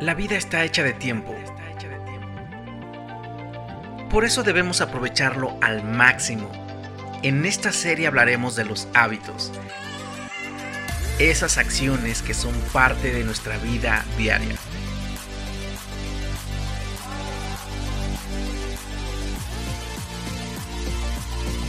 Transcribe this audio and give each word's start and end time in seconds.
La 0.00 0.12
vida 0.12 0.36
está 0.36 0.62
hecha 0.62 0.82
de 0.82 0.92
tiempo. 0.92 1.34
Por 4.10 4.26
eso 4.26 4.42
debemos 4.42 4.82
aprovecharlo 4.82 5.56
al 5.62 5.84
máximo. 5.84 6.52
En 7.22 7.46
esta 7.46 7.72
serie 7.72 8.06
hablaremos 8.06 8.56
de 8.56 8.66
los 8.66 8.88
hábitos. 8.92 9.52
Esas 11.18 11.56
acciones 11.56 12.20
que 12.20 12.34
son 12.34 12.52
parte 12.74 13.10
de 13.10 13.24
nuestra 13.24 13.56
vida 13.56 14.04
diaria. 14.18 14.56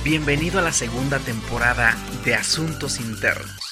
Bienvenido 0.04 0.60
a 0.60 0.64
la 0.64 0.74
segunda 0.74 1.20
temporada 1.20 1.96
de 2.26 2.36
Asuntos 2.36 3.00
Internos. 3.00 3.67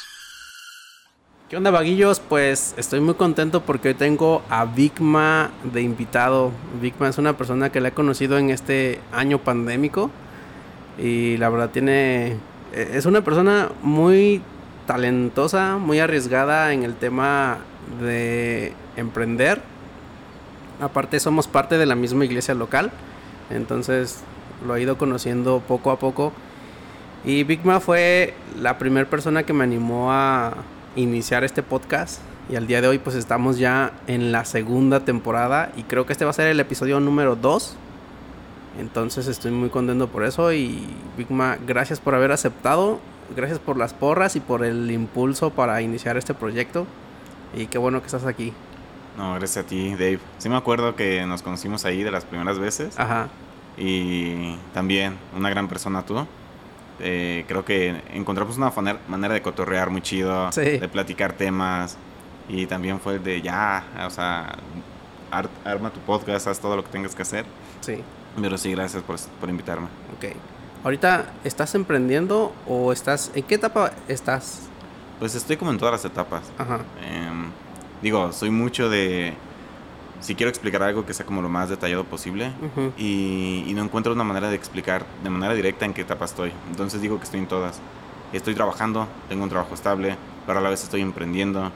¿Qué 1.48 1.58
onda, 1.58 1.70
vaguillos? 1.70 2.22
Pues 2.22 2.74
estoy 2.76 3.02
muy 3.02 3.14
contento 3.14 3.62
porque 3.62 3.90
hoy 3.90 3.94
tengo 3.94 4.42
a 4.50 4.66
Vigma 4.66 5.52
de 5.64 5.84
invitado. 5.84 6.52
Vigma 6.82 7.08
es 7.08 7.20
una 7.20 7.38
persona 7.38 7.72
que 7.72 7.80
la 7.82 7.90
he 7.90 7.92
conocido 7.92 8.40
en 8.40 8.50
este 8.50 9.00
año 9.12 9.38
pandémico 9.38 10.10
y 10.98 11.38
la 11.38 11.50
verdad 11.50 11.70
tiene... 11.70 12.38
E, 12.74 12.94
es 12.94 13.06
una 13.06 13.22
persona 13.22 13.70
muy 13.84 14.42
talentosa, 14.88 15.78
muy 15.78 16.00
arriesgada 16.00 16.74
en 16.74 16.82
el 16.82 16.96
tema 16.96 17.60
de 18.02 18.74
emprender. 18.96 19.62
Aparte 20.82 21.20
somos 21.20 21.48
parte 21.48 21.78
de 21.78 21.86
la 21.86 21.94
misma 21.94 22.26
iglesia 22.26 22.56
local, 22.56 22.90
entonces 23.52 24.24
lo 24.66 24.76
he 24.76 24.82
ido 24.82 24.98
conociendo 24.98 25.62
poco 25.68 25.92
a 25.92 26.00
poco. 26.00 26.34
Y 27.24 27.44
Vigma 27.44 27.80
fue 27.80 28.34
la 28.60 28.80
primera 28.80 29.08
persona 29.08 29.44
que 29.44 29.54
me 29.54 29.64
animó 29.64 30.12
a 30.12 30.56
iniciar 30.96 31.44
este 31.44 31.64
podcast 31.64 32.20
y 32.50 32.56
al 32.56 32.68
día 32.68 32.82
de 32.82 32.88
hoy 32.88 33.00
pues 33.00 33.16
estamos 33.16 33.58
ya 33.58 33.92
en 34.08 34.32
la 34.32 34.46
segunda 34.46 35.02
temporada 35.02 35.72
y 35.76 35.84
creo 35.84 36.06
que 36.06 36.14
este 36.14 36.26
va 36.26 36.32
a 36.32 36.34
ser 36.34 36.48
el 36.48 36.60
episodio 36.60 37.00
número 37.00 37.36
2. 37.36 37.76
Entonces 38.80 39.28
estoy 39.28 39.52
muy 39.52 39.70
contento 39.70 40.08
por 40.08 40.24
eso 40.26 40.52
y 40.52 40.86
Bigma, 41.18 41.58
gracias 41.66 42.00
por 42.00 42.14
haber 42.14 42.32
aceptado, 42.32 43.00
gracias 43.36 43.60
por 43.60 43.78
las 43.78 43.94
porras 43.94 44.36
y 44.36 44.40
por 44.40 44.64
el 44.66 44.92
impulso 44.92 45.50
para 45.50 45.82
iniciar 45.82 46.18
este 46.18 46.34
proyecto 46.34 46.86
y 47.56 47.68
qué 47.68 47.78
bueno 47.78 48.02
que 48.02 48.08
estás 48.08 48.26
aquí. 48.26 48.54
No, 49.18 49.34
gracias 49.36 49.66
a 49.66 49.68
ti, 49.68 49.92
Dave. 49.92 50.20
Sí 50.38 50.50
me 50.50 50.58
acuerdo 50.58 50.96
que 50.96 51.26
nos 51.26 51.42
conocimos 51.42 51.86
ahí 51.86 52.04
de 52.04 52.12
las 52.12 52.26
primeras 52.26 52.60
veces. 52.60 53.00
Ajá. 53.00 53.30
Y 53.78 54.58
también 54.74 55.18
una 55.36 55.50
gran 55.50 55.68
persona 55.68 56.06
tú. 56.06 56.26
Eh, 57.00 57.46
creo 57.48 57.66
que 57.66 58.02
encontramos 58.14 58.58
una 58.58 58.72
manera 59.08 59.34
de 59.34 59.42
cotorrear 59.42 59.90
muy 59.90 60.02
chido, 60.02 60.50
de 60.52 60.90
platicar 60.92 61.34
temas. 61.34 61.98
Y 62.48 62.68
también 62.68 63.00
fue 63.00 63.20
de 63.20 63.42
ya, 63.42 63.84
o 64.06 64.10
sea, 64.10 64.56
arma 65.32 65.90
tu 65.90 66.00
podcast, 66.02 66.48
haz 66.48 66.60
todo 66.60 66.76
lo 66.76 66.84
que 66.84 66.92
tengas 66.92 67.16
que 67.16 67.24
hacer. 67.24 67.46
Sí. 67.82 68.04
Pero 68.40 68.58
sí, 68.58 68.72
gracias 68.72 69.02
por, 69.04 69.18
por 69.40 69.50
invitarme. 69.50 69.88
Ok. 70.16 70.36
Ahorita, 70.84 71.34
¿estás 71.44 71.74
emprendiendo 71.74 72.54
o 72.68 72.92
estás... 72.92 73.32
¿En 73.34 73.44
qué 73.44 73.56
etapa 73.56 73.92
estás? 74.08 74.70
Pues 75.18 75.34
estoy 75.34 75.58
como 75.58 75.72
en 75.72 75.80
todas 75.80 75.94
las 75.94 76.06
etapas. 76.06 76.44
Ajá. 76.60 76.82
Em, 77.04 77.50
digo, 78.02 78.32
soy 78.32 78.52
mucho 78.52 78.90
de 78.90 79.34
si 80.20 80.36
quiero 80.36 80.50
explicar 80.50 80.84
algo 80.84 81.06
que 81.06 81.14
sea 81.14 81.26
como 81.26 81.42
lo 81.42 81.50
más 81.50 81.70
detallado 81.70 82.04
posible 82.04 82.52
y, 82.98 83.72
no 83.76 83.84
encuentro 83.84 84.14
una 84.14 84.24
manera 84.24 84.50
de 84.50 84.56
explicar 84.56 85.06
de 85.24 85.30
manera 85.30 85.54
directa 85.54 85.86
en 85.86 85.94
qué 85.94 86.02
etapa 86.02 86.26
estoy. 86.26 86.52
Entonces 86.70 87.02
digo 87.02 87.18
que 87.18 87.26
estoy 87.26 87.42
en 87.42 87.48
todas. 87.48 87.80
Estoy 88.32 88.56
trabajando, 88.56 89.08
tengo 89.30 89.44
un 89.44 89.50
trabajo 89.50 89.76
estable, 89.76 90.16
pero 90.46 90.60
a 90.60 90.62
la 90.62 90.70
vez 90.70 90.84
estoy 90.84 91.02
emprendiendo 91.02 91.72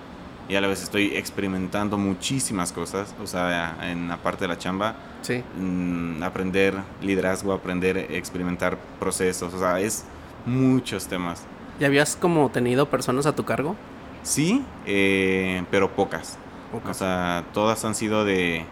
y 0.47 0.55
a 0.55 0.61
la 0.61 0.67
vez 0.67 0.81
estoy 0.81 1.15
experimentando 1.15 1.97
muchísimas 1.97 2.71
cosas. 2.71 3.13
O 3.21 3.27
sea, 3.27 3.77
en 3.81 4.07
la 4.07 4.17
parte 4.17 4.45
de 4.45 4.47
la 4.47 4.57
chamba, 4.57 4.95
sí. 5.21 5.43
Mm, 5.57 6.23
aprender 6.23 6.75
liderazgo, 7.01 7.53
aprender, 7.53 7.97
experimentar 7.97 8.77
procesos. 8.99 9.53
O 9.53 9.59
sea, 9.59 9.79
es 9.79 10.05
muchos 10.45 11.07
temas. 11.07 11.43
¿Y 11.79 11.85
habías 11.85 12.15
como 12.15 12.49
tenido 12.49 12.89
personas 12.89 13.25
a 13.25 13.35
tu 13.35 13.45
cargo? 13.45 13.75
Sí, 14.23 14.63
eh, 14.85 15.63
pero 15.71 15.91
pocas. 15.91 16.37
O 16.73 16.93
sea, 16.93 17.45
todas 17.53 17.83
han 17.85 17.95
sido 17.95 18.25
de... 18.25 18.65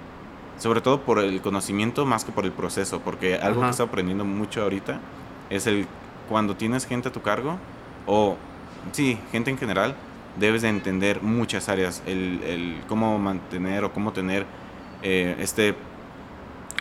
Sobre 0.57 0.81
todo 0.81 1.01
por 1.01 1.19
el 1.19 1.41
conocimiento 1.41 2.05
más 2.05 2.25
que 2.25 2.31
por 2.31 2.45
el 2.45 2.51
proceso, 2.51 2.99
porque 3.01 3.35
algo 3.35 3.61
que 3.61 3.69
estoy 3.69 3.85
aprendiendo 3.85 4.25
mucho 4.25 4.63
ahorita 4.63 4.99
es 5.51 5.67
el 5.67 5.87
cuando 6.27 6.55
tienes 6.55 6.85
gente 6.87 7.09
a 7.09 7.11
tu 7.11 7.21
cargo, 7.21 7.57
o 8.07 8.37
sí, 8.91 9.19
gente 9.31 9.51
en 9.51 9.57
general, 9.57 9.95
debes 10.39 10.63
de 10.63 10.69
entender 10.69 11.21
muchas 11.21 11.69
áreas, 11.69 12.01
el, 12.05 12.41
el 12.43 12.81
cómo 12.87 13.17
mantener 13.19 13.83
o 13.83 13.93
cómo 13.93 14.13
tener 14.13 14.45
eh, 15.03 15.35
este 15.39 15.75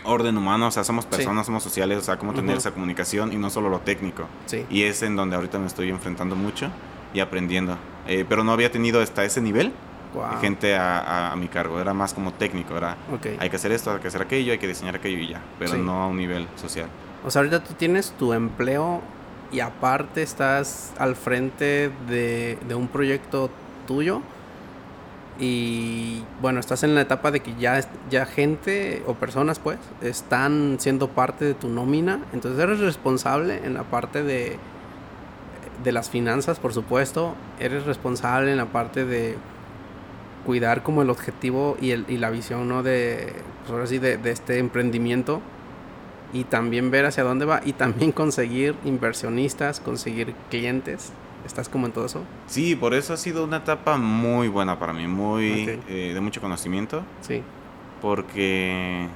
orden 0.05 0.37
humano, 0.37 0.69
o 0.69 0.71
sea, 0.71 0.85
somos 0.85 1.05
personas, 1.05 1.47
somos 1.47 1.63
sociales, 1.63 1.99
o 1.99 2.03
sea, 2.03 2.17
cómo 2.17 2.33
tener 2.33 2.57
esa 2.57 2.71
comunicación 2.71 3.33
y 3.33 3.37
no 3.37 3.51
solo 3.51 3.69
lo 3.69 3.81
técnico. 3.81 4.27
Sí. 4.47 4.65
Y 4.71 4.83
es 4.83 5.03
en 5.03 5.17
donde 5.17 5.37
ahorita 5.37 5.59
me 5.59 5.67
estoy 5.67 5.91
enfrentando 5.91 6.37
mucho 6.37 6.71
y 7.13 7.21
aprendiendo. 7.21 7.77
Eh, 8.07 8.25
pero 8.29 8.45
no 8.45 8.53
había 8.53 8.71
tenido 8.71 9.01
hasta 9.01 9.25
ese 9.25 9.41
nivel 9.41 9.73
gente 10.41 10.77
a, 10.77 11.35
mi 11.37 11.49
cargo. 11.49 11.81
Era 11.81 11.95
más 11.95 12.15
como 12.15 12.33
técnico, 12.33 12.77
era 12.77 12.97
hay 13.39 13.51
que 13.51 13.57
hacer 13.57 13.73
esto, 13.73 13.93
hay 13.93 14.01
que 14.01 14.09
hacer 14.09 14.23
aquello, 14.23 14.53
hay 14.53 14.59
que 14.59 14.69
diseñar 14.69 14.97
aquello 14.97 15.19
y 15.19 15.29
ya, 15.29 15.41
pero 15.59 15.77
no 15.77 16.03
a 16.03 16.07
un 16.07 16.17
nivel 16.17 16.49
social. 16.57 16.89
O 17.25 17.31
sea, 17.31 17.41
ahorita 17.41 17.65
tú 17.65 17.75
tienes 17.75 18.13
tu 18.13 18.33
empleo 18.33 19.03
y 19.53 19.61
aparte 19.61 20.23
estás 20.23 20.93
al 20.99 21.17
frente 21.17 21.91
de, 22.09 22.59
un 22.75 22.89
proyecto 22.89 23.51
tuyo 23.87 24.23
y 25.39 26.23
bueno, 26.41 26.61
estás 26.61 26.83
en 26.83 26.95
la 26.95 27.03
etapa 27.03 27.31
de 27.31 27.41
que 27.41 27.55
ya, 27.57 27.81
ya 28.11 28.25
gente 28.25 29.03
o 29.07 29.15
personas 29.15 29.59
pues 29.59 29.79
están 30.01 30.77
siendo 30.79 31.09
parte 31.09 31.45
de 31.45 31.55
tu 31.55 31.69
nómina, 31.69 32.21
entonces 32.33 32.59
eres 32.61 32.81
responsable 32.81 33.61
en 33.65 33.75
la 33.75 33.83
parte 33.83 34.23
de, 34.23 34.57
de 35.85 35.93
las 35.93 36.09
finanzas, 36.09 36.59
por 36.59 36.73
supuesto, 36.73 37.35
eres 37.61 37.85
responsable 37.85 38.51
en 38.51 38.57
la 38.57 38.67
parte 38.67 39.05
de 39.05 39.37
cuidar 40.47 40.85
como 40.85 41.03
el 41.03 41.11
objetivo 41.11 41.77
y, 41.81 41.91
el, 41.91 42.07
y 42.09 42.19
la 42.19 42.31
visión, 42.31 42.69
¿no? 42.69 42.85
De, 42.85 43.33
pues 43.63 43.73
ahora 43.73 43.87
sí, 43.87 43.99
de, 43.99 44.19
este 44.31 44.59
emprendimiento 44.59 45.43
y 46.33 46.45
también 46.45 46.91
ver 46.93 47.05
hacia 47.05 47.25
dónde 47.25 47.45
va 47.45 47.61
y 47.65 47.73
también 47.73 48.13
conseguir 48.23 48.77
inversionistas, 48.85 49.81
conseguir 49.81 50.35
clientes. 50.49 51.13
¿Estás 51.45 51.69
como 51.69 51.87
en 51.87 51.93
todo 51.93 52.07
eso? 52.07 52.23
Sí, 52.47 52.75
por 52.75 52.95
eso 52.95 53.13
ha 53.13 53.17
sido 53.17 53.45
una 53.45 53.59
etapa 53.59 53.99
muy 53.99 54.49
buena 54.49 54.79
para 54.79 54.93
mí, 54.93 55.07
muy 55.07 55.81
eh, 55.89 56.13
de 56.15 56.21
mucho 56.21 56.41
conocimiento. 56.41 57.03
Sí. 57.21 57.43
Porque 58.01 59.07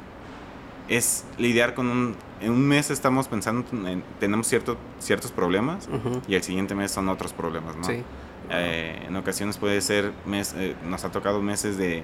es 0.89 1.25
lidiar 1.39 1.75
con 1.75 1.89
un... 1.89 2.17
En 2.41 2.53
un 2.53 2.67
mes 2.67 2.91
estamos 2.91 3.29
pensando, 3.29 3.65
en, 3.87 4.03
tenemos 4.19 4.47
cierto, 4.47 4.77
ciertos 4.99 5.31
problemas 5.31 5.89
y 6.27 6.35
el 6.35 6.43
siguiente 6.43 6.75
mes 6.75 6.91
son 6.91 7.09
otros 7.09 7.33
problemas, 7.33 7.77
¿no? 7.77 7.85
Sí. 7.85 8.03
Eh, 8.51 9.05
en 9.07 9.17
ocasiones 9.17 9.57
puede 9.59 9.81
ser, 9.81 10.13
mes, 10.27 10.55
eh, 10.57 10.75
nos 10.85 11.05
ha 11.05 11.13
tocado 11.13 11.41
meses 11.41 11.77
de, 11.77 12.03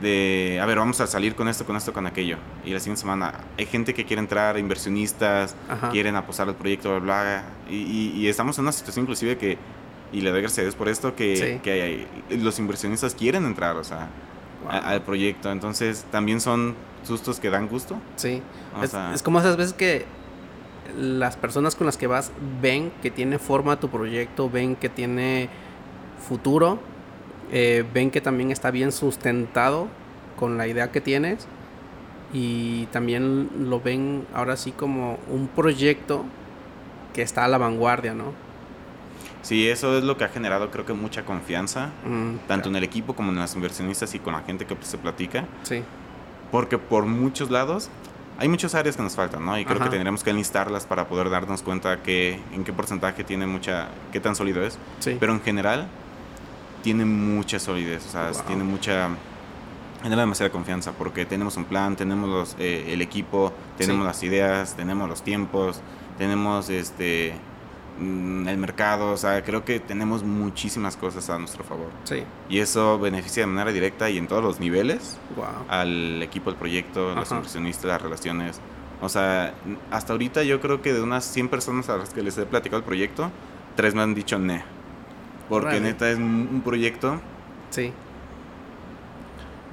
de, 0.00 0.58
a 0.60 0.66
ver, 0.66 0.78
vamos 0.78 1.00
a 1.00 1.06
salir 1.06 1.36
con 1.36 1.48
esto, 1.48 1.64
con 1.64 1.76
esto, 1.76 1.92
con 1.92 2.06
aquello. 2.06 2.36
Y 2.64 2.70
la 2.70 2.80
siguiente 2.80 3.00
semana 3.00 3.32
hay 3.56 3.66
gente 3.66 3.94
que 3.94 4.04
quiere 4.04 4.20
entrar, 4.20 4.58
inversionistas, 4.58 5.54
quieren 5.92 6.16
apostar 6.16 6.48
al 6.48 6.56
proyecto, 6.56 7.00
bla, 7.00 7.22
bla. 7.22 7.44
Y, 7.70 8.12
y, 8.16 8.28
estamos 8.28 8.58
en 8.58 8.64
una 8.64 8.72
situación 8.72 9.04
inclusive 9.04 9.38
que, 9.38 9.56
y 10.12 10.20
le 10.20 10.30
doy 10.30 10.40
gracias 10.40 10.58
a 10.58 10.62
Dios 10.62 10.74
por 10.74 10.88
esto, 10.88 11.14
que, 11.14 11.60
que 11.62 11.70
hay, 11.70 12.08
los 12.38 12.58
inversionistas 12.58 13.14
quieren 13.14 13.44
entrar, 13.46 13.76
o 13.76 13.84
sea, 13.84 14.08
al 14.68 15.02
proyecto. 15.02 15.50
Entonces 15.52 16.04
también 16.10 16.40
son 16.40 16.74
sustos 17.04 17.38
que 17.38 17.50
dan 17.50 17.68
gusto. 17.68 17.96
Sí. 18.16 18.42
Es, 18.82 18.94
es 19.14 19.22
como 19.22 19.38
esas 19.38 19.56
veces 19.56 19.74
que 19.74 20.06
las 20.98 21.36
personas 21.36 21.74
con 21.74 21.86
las 21.86 21.96
que 21.96 22.06
vas 22.06 22.32
ven 22.60 22.92
que 23.02 23.10
tiene 23.10 23.38
forma 23.38 23.78
tu 23.80 23.88
proyecto, 23.88 24.50
ven 24.50 24.76
que 24.76 24.88
tiene 24.88 25.48
futuro, 26.28 26.78
eh, 27.50 27.84
ven 27.92 28.10
que 28.10 28.20
también 28.20 28.50
está 28.50 28.70
bien 28.70 28.92
sustentado 28.92 29.88
con 30.36 30.58
la 30.58 30.66
idea 30.66 30.90
que 30.90 31.00
tienes 31.00 31.46
y 32.32 32.86
también 32.86 33.50
lo 33.68 33.80
ven 33.80 34.26
ahora 34.34 34.56
sí 34.56 34.72
como 34.72 35.18
un 35.28 35.48
proyecto 35.48 36.24
que 37.12 37.22
está 37.22 37.44
a 37.44 37.48
la 37.48 37.58
vanguardia, 37.58 38.14
¿no? 38.14 38.32
Sí, 39.42 39.68
eso 39.68 39.98
es 39.98 40.04
lo 40.04 40.16
que 40.16 40.24
ha 40.24 40.28
generado 40.28 40.70
creo 40.70 40.86
que 40.86 40.92
mucha 40.92 41.24
confianza, 41.24 41.90
mm, 42.06 42.46
tanto 42.46 42.68
en 42.68 42.76
el 42.76 42.84
equipo 42.84 43.14
como 43.14 43.32
en 43.32 43.38
los 43.38 43.54
inversionistas 43.54 44.14
y 44.14 44.18
con 44.18 44.32
la 44.32 44.42
gente 44.42 44.64
que 44.66 44.76
se 44.80 44.98
platica. 44.98 45.46
Sí. 45.64 45.82
Porque 46.50 46.78
por 46.78 47.06
muchos 47.06 47.50
lados 47.50 47.90
hay 48.38 48.48
muchas 48.48 48.74
áreas 48.74 48.96
que 48.96 49.02
nos 49.02 49.14
faltan, 49.14 49.44
¿no? 49.44 49.58
Y 49.58 49.64
creo 49.64 49.78
que 49.78 49.88
tendremos 49.88 50.24
que 50.24 50.30
enlistarlas 50.30 50.86
para 50.86 51.06
poder 51.06 51.30
darnos 51.30 51.62
cuenta 51.62 52.02
que, 52.02 52.40
en 52.52 52.64
qué 52.64 52.72
porcentaje 52.72 53.24
tiene 53.24 53.46
mucha, 53.46 53.88
qué 54.10 54.20
tan 54.20 54.34
sólido 54.34 54.64
es. 54.64 54.78
Sí. 55.00 55.16
Pero 55.18 55.32
en 55.32 55.40
general 55.40 55.88
tiene 56.82 57.04
mucha 57.04 57.58
solidez, 57.58 58.06
o 58.06 58.10
sea, 58.10 58.32
tiene 58.46 58.64
mucha, 58.64 59.10
tiene 60.00 60.16
demasiada 60.16 60.50
confianza 60.50 60.92
porque 60.92 61.24
tenemos 61.24 61.56
un 61.56 61.64
plan, 61.64 61.94
tenemos 61.94 62.28
los, 62.28 62.56
eh, 62.58 62.92
el 62.92 63.00
equipo, 63.00 63.52
tenemos 63.78 64.04
las 64.04 64.22
ideas, 64.22 64.74
tenemos 64.74 65.08
los 65.08 65.22
tiempos, 65.22 65.80
tenemos 66.18 66.68
este 66.68 67.34
el 68.00 68.56
mercado, 68.58 69.10
o 69.12 69.16
sea, 69.16 69.42
creo 69.44 69.64
que 69.64 69.78
tenemos 69.80 70.22
muchísimas 70.24 70.96
cosas 70.96 71.28
a 71.30 71.38
nuestro 71.38 71.62
favor. 71.64 71.88
Sí. 72.04 72.24
Y 72.48 72.58
eso 72.58 72.98
beneficia 72.98 73.42
de 73.42 73.46
manera 73.46 73.70
directa 73.72 74.08
y 74.10 74.18
en 74.18 74.26
todos 74.26 74.42
los 74.42 74.58
niveles 74.60 75.18
Wow. 75.36 75.46
al 75.68 76.22
equipo 76.22 76.50
del 76.50 76.58
proyecto, 76.58 77.14
los 77.14 77.26
Ajá. 77.28 77.36
inversionistas, 77.36 77.84
las 77.86 78.02
relaciones. 78.02 78.60
O 79.00 79.08
sea, 79.08 79.54
hasta 79.90 80.12
ahorita 80.12 80.42
yo 80.44 80.60
creo 80.60 80.80
que 80.82 80.92
de 80.92 81.02
unas 81.02 81.24
100 81.24 81.48
personas 81.48 81.88
a 81.88 81.96
las 81.96 82.10
que 82.10 82.22
les 82.22 82.36
he 82.38 82.46
platicado 82.46 82.78
el 82.78 82.84
proyecto, 82.84 83.30
tres 83.76 83.94
me 83.94 84.02
han 84.02 84.14
dicho 84.14 84.38
ne. 84.38 84.64
Porque 85.48 85.80
neta 85.80 86.08
es 86.10 86.16
un 86.18 86.48
un 86.52 86.60
proyecto 86.62 87.20
Sí. 87.70 87.92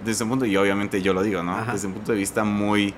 desde 0.03 0.23
un 0.23 0.29
punto, 0.31 0.45
y 0.45 0.55
obviamente 0.57 1.01
yo 1.01 1.13
lo 1.13 1.21
digo, 1.23 1.43
¿no? 1.43 1.55
Ajá. 1.57 1.73
Desde 1.73 1.87
un 1.87 1.93
punto 1.93 2.11
de 2.11 2.17
vista 2.17 2.43
muy, 2.43 2.93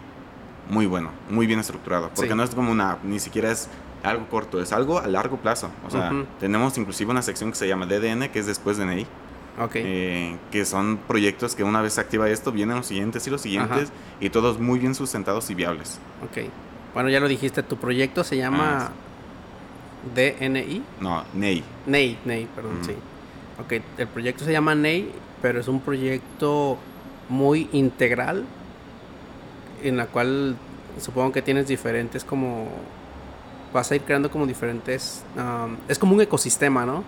muy 0.69 0.85
bueno, 0.85 1.09
muy 1.29 1.47
bien 1.47 1.59
estructurado. 1.59 2.09
Porque 2.15 2.29
Sí. 2.31 2.35
no 2.35 2.43
es 2.43 2.51
como 2.55 2.71
una, 2.71 2.97
ni 3.03 3.19
siquiera 3.19 3.51
es 3.51 3.67
algo 4.03 4.27
corto, 4.29 4.61
es 4.61 4.71
algo 4.71 4.99
a 4.99 5.07
largo 5.07 5.37
plazo. 5.37 5.69
O 5.85 5.89
sea, 5.89 6.11
tenemos 6.39 6.77
inclusive 6.77 7.11
una 7.11 7.21
sección 7.21 7.51
que 7.51 7.57
se 7.57 7.67
llama 7.67 7.85
DDN, 7.85 8.29
que 8.29 8.39
es 8.39 8.45
después 8.47 8.77
de 8.77 8.85
NI, 8.85 9.05
Ok. 9.61 9.71
eh, 9.75 10.37
que 10.51 10.65
son 10.65 10.97
proyectos 11.07 11.55
que 11.55 11.63
una 11.63 11.81
vez 11.81 11.93
se 11.93 12.01
activa 12.01 12.29
esto, 12.29 12.51
vienen 12.51 12.77
los 12.77 12.85
siguientes 12.87 13.25
y 13.27 13.29
los 13.29 13.41
siguientes, 13.41 13.91
y 14.19 14.29
todos 14.29 14.59
muy 14.59 14.79
bien 14.79 14.95
sustentados 14.95 15.49
y 15.49 15.55
viables. 15.55 15.99
ok. 16.23 16.45
Bueno, 16.93 17.09
ya 17.09 17.19
lo 17.21 17.27
dijiste, 17.29 17.63
tu 17.63 17.77
proyecto 17.77 18.23
se 18.23 18.35
llama 18.37 18.87
Ah, 18.87 18.91
DNI. 20.15 20.83
No, 20.99 21.23
NEI. 21.33 21.63
NEI, 21.85 22.17
NEI, 22.25 22.47
perdón, 22.55 22.79
sí. 22.85 22.93
Ok, 23.63 23.81
el 23.97 24.07
proyecto 24.07 24.43
se 24.43 24.51
llama 24.51 24.73
NEI, 24.75 25.09
pero 25.41 25.59
es 25.59 25.67
un 25.67 25.79
proyecto 25.79 26.77
muy 27.29 27.69
integral 27.71 28.43
en 29.83 29.95
la 29.97 30.07
cual 30.07 30.57
supongo 30.99 31.31
que 31.31 31.41
tienes 31.41 31.67
diferentes 31.67 32.23
como 32.25 32.67
vas 33.73 33.91
a 33.91 33.95
ir 33.95 34.01
creando 34.01 34.29
como 34.29 34.45
diferentes 34.45 35.23
um, 35.37 35.75
es 35.87 35.97
como 35.97 36.13
un 36.15 36.21
ecosistema, 36.21 36.85
¿no? 36.85 37.03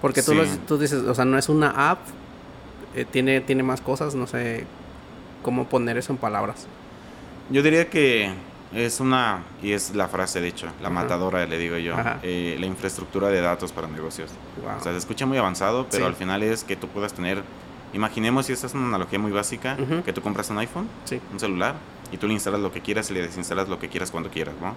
Porque 0.00 0.22
tú, 0.22 0.32
Sí. 0.32 0.60
tú 0.66 0.76
dices, 0.78 1.02
o 1.02 1.14
sea, 1.14 1.24
no 1.24 1.38
es 1.38 1.48
una 1.48 1.90
app, 1.90 2.00
eh, 2.94 3.06
tiene, 3.10 3.40
tiene 3.40 3.62
más 3.62 3.80
cosas, 3.80 4.14
no 4.14 4.26
sé 4.26 4.64
cómo 5.42 5.64
poner 5.66 5.96
eso 5.96 6.12
en 6.12 6.18
palabras. 6.18 6.66
Yo 7.50 7.62
diría 7.62 7.88
que 7.88 8.30
es 8.74 9.00
una, 9.00 9.42
y 9.62 9.72
es 9.72 9.94
la 9.94 10.08
frase 10.08 10.40
de 10.40 10.48
hecho, 10.48 10.66
la 10.82 10.90
matadora, 10.90 11.46
le 11.46 11.58
digo 11.58 11.76
yo, 11.78 11.94
eh, 12.22 12.56
la 12.58 12.66
infraestructura 12.66 13.28
de 13.28 13.40
datos 13.40 13.72
para 13.72 13.86
negocios. 13.86 14.30
Wow. 14.62 14.76
O 14.78 14.82
sea, 14.82 14.92
se 14.92 14.98
escucha 14.98 15.24
muy 15.26 15.38
avanzado, 15.38 15.86
pero 15.90 16.04
Sí. 16.04 16.08
al 16.08 16.16
final 16.16 16.42
es 16.42 16.64
que 16.64 16.76
tú 16.76 16.88
puedas 16.88 17.12
tener, 17.14 17.42
imaginemos, 17.94 18.48
y 18.50 18.52
esta 18.52 18.66
es 18.66 18.74
una 18.74 18.88
analogía 18.88 19.18
muy 19.18 19.32
básica, 19.32 19.76
que 20.04 20.12
tú 20.12 20.20
compras 20.20 20.50
un 20.50 20.58
iPhone, 20.58 20.88
sí. 21.04 21.20
un 21.32 21.40
celular, 21.40 21.76
y 22.14 22.16
tú 22.16 22.28
le 22.28 22.34
instalas 22.34 22.60
lo 22.60 22.70
que 22.70 22.80
quieras 22.80 23.10
y 23.10 23.14
le 23.14 23.22
desinstalas 23.22 23.68
lo 23.68 23.80
que 23.80 23.88
quieras 23.88 24.12
cuando 24.12 24.30
quieras, 24.30 24.54
¿no? 24.62 24.74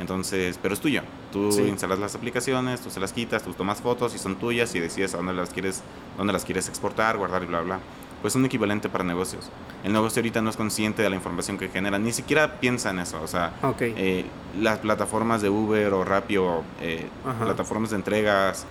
Entonces, 0.00 0.56
pero 0.62 0.72
es 0.72 0.78
tuyo. 0.80 1.02
Tú 1.32 1.50
Sí. 1.50 1.62
instalas 1.62 1.98
las 1.98 2.14
aplicaciones, 2.14 2.80
tú 2.80 2.90
se 2.90 3.00
las 3.00 3.12
quitas, 3.12 3.42
tú 3.42 3.52
tomas 3.54 3.80
fotos 3.80 4.14
y 4.14 4.18
son 4.18 4.36
tuyas 4.36 4.72
y 4.76 4.80
decides 4.80 5.12
a 5.14 5.16
dónde 5.16 5.32
las 5.32 5.50
quieres, 5.50 5.82
dónde 6.16 6.32
las 6.32 6.44
quieres 6.44 6.68
exportar, 6.68 7.16
guardar 7.18 7.42
y 7.42 7.46
bla, 7.46 7.60
bla. 7.62 7.80
Pues 8.22 8.34
un 8.36 8.44
equivalente 8.44 8.88
para 8.88 9.02
negocios. 9.04 9.50
El 9.84 9.92
negocio 9.92 10.20
ahorita 10.20 10.40
no 10.42 10.50
es 10.50 10.56
consciente 10.56 11.02
de 11.02 11.10
la 11.10 11.16
información 11.16 11.58
que 11.58 11.68
genera, 11.68 11.98
ni 11.98 12.12
siquiera 12.12 12.60
piensa 12.60 12.90
en 12.90 13.00
eso. 13.00 13.20
O 13.22 13.26
sea, 13.26 13.52
Ok. 13.62 13.82
eh, 13.82 14.24
las 14.60 14.78
plataformas 14.78 15.42
de 15.42 15.50
Uber 15.50 15.92
o 15.92 16.04
Rappi 16.04 16.36
o 16.36 16.62
eh, 16.80 17.06
plataformas 17.42 17.90
de 17.90 17.96
entregas, 17.96 18.64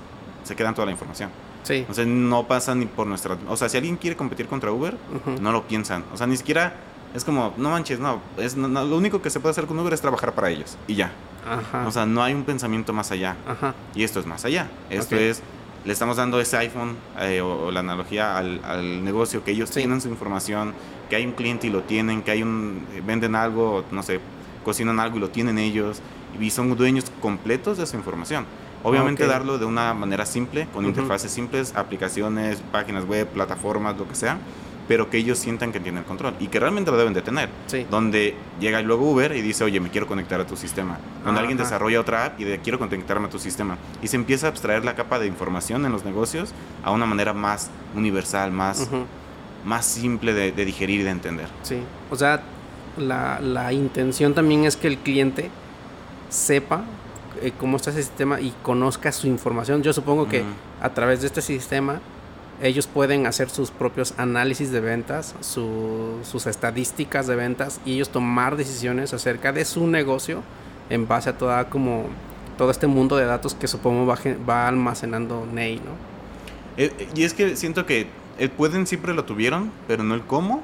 se 0.44 0.56
quedan 0.56 0.74
toda 0.74 0.86
la 0.86 0.92
información. 0.94 1.30
sí. 1.64 1.86
O 1.90 1.94
sea, 1.94 2.06
no 2.06 2.48
pasa 2.48 2.76
ni 2.76 2.86
por 2.86 3.08
nuestra... 3.08 3.38
O 3.50 3.58
sea, 3.58 3.68
si 3.70 3.76
alguien 3.78 3.98
quiere 3.98 4.16
competir 4.16 4.46
contra 4.48 4.72
Uber, 4.72 4.96
no 5.42 5.52
lo 5.52 5.64
piensan. 5.68 6.04
O 6.14 6.18
sea, 6.18 6.28
ni 6.28 6.38
siquiera... 6.38 6.76
Es 7.16 7.24
como, 7.24 7.54
no 7.58 7.70
manches, 7.70 8.00
no, 8.00 8.20
es, 8.38 8.56
no- 8.58 8.68
no, 8.68 8.84
lo 8.84 8.98
único 8.98 9.22
que 9.22 9.30
se 9.30 9.40
puede 9.40 9.52
hacer 9.52 9.66
con 9.66 9.80
Uber 9.80 9.94
es 9.94 10.02
trabajar 10.02 10.34
para 10.34 10.50
ellos 10.50 10.78
y 10.88 10.96
ya. 10.96 11.12
Ajá. 11.48 11.88
O 11.88 11.92
sea, 11.92 12.06
no 12.06 12.22
hay 12.22 12.34
un 12.34 12.44
pensamiento 12.44 12.92
más 12.92 13.12
allá. 13.12 13.36
Ajá. 13.48 13.74
Y 13.94 14.04
esto 14.04 14.20
es 14.20 14.26
más 14.26 14.44
allá. 14.46 14.68
Esto 14.90 15.16
es, 15.16 15.42
le 15.86 15.94
estamos 15.94 16.18
dando 16.18 16.42
ese 16.42 16.58
iPhone 16.58 16.96
eh, 17.22 17.40
o, 17.42 17.68
o 17.68 17.72
la 17.72 17.80
analogía 17.82 18.38
al, 18.38 18.60
al 18.66 19.04
negocio, 19.04 19.44
que 19.44 19.52
ellos 19.52 19.70
Sí. 19.70 19.76
tienen 19.82 20.02
su 20.02 20.10
información, 20.10 20.74
que 21.10 21.16
hay 21.16 21.26
un 21.26 21.34
cliente 21.34 21.68
y 21.68 21.70
lo 21.70 21.84
tienen, 21.84 22.22
que 22.22 22.32
hay 22.32 22.44
un, 22.44 22.86
eh, 22.94 23.02
venden 23.06 23.36
algo, 23.36 23.86
no 23.92 24.04
sé, 24.04 24.20
cocinan 24.66 25.00
algo 25.00 25.18
y 25.18 25.20
lo 25.20 25.30
tienen 25.30 25.58
ellos, 25.60 26.02
y 26.40 26.50
son 26.50 26.76
dueños 26.76 27.06
completos 27.22 27.78
de 27.78 27.86
su 27.86 27.96
información. 27.96 28.46
Obviamente 28.84 29.26
darlo 29.26 29.58
de 29.58 29.66
una 29.66 29.94
manera 29.94 30.26
simple, 30.26 30.68
con 30.74 30.86
interfaces 30.86 31.32
simples, 31.32 31.76
aplicaciones, 31.76 32.62
páginas 32.72 33.06
web, 33.06 33.28
plataformas, 33.28 33.98
lo 33.98 34.08
que 34.08 34.16
sea, 34.16 34.38
pero 34.88 35.10
que 35.10 35.18
ellos 35.18 35.40
sientan 35.40 35.72
que 35.72 35.80
tienen 35.80 36.00
el 36.00 36.06
control 36.06 36.36
y 36.40 36.48
que 36.48 36.60
realmente 36.60 36.92
lo 36.92 36.98
deben 36.98 37.14
de 37.14 37.22
tener 37.22 37.50
Sí. 37.68 37.86
donde 37.90 38.36
llega 38.60 38.82
luego 38.82 39.10
Uber 39.12 39.36
y 39.36 39.42
dice, 39.42 39.64
oye, 39.64 39.80
me 39.80 39.90
quiero 39.90 40.08
conectar 40.08 40.40
a 40.40 40.46
tu 40.46 40.56
sistema. 40.56 40.98
Donde 41.24 41.40
alguien 41.40 41.58
Ajá. 41.60 41.66
desarrolla 41.66 42.00
otra 42.00 42.26
app 42.26 42.40
y 42.40 42.44
de 42.44 42.60
quiero 42.60 42.78
conectarme 42.80 43.28
a 43.28 43.30
tu 43.30 43.40
sistema. 43.40 43.78
Y 44.02 44.08
se 44.08 44.16
empieza 44.16 44.48
a 44.48 44.50
abstraer 44.50 44.86
la 44.86 44.96
capa 44.96 45.18
de 45.20 45.28
información 45.28 45.86
en 45.86 45.92
los 45.92 46.06
negocios 46.06 46.54
a 46.84 46.92
una 46.92 47.06
manera 47.06 47.34
más 47.34 47.70
universal, 47.96 48.52
más, 48.52 48.82
Ujú. 48.82 49.06
más 49.66 49.86
simple 49.86 50.34
de, 50.34 50.52
de 50.52 50.66
digerir 50.66 51.02
y 51.02 51.04
de 51.04 51.10
entender. 51.10 51.48
Sí, 51.64 51.80
o 52.12 52.16
sea, 52.16 52.42
la, 52.98 53.40
la 53.42 53.74
intención 53.74 54.34
también 54.34 54.66
es 54.66 54.78
que 54.78 54.88
el 54.88 54.98
cliente 55.00 55.50
sepa 56.30 56.84
eh, 57.42 57.52
cómo 57.58 57.78
está 57.78 57.90
ese 57.90 58.04
sistema 58.04 58.40
y 58.40 58.54
conozca 58.64 59.12
su 59.12 59.28
información. 59.28 59.84
Yo 59.84 59.94
supongo 59.94 60.28
que 60.28 60.42
Ujú. 60.42 60.50
a 60.82 60.90
través 60.90 61.22
de 61.22 61.28
este 61.28 61.42
sistema 61.42 62.00
ellos 62.62 62.88
pueden 62.88 63.28
hacer 63.28 63.50
sus 63.50 63.72
propios 63.72 64.14
análisis 64.18 64.72
de 64.72 64.80
ventas, 64.80 65.36
su- 65.42 66.20
sus 66.24 66.48
estadísticas 66.48 67.28
de 67.28 67.36
ventas 67.36 67.80
y 67.86 67.94
ellos 67.94 68.10
tomar 68.10 68.56
decisiones 68.56 69.14
acerca 69.14 69.52
de 69.52 69.66
su 69.66 69.88
negocio 69.88 70.42
en 70.90 71.08
base 71.08 71.30
a 71.32 71.38
toda 71.38 71.70
como 71.70 72.06
todo 72.58 72.72
este 72.72 72.88
mundo 72.88 73.18
de 73.18 73.26
datos 73.26 73.54
que 73.56 73.68
supongo 73.68 74.06
va, 74.06 74.18
va 74.48 74.68
almacenando 74.68 75.46
Ney, 75.52 75.78
¿no? 75.78 75.92
Eh, 76.78 77.10
y 77.16 77.24
es 77.24 77.34
que 77.34 77.56
siento 77.56 77.86
que 77.86 78.08
el 78.38 78.50
pueden 78.52 78.86
siempre 78.88 79.14
lo 79.14 79.26
tuvieron, 79.26 79.72
pero 79.88 80.04
no 80.04 80.14
el 80.16 80.22
cómo 80.22 80.62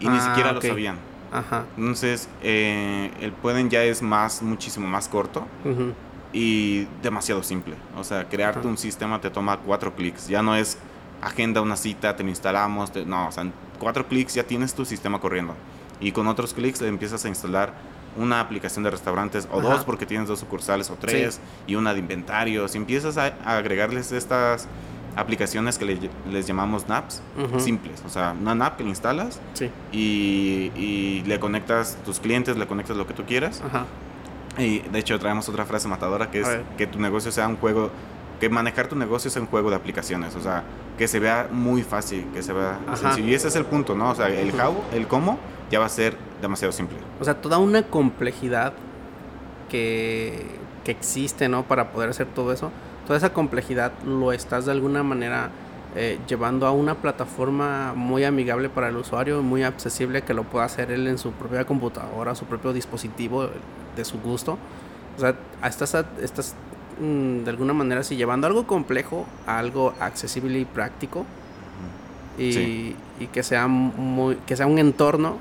y 0.00 0.08
ni 0.08 0.16
Ah, 0.18 0.20
siquiera 0.28 0.52
lo 0.52 0.60
sabían. 0.62 0.98
Ajá. 1.32 1.64
Entonces, 1.76 2.28
eh, 2.42 3.10
el 3.20 3.32
pueden 3.32 3.68
ya 3.70 3.82
es 3.82 4.00
más, 4.02 4.42
muchísimo 4.42 4.86
más 4.86 5.08
corto 5.08 5.44
ujú, 5.64 5.92
y 6.32 6.86
demasiado 7.02 7.42
simple. 7.42 7.74
O 7.96 8.04
sea, 8.04 8.28
crearte 8.28 8.66
un 8.68 8.78
sistema 8.78 9.20
te 9.20 9.30
toma 9.30 9.56
cuatro 9.58 9.94
clics. 9.94 10.28
Ya 10.28 10.42
no 10.42 10.54
es 10.54 10.78
agenda 11.26 11.60
una 11.60 11.76
cita, 11.76 12.16
te 12.16 12.22
lo 12.22 12.28
instalamos. 12.30 12.92
te- 12.92 13.04
no, 13.04 13.28
o 13.28 13.32
sea, 13.32 13.42
en 13.44 13.52
cuatro 13.78 14.06
clics 14.06 14.34
ya 14.34 14.44
tienes 14.44 14.74
tu 14.74 14.84
sistema 14.84 15.20
corriendo. 15.20 15.54
Y 16.00 16.12
con 16.12 16.26
otros 16.26 16.52
clics 16.54 16.80
empiezas 16.82 17.24
a 17.24 17.28
instalar 17.28 17.72
una 18.18 18.40
aplicación 18.40 18.82
de 18.84 18.90
restaurantes 18.90 19.46
o 19.52 19.60
Ajá. 19.60 19.68
dos 19.70 19.84
porque 19.84 20.06
tienes 20.06 20.28
dos 20.28 20.38
sucursales 20.40 20.88
o 20.90 20.94
tres 20.94 21.40
y 21.66 21.74
una 21.74 21.92
de 21.94 22.00
inventarios. 22.00 22.74
Y 22.74 22.78
empiezas 22.78 23.16
a, 23.18 23.34
a 23.44 23.58
agregarles 23.58 24.12
estas 24.12 24.68
aplicaciones 25.16 25.78
que 25.78 25.84
le- 25.86 26.10
les 26.30 26.46
llamamos 26.46 26.86
NAPs 26.88 27.22
ujú, 27.42 27.58
simples. 27.60 28.02
O 28.06 28.10
sea, 28.10 28.34
una 28.38 28.54
NAP 28.54 28.76
que 28.78 28.82
le 28.84 28.90
instalas 28.90 29.40
Sí. 29.54 29.70
y, 29.92 30.70
y 30.76 31.22
le 31.26 31.40
conectas 31.40 31.96
tus 32.04 32.20
clientes, 32.20 32.56
le 32.56 32.66
conectas 32.66 32.96
lo 32.96 33.06
que 33.06 33.14
tú 33.14 33.24
quieras. 33.24 33.62
Ajá. 33.66 33.86
Y 34.58 34.80
de 34.80 34.98
hecho 34.98 35.18
traemos 35.18 35.48
otra 35.48 35.64
frase 35.66 35.88
matadora 35.88 36.30
que 36.30 36.40
es 36.40 36.48
que 36.78 36.86
tu 36.86 36.98
negocio 36.98 37.30
sea 37.32 37.46
un 37.48 37.56
juego, 37.56 37.90
que 38.40 38.48
manejar 38.48 38.88
tu 38.88 38.96
negocio 38.96 39.30
sea 39.30 39.42
un 39.42 39.48
juego 39.48 39.70
de 39.70 39.76
aplicaciones, 39.76 40.36
o 40.36 40.40
sea, 40.40 40.64
que 40.98 41.08
se 41.08 41.18
vea 41.20 41.48
muy 41.50 41.82
fácil, 41.82 42.26
que 42.32 42.42
se 42.42 42.52
vea 42.52 42.78
sencillo. 42.94 43.28
Y 43.28 43.34
ese 43.34 43.48
es 43.48 43.56
el 43.56 43.64
punto, 43.64 43.94
¿no? 43.94 44.10
O 44.10 44.14
sea, 44.14 44.28
el 44.28 44.50
how, 44.60 44.74
el 44.92 45.06
cómo, 45.06 45.38
ya 45.70 45.78
va 45.78 45.86
a 45.86 45.90
ser 45.90 46.16
demasiado 46.40 46.72
simple. 46.72 46.98
O 47.20 47.24
sea, 47.24 47.40
toda 47.40 47.58
una 47.58 47.82
complejidad 47.84 48.74
que, 49.68 50.46
que 50.84 50.90
existe, 50.90 51.48
¿no? 51.48 51.64
Para 51.64 51.90
poder 51.90 52.10
hacer 52.10 52.26
todo 52.26 52.52
eso. 52.52 52.70
Toda 53.06 53.18
esa 53.18 53.32
complejidad 53.32 53.92
lo 54.04 54.32
estás 54.32 54.66
de 54.66 54.72
alguna 54.72 55.02
manera 55.02 55.50
eh, 55.98 56.18
llevando 56.28 56.66
a 56.66 56.72
una 56.72 56.96
plataforma 56.96 57.94
muy 57.94 58.22
amigable 58.24 58.68
para 58.68 58.88
el 58.90 58.96
usuario, 58.96 59.42
muy 59.42 59.62
accesible 59.62 60.20
que 60.20 60.34
lo 60.34 60.44
pueda 60.44 60.66
hacer 60.66 60.90
él 60.90 61.06
en 61.06 61.16
su 61.16 61.32
propia 61.32 61.64
computadora, 61.64 62.34
su 62.34 62.44
propio 62.44 62.74
dispositivo 62.74 63.48
de 63.96 64.04
su 64.04 64.20
gusto. 64.20 64.58
O 65.16 65.20
sea, 65.20 65.34
estás, 65.64 66.04
estás 66.20 66.54
de 66.98 67.50
alguna 67.50 67.72
manera 67.74 68.00
así 68.00 68.16
llevando 68.16 68.46
algo 68.46 68.66
complejo 68.66 69.26
a 69.46 69.58
algo 69.58 69.94
accesible 70.00 70.58
y 70.58 70.64
práctico 70.64 71.26
y, 72.38 72.52
Sí. 72.52 72.96
y 73.20 73.26
que 73.26 73.42
sea 73.42 73.66
muy 73.66 74.36
que 74.46 74.56
sea 74.56 74.66
un 74.66 74.78
entorno 74.78 75.36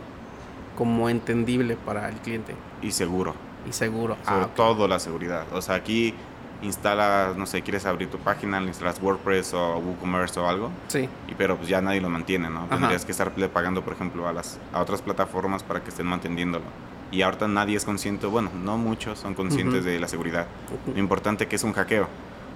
como 0.77 1.09
entendible 1.09 1.77
para 1.77 2.09
el 2.09 2.15
cliente 2.15 2.53
Y 2.81 2.91
seguro, 2.91 3.33
y 3.67 3.71
seguro. 3.73 4.17
sobre 4.25 4.41
Ah, 4.41 4.45
ok. 4.47 4.55
todo 4.55 4.87
la 4.87 4.99
seguridad. 4.99 5.45
O 5.53 5.61
sea, 5.61 5.75
aquí 5.75 6.13
instalas, 6.61 7.35
no 7.37 7.45
sé, 7.45 7.61
quieres 7.61 7.85
abrir 7.85 8.09
tu 8.09 8.17
página, 8.17 8.59
le 8.59 8.67
instalas 8.67 9.01
WordPress 9.01 9.53
o 9.53 9.77
WooCommerce 9.77 10.39
o 10.39 10.47
algo, 10.49 10.71
Sí, 10.87 11.07
y, 11.27 11.33
pero 11.35 11.57
pues 11.57 11.69
ya 11.69 11.81
nadie 11.81 12.01
lo 12.01 12.09
mantiene, 12.09 12.49
¿no? 12.49 12.61
Ajá. 12.63 12.77
Tendrías 12.77 13.05
que 13.05 13.11
estarle 13.11 13.47
pagando, 13.49 13.81
por 13.83 13.93
ejemplo, 13.93 14.27
a, 14.27 14.33
las, 14.33 14.57
a 14.73 14.81
otras 14.81 15.01
plataformas 15.01 15.63
para 15.63 15.81
que 15.81 15.89
estén 15.89 16.05
manteniéndolo. 16.07 16.63
Y 17.11 17.21
ahorita 17.21 17.47
nadie 17.47 17.77
es 17.77 17.85
consciente, 17.85 18.25
bueno, 18.27 18.49
no 18.63 18.77
muchos 18.77 19.19
son 19.19 19.33
conscientes 19.35 19.81
Ujú. 19.81 19.89
de 19.89 19.99
la 19.99 20.07
seguridad. 20.07 20.47
Lo 20.93 20.99
importante 20.99 21.47
que 21.47 21.55
es 21.55 21.63
un 21.63 21.73
hackeo. 21.73 22.07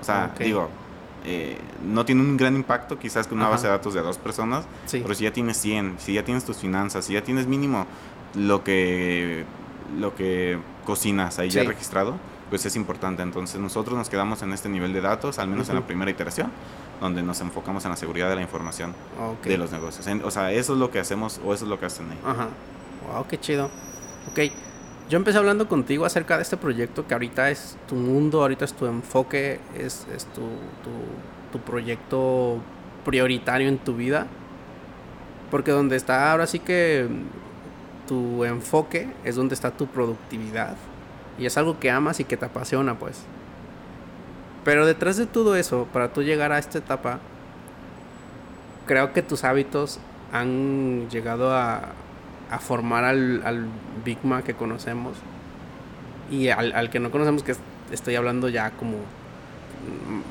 O 0.02 0.04
sea, 0.04 0.32
Ok. 0.34 0.40
digo, 0.42 0.70
eh, 1.26 1.58
no 1.86 2.06
tiene 2.06 2.22
un 2.22 2.36
gran 2.38 2.56
impacto 2.56 2.98
quizás 2.98 3.28
con 3.28 3.38
una 3.38 3.46
Ajá. 3.46 3.56
base 3.56 3.68
de 3.68 3.74
datos 3.74 3.94
de 3.94 4.02
dos 4.02 4.18
personas, 4.18 4.66
sí, 4.86 5.00
pero 5.02 5.14
si 5.14 5.26
ya 5.26 5.32
tienes 5.34 5.58
100, 5.58 5.96
si 6.00 6.14
ya 6.14 6.24
tienes 6.24 6.46
tus 6.46 6.58
finanzas, 6.58 7.06
si 7.06 7.14
ya 7.14 7.24
tienes 7.24 7.46
mínimo 7.46 7.86
lo 8.36 8.64
que, 8.64 9.44
lo 10.00 10.16
que 10.16 10.58
cocinas 10.86 11.38
ahí 11.40 11.50
ya 11.50 11.62
Sí. 11.62 11.68
registrado, 11.68 12.16
pues 12.50 12.66
es 12.66 12.76
importante. 12.76 13.22
Entonces 13.22 13.60
nosotros 13.60 13.98
nos 13.98 14.10
quedamos 14.10 14.42
en 14.42 14.54
este 14.54 14.70
nivel 14.70 14.94
de 14.94 15.02
datos, 15.02 15.38
al 15.40 15.48
menos 15.48 15.70
en 15.70 15.76
la 15.76 15.82
primera 15.86 16.10
iteración, 16.10 16.52
donde 17.02 17.22
nos 17.22 17.40
enfocamos 17.42 17.86
en 17.86 17.92
la 17.92 17.98
seguridad 17.98 18.30
de 18.30 18.36
la 18.36 18.42
información 18.42 18.94
de 19.44 19.58
los 19.58 19.72
negocios. 19.72 20.08
o 20.24 20.32
sea, 20.32 20.52
eso 20.52 20.74
es 20.74 20.80
lo 20.80 20.90
que 20.90 21.00
hacemos 21.00 21.40
o 21.46 21.54
eso 21.54 21.66
es 21.66 21.70
lo 21.70 21.80
que 21.80 21.86
hacen 21.86 22.10
ahí. 22.12 22.18
Ajá. 22.26 22.48
Wow, 23.14 23.26
qué 23.28 23.40
chido. 23.40 23.70
Ok. 24.32 24.52
Yo 25.10 25.18
empecé 25.18 25.40
hablando 25.40 25.68
contigo 25.68 26.06
acerca 26.06 26.38
de 26.38 26.44
este 26.44 26.56
proyecto 26.56 27.08
que 27.08 27.14
ahorita 27.16 27.50
es 27.50 27.78
tu 27.88 27.96
mundo, 27.96 28.42
ahorita 28.42 28.66
es 28.66 28.74
tu 28.74 28.86
enfoque, 28.86 29.60
es, 29.76 30.06
es 30.16 30.26
tu, 30.26 30.42
tu, 30.42 31.52
tu 31.52 31.60
proyecto 31.64 32.60
prioritario 33.06 33.68
en 33.68 33.80
tu 33.80 33.96
vida. 33.96 34.28
Porque 35.50 35.72
donde 35.72 35.96
está 35.96 36.32
ahora 36.32 36.46
sí 36.46 36.60
que 36.60 37.08
tu 38.08 38.46
enfoque 38.46 39.08
es 39.24 39.36
donde 39.36 39.56
está 39.56 39.72
tu 39.72 39.88
productividad. 39.88 40.76
Y 41.40 41.46
es 41.46 41.58
algo 41.58 41.80
que 41.80 41.90
amas 41.90 42.20
y 42.20 42.24
que 42.24 42.38
te 42.38 42.46
apasiona, 42.46 43.00
pues. 43.00 43.24
Pero 44.64 44.86
detrás 44.86 45.18
de 45.18 45.26
todo 45.26 45.56
eso, 45.56 45.88
para 45.92 46.14
tú 46.14 46.22
llegar 46.22 46.52
a 46.52 46.60
esta 46.60 46.78
etapa, 46.78 47.20
creo 48.86 49.14
que 49.14 49.22
tus 49.22 49.44
hábitos 49.44 50.00
han 50.32 51.10
llegado 51.10 51.56
a, 51.56 51.90
a 52.50 52.60
formar 52.60 53.04
al, 53.04 53.42
al 53.46 53.66
Big 54.04 54.24
Mac 54.24 54.46
que 54.46 54.54
conocemos. 54.54 55.18
Y 56.32 56.50
al, 56.50 56.74
al 56.74 56.90
que 56.90 57.00
no 57.00 57.12
conocemos, 57.12 57.44
que 57.44 57.56
estoy 57.92 58.16
hablando 58.16 58.50
ya 58.50 58.72
como 58.72 58.98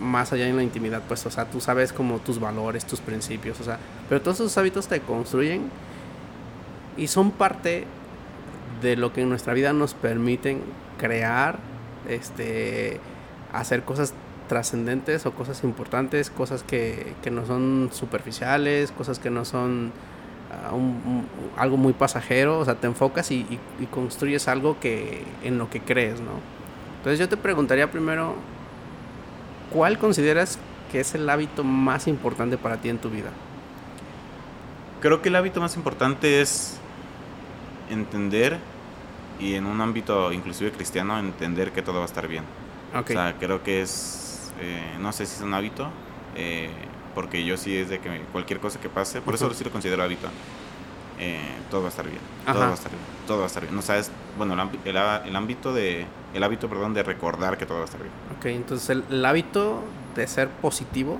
más 0.01 0.33
allá 0.33 0.47
en 0.47 0.57
la 0.57 0.63
intimidad, 0.63 1.03
pues, 1.09 1.25
o 1.27 1.31
sea, 1.31 1.47
tú 1.47 1.61
sabes 1.61 1.93
como 1.93 2.19
tus 2.19 2.39
valores, 2.39 2.85
tus 2.85 3.01
principios, 3.01 3.61
o 3.61 3.65
sea, 3.65 3.79
pero 4.09 4.21
todos 4.21 4.41
esos 4.41 4.57
hábitos 4.59 4.89
te 4.89 5.01
construyen 5.01 5.71
y 6.97 7.07
son 7.09 7.31
parte 7.31 7.87
de 8.83 8.97
lo 8.97 9.13
que 9.13 9.23
en 9.23 9.29
nuestra 9.29 9.55
vida 9.55 9.73
nos 9.73 9.95
permiten 9.95 10.61
crear, 10.99 11.59
este, 12.09 13.01
hacer 13.53 13.83
cosas 13.83 14.15
trascendentes 14.49 15.27
o 15.27 15.33
cosas 15.33 15.65
importantes, 15.65 16.31
cosas 16.31 16.63
que, 16.63 17.15
que, 17.23 17.31
no 17.31 17.47
son 17.47 17.91
superficiales, 17.93 18.93
cosas 18.93 19.19
que 19.19 19.31
no 19.31 19.45
son 19.45 19.93
uh, 20.73 21.61
algo 21.61 21.77
muy 21.77 21.93
pasajero, 21.93 22.59
o 22.59 22.65
sea, 22.65 22.75
te 22.75 22.87
enfocas 22.87 23.31
y, 23.31 23.47
y, 23.51 23.59
y, 23.81 23.87
construyes 23.87 24.49
algo 24.49 24.79
que 24.81 25.25
en 25.43 25.59
lo 25.59 25.69
que 25.71 25.81
crees, 25.81 26.21
¿no? 26.21 26.33
Entonces 26.99 27.19
yo 27.19 27.29
te 27.29 27.37
preguntaría 27.37 27.91
primero, 27.91 28.35
¿cuál 29.73 29.99
consideras 29.99 30.59
que 30.91 31.01
es 31.01 31.15
el 31.15 31.29
hábito 31.29 31.65
más 31.65 32.09
importante 32.09 32.59
para 32.59 32.79
ti 32.79 32.89
en 32.89 32.99
tu 32.99 33.11
vida? 33.11 33.31
Creo 35.01 35.23
que 35.23 35.29
el 35.29 35.37
hábito 35.37 35.61
más 35.61 35.77
importante 35.77 36.41
es 36.41 36.79
entender 37.91 38.59
y 39.39 39.55
en 39.55 39.67
un 39.67 39.81
ámbito 39.81 40.33
inclusive 40.33 40.73
cristiano 40.73 41.19
entender 41.19 41.73
que 41.73 41.83
todo 41.83 41.97
va 41.97 42.03
a 42.03 42.07
estar 42.07 42.27
bien. 42.27 42.45
Okay. 42.99 43.17
O 43.17 43.19
sea, 43.19 43.35
creo 43.39 43.63
que 43.63 43.83
es, 43.83 44.53
eh, 44.61 44.97
no 44.99 45.13
sé 45.13 45.27
si 45.27 45.37
es 45.37 45.43
un 45.43 45.55
hábito, 45.55 45.91
eh, 46.35 46.71
porque 47.19 47.45
yo 47.45 47.57
sí 47.57 47.77
es 47.77 47.89
de 47.89 47.99
que 47.99 48.21
cualquier 48.31 48.61
cosa 48.61 48.79
que 48.79 48.89
pase, 48.89 49.21
por 49.21 49.35
uh 49.35 49.37
-huh. 49.37 49.47
eso 49.47 49.55
sí 49.55 49.65
lo 49.65 49.73
considero 49.73 50.05
hábito. 50.05 50.29
Eh, 51.19 51.41
todo 51.69 51.81
va 51.81 51.89
a 51.89 51.91
estar 51.91 52.07
bien, 52.07 52.21
Ajá. 52.47 52.53
todo 52.53 52.65
va 52.67 52.71
a 52.71 52.75
estar 52.75 52.93
bien, 52.93 53.03
todo 53.27 53.39
va 53.39 53.43
a 53.43 53.47
estar 53.49 53.63
bien. 53.65 53.77
O 53.77 53.83
sea, 53.83 53.97
es, 53.99 54.13
bueno, 54.37 54.55
el, 54.55 54.61
el, 54.85 54.97
el, 55.27 55.35
ámbito 55.35 55.75
de, 55.75 56.07
el 56.33 56.43
hábito, 56.45 56.69
perdón, 56.69 56.95
de 56.95 57.03
recordar 57.03 57.59
que 57.59 57.67
todo 57.67 57.79
va 57.79 57.83
a 57.83 57.87
estar 57.87 58.01
bien. 58.01 58.13
Ok, 58.39 58.47
entonces 58.47 58.89
el, 58.91 59.05
el 59.11 59.25
hábito 59.25 59.83
de 60.15 60.29
ser 60.29 60.49
positivo 60.49 61.19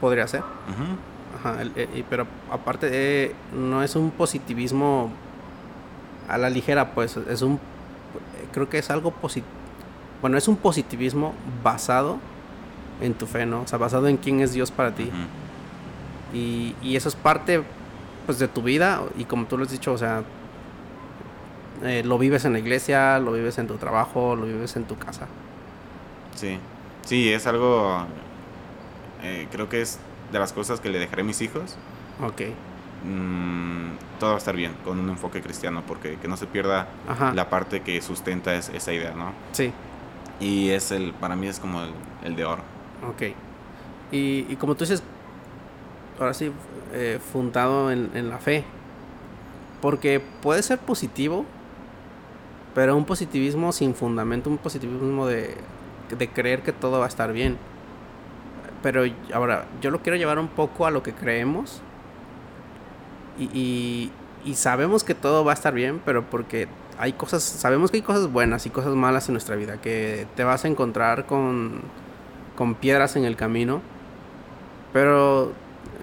podría 0.00 0.26
ser. 0.26 0.40
Uh 0.40 0.44
-huh. 0.44 0.96
Ajá, 1.38 1.62
el, 1.62 1.70
el, 1.76 2.04
pero 2.10 2.26
aparte 2.50 2.88
eh, 2.90 3.34
no 3.54 3.84
es 3.84 3.94
un 3.94 4.10
positivismo 4.10 5.12
a 6.28 6.38
la 6.38 6.50
ligera, 6.50 6.90
pues 6.92 7.16
es 7.16 7.42
un, 7.42 7.60
creo 8.50 8.68
que 8.68 8.78
es 8.78 8.90
algo 8.90 9.12
positivo, 9.12 9.52
bueno, 10.20 10.36
es 10.36 10.48
un 10.48 10.56
positivismo 10.56 11.34
basado 11.62 12.18
en 13.00 13.14
tu 13.14 13.26
fe, 13.26 13.46
¿no? 13.46 13.62
O 13.62 13.66
sea, 13.66 13.78
basado 13.78 14.08
en 14.08 14.16
quién 14.16 14.40
es 14.40 14.52
Dios 14.52 14.70
para 14.70 14.94
ti. 14.94 15.04
Uh 15.04 16.34
-huh. 16.34 16.36
y, 16.36 16.74
y, 16.82 16.96
eso 16.96 17.08
es 17.08 17.16
parte, 17.16 17.62
pues, 18.26 18.38
de 18.38 18.46
tu 18.48 18.62
vida 18.62 19.02
y 19.18 19.24
como 19.24 19.46
tú 19.46 19.58
lo 19.58 19.64
has 19.64 19.70
dicho, 19.70 19.92
o 19.92 19.98
sea, 19.98 20.22
eh, 21.82 22.02
lo 22.04 22.16
vives 22.16 22.44
en 22.44 22.52
la 22.52 22.58
iglesia, 22.58 23.18
lo 23.18 23.32
vives 23.32 23.58
en 23.58 23.66
tu 23.66 23.76
trabajo, 23.76 24.36
lo 24.36 24.46
vives 24.46 24.76
en 24.76 24.84
tu 24.84 24.96
casa. 24.96 25.26
Sí, 26.36 26.58
sí, 27.04 27.32
es 27.32 27.46
algo, 27.46 28.06
eh, 29.22 29.48
creo 29.50 29.68
que 29.68 29.80
es 29.80 29.98
de 30.30 30.38
las 30.38 30.52
cosas 30.52 30.78
que 30.80 30.90
le 30.90 30.98
dejaré 30.98 31.22
a 31.22 31.24
mis 31.24 31.40
hijos. 31.40 31.76
Ok. 32.22 32.42
Mm, 33.04 33.96
todo 34.20 34.30
va 34.30 34.36
a 34.36 34.38
estar 34.38 34.54
bien 34.54 34.74
con 34.84 35.00
un 35.00 35.08
enfoque 35.08 35.40
cristiano, 35.40 35.82
porque 35.86 36.16
que 36.16 36.28
no 36.28 36.36
se 36.36 36.46
pierda 36.46 36.86
Ajá. 37.08 37.32
la 37.34 37.48
parte 37.48 37.80
que 37.80 38.00
sustenta 38.02 38.54
es, 38.54 38.68
esa 38.68 38.92
idea, 38.92 39.14
¿no? 39.14 39.32
Sí. 39.52 39.72
Y 40.38 40.70
es 40.70 40.92
el, 40.92 41.14
para 41.14 41.34
mí 41.34 41.48
es 41.48 41.58
como 41.58 41.82
el, 41.82 41.90
el 42.22 42.36
de 42.36 42.44
oro. 42.44 42.62
Ok. 43.08 43.22
Y, 44.12 44.46
y, 44.48 44.56
como 44.56 44.74
tú 44.74 44.84
dices, 44.84 45.02
ahora 46.18 46.34
sí, 46.34 46.52
eh, 46.92 47.18
fundado 47.32 47.90
en, 47.90 48.10
en 48.14 48.28
la 48.28 48.38
fe. 48.38 48.64
Porque 49.80 50.20
puede 50.42 50.62
ser 50.62 50.78
positivo, 50.78 51.46
pero 52.74 52.96
un 52.96 53.04
positivismo 53.04 53.72
sin 53.72 53.94
fundamento, 53.94 54.50
un 54.50 54.58
positivismo 54.58 55.26
de, 55.26 55.56
de 56.16 56.28
creer 56.28 56.62
que 56.62 56.72
todo 56.72 56.98
va 56.98 57.06
a 57.06 57.08
estar 57.08 57.32
bien. 57.32 57.56
Pero 58.82 59.04
ahora, 59.32 59.66
yo 59.80 59.90
lo 59.90 60.00
quiero 60.00 60.16
llevar 60.16 60.38
un 60.38 60.48
poco 60.48 60.86
a 60.86 60.90
lo 60.90 61.02
que 61.02 61.12
creemos. 61.12 61.80
Y, 63.38 63.44
y, 63.58 64.12
y, 64.44 64.54
sabemos 64.54 65.04
que 65.04 65.14
todo 65.14 65.44
va 65.44 65.52
a 65.52 65.54
estar 65.54 65.72
bien, 65.72 66.00
pero 66.04 66.28
porque 66.28 66.68
hay 66.98 67.14
cosas, 67.14 67.42
sabemos 67.42 67.90
que 67.90 67.98
hay 67.98 68.02
cosas 68.02 68.30
buenas 68.30 68.66
y 68.66 68.70
cosas 68.70 68.94
malas 68.94 69.28
en 69.28 69.34
nuestra 69.34 69.56
vida, 69.56 69.80
que 69.80 70.26
te 70.36 70.44
vas 70.44 70.66
a 70.66 70.68
encontrar 70.68 71.24
con, 71.24 71.80
con 72.60 72.74
piedras 72.74 73.16
en 73.16 73.24
el 73.24 73.36
camino. 73.36 73.80
Pero 74.92 75.54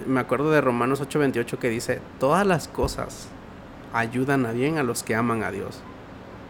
me 0.07 0.19
acuerdo 0.19 0.49
de 0.49 0.59
Romanos 0.59 0.99
8:28 0.99 1.59
que 1.59 1.69
dice, 1.69 2.01
todas 2.19 2.47
las 2.47 2.67
cosas 2.67 3.27
ayudan 3.93 4.43
a 4.47 4.53
bien 4.53 4.79
a 4.79 4.83
los 4.83 5.03
que 5.03 5.13
aman 5.13 5.43
a 5.43 5.51
Dios. 5.51 5.81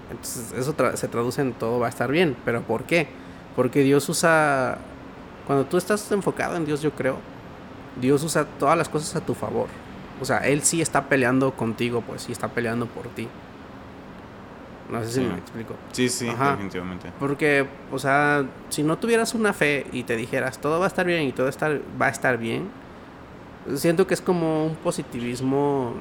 Entonces 0.10 0.54
eso 0.54 0.72
tra 0.72 0.96
se 0.96 1.10
traduce 1.10 1.42
en 1.42 1.52
todo 1.52 1.80
va 1.80 1.88
a 1.88 1.90
estar 1.90 2.10
bien. 2.10 2.38
¿Pero 2.46 2.62
por 2.62 2.86
qué? 2.86 3.10
Porque 3.54 3.82
Dios 3.82 4.08
usa... 4.08 4.78
Cuando 5.46 5.66
tú 5.66 5.76
estás 5.76 6.10
enfocado 6.14 6.56
en 6.56 6.66
Dios, 6.66 6.82
yo 6.82 6.92
creo, 6.92 7.18
Dios 8.00 8.24
usa 8.24 8.46
todas 8.46 8.78
las 8.78 8.88
cosas 8.88 9.14
a 9.18 9.26
tu 9.26 9.34
favor. 9.34 9.68
O 10.22 10.26
sea, 10.26 10.38
Él 10.38 10.62
sí 10.64 10.82
está 10.82 11.10
peleando 11.10 11.52
contigo, 11.52 12.00
pues 12.00 12.22
sí 12.22 12.32
está 12.32 12.48
peleando 12.48 12.86
por 12.86 13.10
ti. 13.10 13.28
No 14.90 15.02
sé 15.04 15.08
si 15.08 15.14
sí. 15.16 15.22
me 15.22 15.38
explico. 15.38 15.76
Sí, 15.92 16.08
sí, 16.10 16.30
Ajá. 16.30 16.52
definitivamente. 16.52 17.12
Porque, 17.20 17.68
o 17.92 18.00
sea, 18.00 18.46
si 18.70 18.84
no 18.84 18.98
tuvieras 18.98 19.34
una 19.34 19.52
fe 19.54 19.86
y 19.92 20.04
te 20.04 20.16
dijeras 20.16 20.60
todo 20.60 20.80
va 20.80 20.86
a 20.86 20.88
estar 20.88 21.06
bien 21.06 21.24
y 21.24 21.32
todo 21.34 21.50
estar, 21.50 21.82
va 22.02 22.06
a 22.06 22.10
estar 22.10 22.38
bien, 22.38 22.70
siento 23.76 24.08
que 24.08 24.14
es 24.14 24.22
como 24.22 24.66
un 24.66 24.76
positivismo 24.76 25.94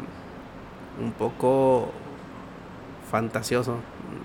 un 1.02 1.12
poco 1.12 1.90
fantasioso. 3.11 3.78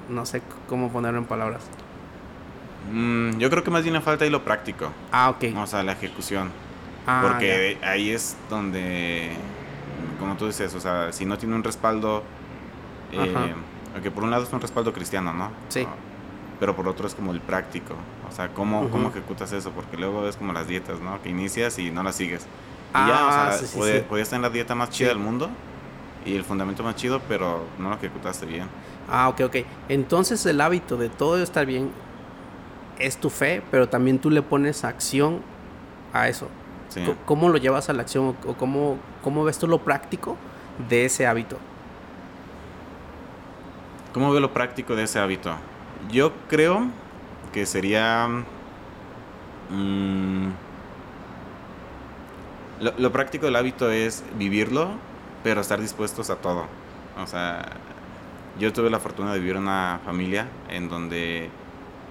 No 0.09 0.25
sé 0.25 0.41
cómo 0.67 0.91
ponerlo 0.91 1.19
en 1.19 1.25
palabras. 1.25 1.63
Mm, 2.91 3.37
yo 3.37 3.49
creo 3.49 3.63
que 3.63 3.71
más 3.71 3.83
bien 3.83 3.93
le 3.93 4.01
falta 4.01 4.25
ahí 4.25 4.29
lo 4.29 4.43
práctico. 4.43 4.91
Ah, 5.11 5.29
ok. 5.29 5.55
O 5.57 5.67
sea, 5.67 5.83
la 5.83 5.93
ejecución. 5.93 6.49
Ah, 7.07 7.23
Porque 7.27 7.77
ya. 7.81 7.89
ahí 7.91 8.11
es 8.11 8.37
donde, 8.49 9.31
como 10.19 10.35
tú 10.37 10.45
dices, 10.47 10.73
o 10.75 10.79
sea, 10.79 11.11
si 11.11 11.25
no 11.25 11.37
tiene 11.37 11.55
un 11.55 11.63
respaldo, 11.63 12.23
eh, 13.11 13.53
que 14.01 14.11
por 14.11 14.23
un 14.23 14.31
lado 14.31 14.43
es 14.43 14.53
un 14.53 14.61
respaldo 14.61 14.93
cristiano, 14.93 15.33
¿no? 15.33 15.51
Sí. 15.69 15.87
Pero 16.59 16.75
por 16.75 16.87
otro 16.87 17.07
es 17.07 17.15
como 17.15 17.31
el 17.31 17.41
práctico. 17.41 17.95
O 18.29 18.31
sea, 18.31 18.49
¿cómo, 18.49 18.81
uh 18.81 18.85
-huh. 18.85 18.89
¿cómo 18.91 19.09
ejecutas 19.09 19.51
eso? 19.51 19.71
Porque 19.71 19.97
luego 19.97 20.27
es 20.27 20.37
como 20.37 20.53
las 20.53 20.67
dietas, 20.67 20.99
¿no? 20.99 21.21
Que 21.21 21.29
inicias 21.29 21.77
y 21.79 21.91
no 21.91 22.03
las 22.03 22.15
sigues. 22.15 22.43
Y 22.43 22.45
ah, 22.93 23.07
ya, 23.07 23.27
o 23.27 23.31
sea, 23.31 23.51
sí, 23.59 23.65
sí, 23.67 23.77
puede, 23.77 24.05
sí. 24.07 24.21
estar 24.21 24.37
en 24.37 24.43
la 24.43 24.49
dieta 24.49 24.75
más 24.75 24.89
chida 24.89 25.09
del 25.09 25.19
mundo 25.19 25.49
y 26.25 26.35
el 26.35 26.43
fundamento 26.43 26.83
más 26.83 26.95
chido, 26.95 27.21
pero 27.27 27.63
no 27.79 27.89
lo 27.89 27.95
ejecutaste 27.95 28.45
bien. 28.45 28.67
Ah, 29.09 29.29
ok, 29.29 29.41
ok. 29.45 29.55
Entonces 29.89 30.45
el 30.45 30.61
hábito 30.61 30.97
de 30.97 31.09
todo 31.09 31.41
estar 31.41 31.65
bien 31.65 31.91
es 32.99 33.17
tu 33.17 33.29
fe, 33.29 33.63
pero 33.71 33.89
también 33.89 34.19
tú 34.19 34.29
le 34.29 34.41
pones 34.41 34.83
acción 34.83 35.41
a 36.13 36.27
eso. 36.27 36.47
Sí. 36.89 37.01
¿Cómo 37.25 37.49
lo 37.49 37.57
llevas 37.57 37.89
a 37.89 37.93
la 37.93 38.01
acción 38.01 38.35
o 38.45 38.53
cómo, 38.55 38.97
cómo 39.23 39.43
ves 39.43 39.57
tú 39.57 39.67
lo 39.67 39.79
práctico 39.79 40.37
de 40.89 41.05
ese 41.05 41.25
hábito? 41.25 41.57
¿Cómo 44.13 44.31
veo 44.31 44.39
lo 44.39 44.53
práctico 44.53 44.95
de 44.95 45.03
ese 45.03 45.19
hábito? 45.19 45.55
Yo 46.11 46.33
creo 46.49 46.87
que 47.53 47.65
sería... 47.65 48.27
Mmm, 49.69 50.49
lo, 52.81 52.93
lo, 52.97 53.11
práctico 53.11 53.45
del 53.45 53.55
hábito 53.55 53.91
es 53.91 54.23
vivirlo, 54.37 54.89
pero 55.43 55.61
estar 55.61 55.79
dispuestos 55.79 56.29
a 56.29 56.35
todo. 56.37 56.65
O 57.21 57.27
sea, 57.27 57.69
yo 58.59 58.73
tuve 58.73 58.89
la 58.89 58.99
fortuna 58.99 59.33
de 59.33 59.39
vivir 59.39 59.55
en 59.55 59.63
una 59.63 59.99
familia 60.03 60.47
en 60.69 60.89
donde 60.89 61.49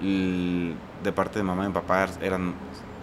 de 0.01 1.13
parte 1.13 1.39
de 1.39 1.43
mamá 1.43 1.67
y 1.69 1.73
papá 1.73 2.09
eran, 2.23 2.55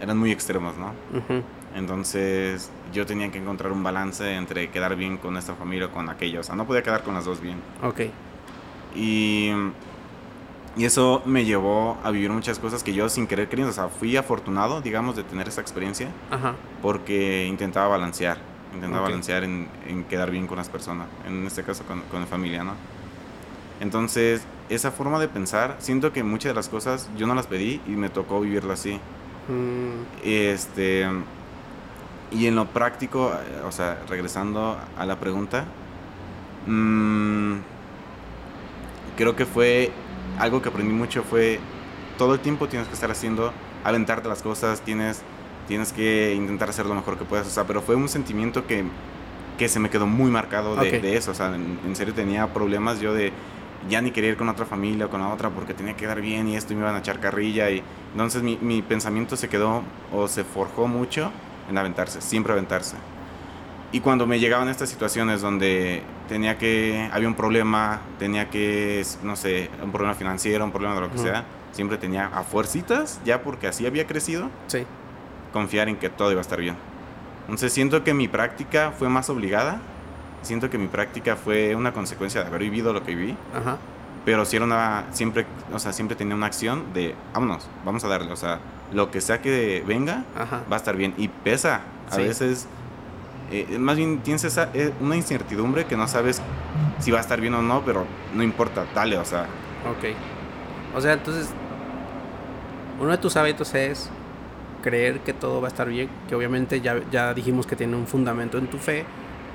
eran 0.02 0.18
muy 0.18 0.32
extremos, 0.32 0.78
¿no? 0.78 0.88
Uh 1.14 1.22
-huh. 1.30 1.44
Entonces 1.76 2.72
yo 2.92 3.06
tenía 3.06 3.32
que 3.32 3.38
encontrar 3.38 3.72
un 3.72 3.84
balance 3.84 4.34
entre 4.34 4.70
quedar 4.72 4.96
bien 4.96 5.18
con 5.18 5.38
esta 5.38 5.54
familia 5.54 5.88
o 5.88 5.92
con 5.92 6.10
aquellos. 6.10 6.42
O 6.42 6.44
sea, 6.44 6.56
no 6.56 6.66
podía 6.66 6.82
quedar 6.82 7.04
con 7.04 7.14
las 7.14 7.26
dos 7.26 7.40
bien. 7.40 7.62
Ok. 7.84 8.02
Y 8.96 9.52
Y 10.76 10.86
eso 10.86 11.24
me 11.26 11.44
llevó 11.44 11.98
a 12.04 12.12
vivir 12.12 12.30
muchas 12.30 12.60
cosas 12.60 12.84
que 12.84 12.94
yo 12.94 13.10
sin 13.10 13.26
querer 13.26 13.50
queriendo, 13.50 13.72
o 13.72 13.74
sea, 13.74 13.88
fui 13.88 14.16
afortunado, 14.16 14.80
digamos, 14.80 15.16
de 15.16 15.24
tener 15.24 15.48
esa 15.48 15.60
experiencia. 15.60 16.10
Ajá. 16.30 16.54
Porque 16.84 17.46
intentaba 17.48 17.88
balancear, 17.88 18.38
intentaba 18.76 19.02
Ok. 19.02 19.10
balancear 19.10 19.44
en, 19.44 19.68
en 19.88 20.04
quedar 20.04 20.30
bien 20.30 20.46
con 20.46 20.58
las 20.58 20.70
personas, 20.70 21.08
en 21.26 21.48
este 21.48 21.64
caso 21.64 21.84
con, 21.86 22.02
con 22.12 22.20
la 22.22 22.28
familia, 22.28 22.64
¿no? 22.64 22.74
Entonces, 23.80 24.44
esa 24.70 24.92
forma 24.92 25.18
de 25.20 25.28
pensar, 25.28 25.78
siento 25.80 26.14
que 26.14 26.22
muchas 26.24 26.52
de 26.52 26.54
las 26.54 26.70
cosas 26.70 27.10
yo 27.18 27.26
no 27.26 27.34
las 27.34 27.48
pedí 27.48 27.82
y 27.88 27.92
me 27.92 28.10
tocó 28.10 28.40
vivirlo 28.42 28.72
así. 28.74 29.00
Mm, 29.48 30.04
Este, 30.24 31.08
y 32.32 32.46
en 32.46 32.56
lo 32.56 32.66
práctico, 32.68 33.32
eh, 33.34 33.62
o 33.68 33.72
sea, 33.72 33.98
regresando 34.08 34.78
a 34.96 35.06
la 35.08 35.16
pregunta, 35.20 35.66
mm, 36.68 37.54
creo 39.18 39.36
que 39.36 39.46
fue 39.46 39.92
algo 40.40 40.62
que 40.62 40.70
aprendí 40.70 40.94
mucho 40.94 41.24
fue 41.24 41.60
todo 42.18 42.36
el 42.36 42.40
tiempo 42.40 42.68
tienes 42.68 42.88
que 42.88 42.94
estar 42.94 43.12
haciendo, 43.12 43.52
aventarte 43.84 44.30
las 44.30 44.42
cosas, 44.42 44.82
tienes, 44.82 45.22
tienes 45.68 45.92
que 45.92 46.34
intentar 46.34 46.70
hacer 46.70 46.86
lo 46.86 46.96
mejor 46.96 47.18
que 47.18 47.26
puedas, 47.26 47.48
o 47.48 47.50
sea, 47.50 47.66
pero 47.66 47.82
fue 47.82 47.96
un 47.96 48.08
sentimiento 48.08 48.66
que, 48.66 48.84
que 49.58 49.68
se 49.68 49.80
me 49.80 49.90
quedó 49.90 50.08
muy 50.08 50.32
marcado 50.32 50.76
de, 50.76 51.18
eso, 51.18 51.32
o 51.32 51.34
sea, 51.34 51.54
en, 51.54 51.80
en 51.86 51.96
serio 51.96 52.14
tenía 52.14 52.54
problemas 52.54 53.00
yo 53.00 53.14
de 53.14 53.32
ya 53.90 54.02
ni 54.02 54.12
quería 54.12 54.32
ir 54.32 54.38
con 54.38 54.50
otra 54.50 54.66
familia 54.66 55.06
o 55.06 55.10
con 55.10 55.22
la 55.22 55.30
otra 55.30 55.50
porque 55.50 55.74
tenía 55.74 55.94
que 55.94 56.02
quedar 56.02 56.22
bien 56.22 56.48
y 56.48 56.56
esto 56.56 56.74
y 56.74 56.76
me 56.76 56.82
iban 56.82 56.96
a 56.96 57.00
echar 57.00 57.20
carrilla 57.20 57.70
y 57.70 57.84
entonces 58.12 58.42
mi, 58.42 58.58
mi 58.58 58.82
pensamiento 58.82 59.36
se 59.36 59.48
quedó 59.48 59.84
o 60.12 60.28
se 60.28 60.44
forjó 60.44 60.88
mucho 60.88 61.32
en 61.70 61.78
aventarse, 61.78 62.22
siempre 62.22 62.54
aventarse. 62.54 62.96
Y 63.92 64.02
cuando 64.02 64.28
me 64.28 64.40
llegaban 64.40 64.68
estas 64.68 64.90
situaciones 64.90 65.42
donde 65.42 66.04
tenía 66.28 66.58
que, 66.58 67.10
había 67.14 67.28
un 67.28 67.36
problema, 67.36 68.02
tenía 68.20 68.50
que, 68.50 69.06
no 69.24 69.36
sé, 69.38 69.70
un 69.82 69.92
problema 69.92 70.14
financiero, 70.14 70.66
un 70.66 70.72
problema 70.72 70.96
de 70.96 71.02
lo 71.02 71.10
que 71.10 71.16
Ujú. 71.16 71.24
sea, 71.28 71.46
siempre 71.72 71.98
tenía 71.98 72.26
a 72.28 72.44
fuercitas, 72.44 73.22
ya 73.24 73.42
porque 73.44 73.68
así 73.68 73.86
había 73.86 74.06
crecido, 74.06 74.50
sí. 74.68 74.86
confiar 75.54 75.88
en 75.88 75.96
que 75.96 76.10
todo 76.10 76.32
iba 76.32 76.40
a 76.40 76.42
estar 76.42 76.60
bien. 76.60 76.76
Entonces 77.42 77.72
siento 77.72 78.04
que 78.04 78.14
mi 78.14 78.28
práctica 78.28 78.92
fue 78.98 79.08
más 79.08 79.30
obligada, 79.30 79.80
siento 80.42 80.70
que 80.70 80.78
mi 80.78 80.88
práctica 80.88 81.38
fue 81.38 81.74
una 81.76 81.94
consecuencia 81.94 82.42
de 82.42 82.48
haber 82.48 82.62
vivido 82.64 82.92
lo 82.92 83.04
que 83.04 83.16
viví, 83.16 83.38
Ajá. 83.56 83.78
pero 84.26 84.44
sí 84.44 84.58
era 84.58 84.66
una, 84.66 85.06
siempre, 85.12 85.46
o 85.72 85.80
sea, 85.80 85.94
siempre 85.94 86.18
tenía 86.18 86.36
una 86.36 86.48
acción 86.48 86.94
de, 86.94 87.16
vámonos, 87.34 87.70
vamos 87.86 88.04
a 88.04 88.10
darle, 88.10 88.34
o 88.34 88.36
sea, 88.36 88.60
lo 88.92 89.12
que 89.12 89.22
sea 89.22 89.42
que 89.42 89.82
venga, 89.88 90.26
Ajá. 90.38 90.62
va 90.70 90.76
a 90.76 90.80
estar 90.80 90.98
bien. 90.98 91.14
Y 91.18 91.30
pesa, 91.30 91.82
a 92.12 92.16
Sí. 92.16 92.22
veces, 92.24 92.68
eh, 93.52 93.78
más 93.80 93.98
bien 93.98 94.20
tienes 94.20 94.44
esa, 94.44 94.70
eh, 94.74 94.94
una 95.00 95.16
incertidumbre 95.16 95.86
que 95.86 95.96
no 95.96 96.08
sabes 96.08 96.42
si 97.00 97.12
va 97.12 97.20
a 97.20 97.22
estar 97.22 97.40
bien 97.40 97.54
o 97.54 97.62
no, 97.62 97.84
pero 97.86 98.06
no 98.34 98.44
importa, 98.44 98.86
dale, 98.94 99.18
o 99.18 99.26
sea, 99.26 99.48
Ok. 99.86 100.16
O 100.96 101.02
sea, 101.02 101.14
entonces, 101.14 101.50
uno 103.00 103.12
de 103.12 103.18
tus 103.18 103.38
hábitos 103.38 103.74
es 103.76 104.10
creer 104.82 105.20
que 105.20 105.34
todo 105.34 105.62
va 105.62 105.68
a 105.68 105.72
estar 105.72 105.88
bien, 105.88 106.10
que 106.28 106.36
obviamente 106.36 106.82
ya, 106.82 107.02
ya 107.12 107.34
dijimos 107.34 107.68
que 107.68 107.76
tiene 107.76 107.96
un 107.96 108.08
fundamento 108.08 108.58
en 108.58 108.68
tu 108.68 108.78
fe, 108.78 109.06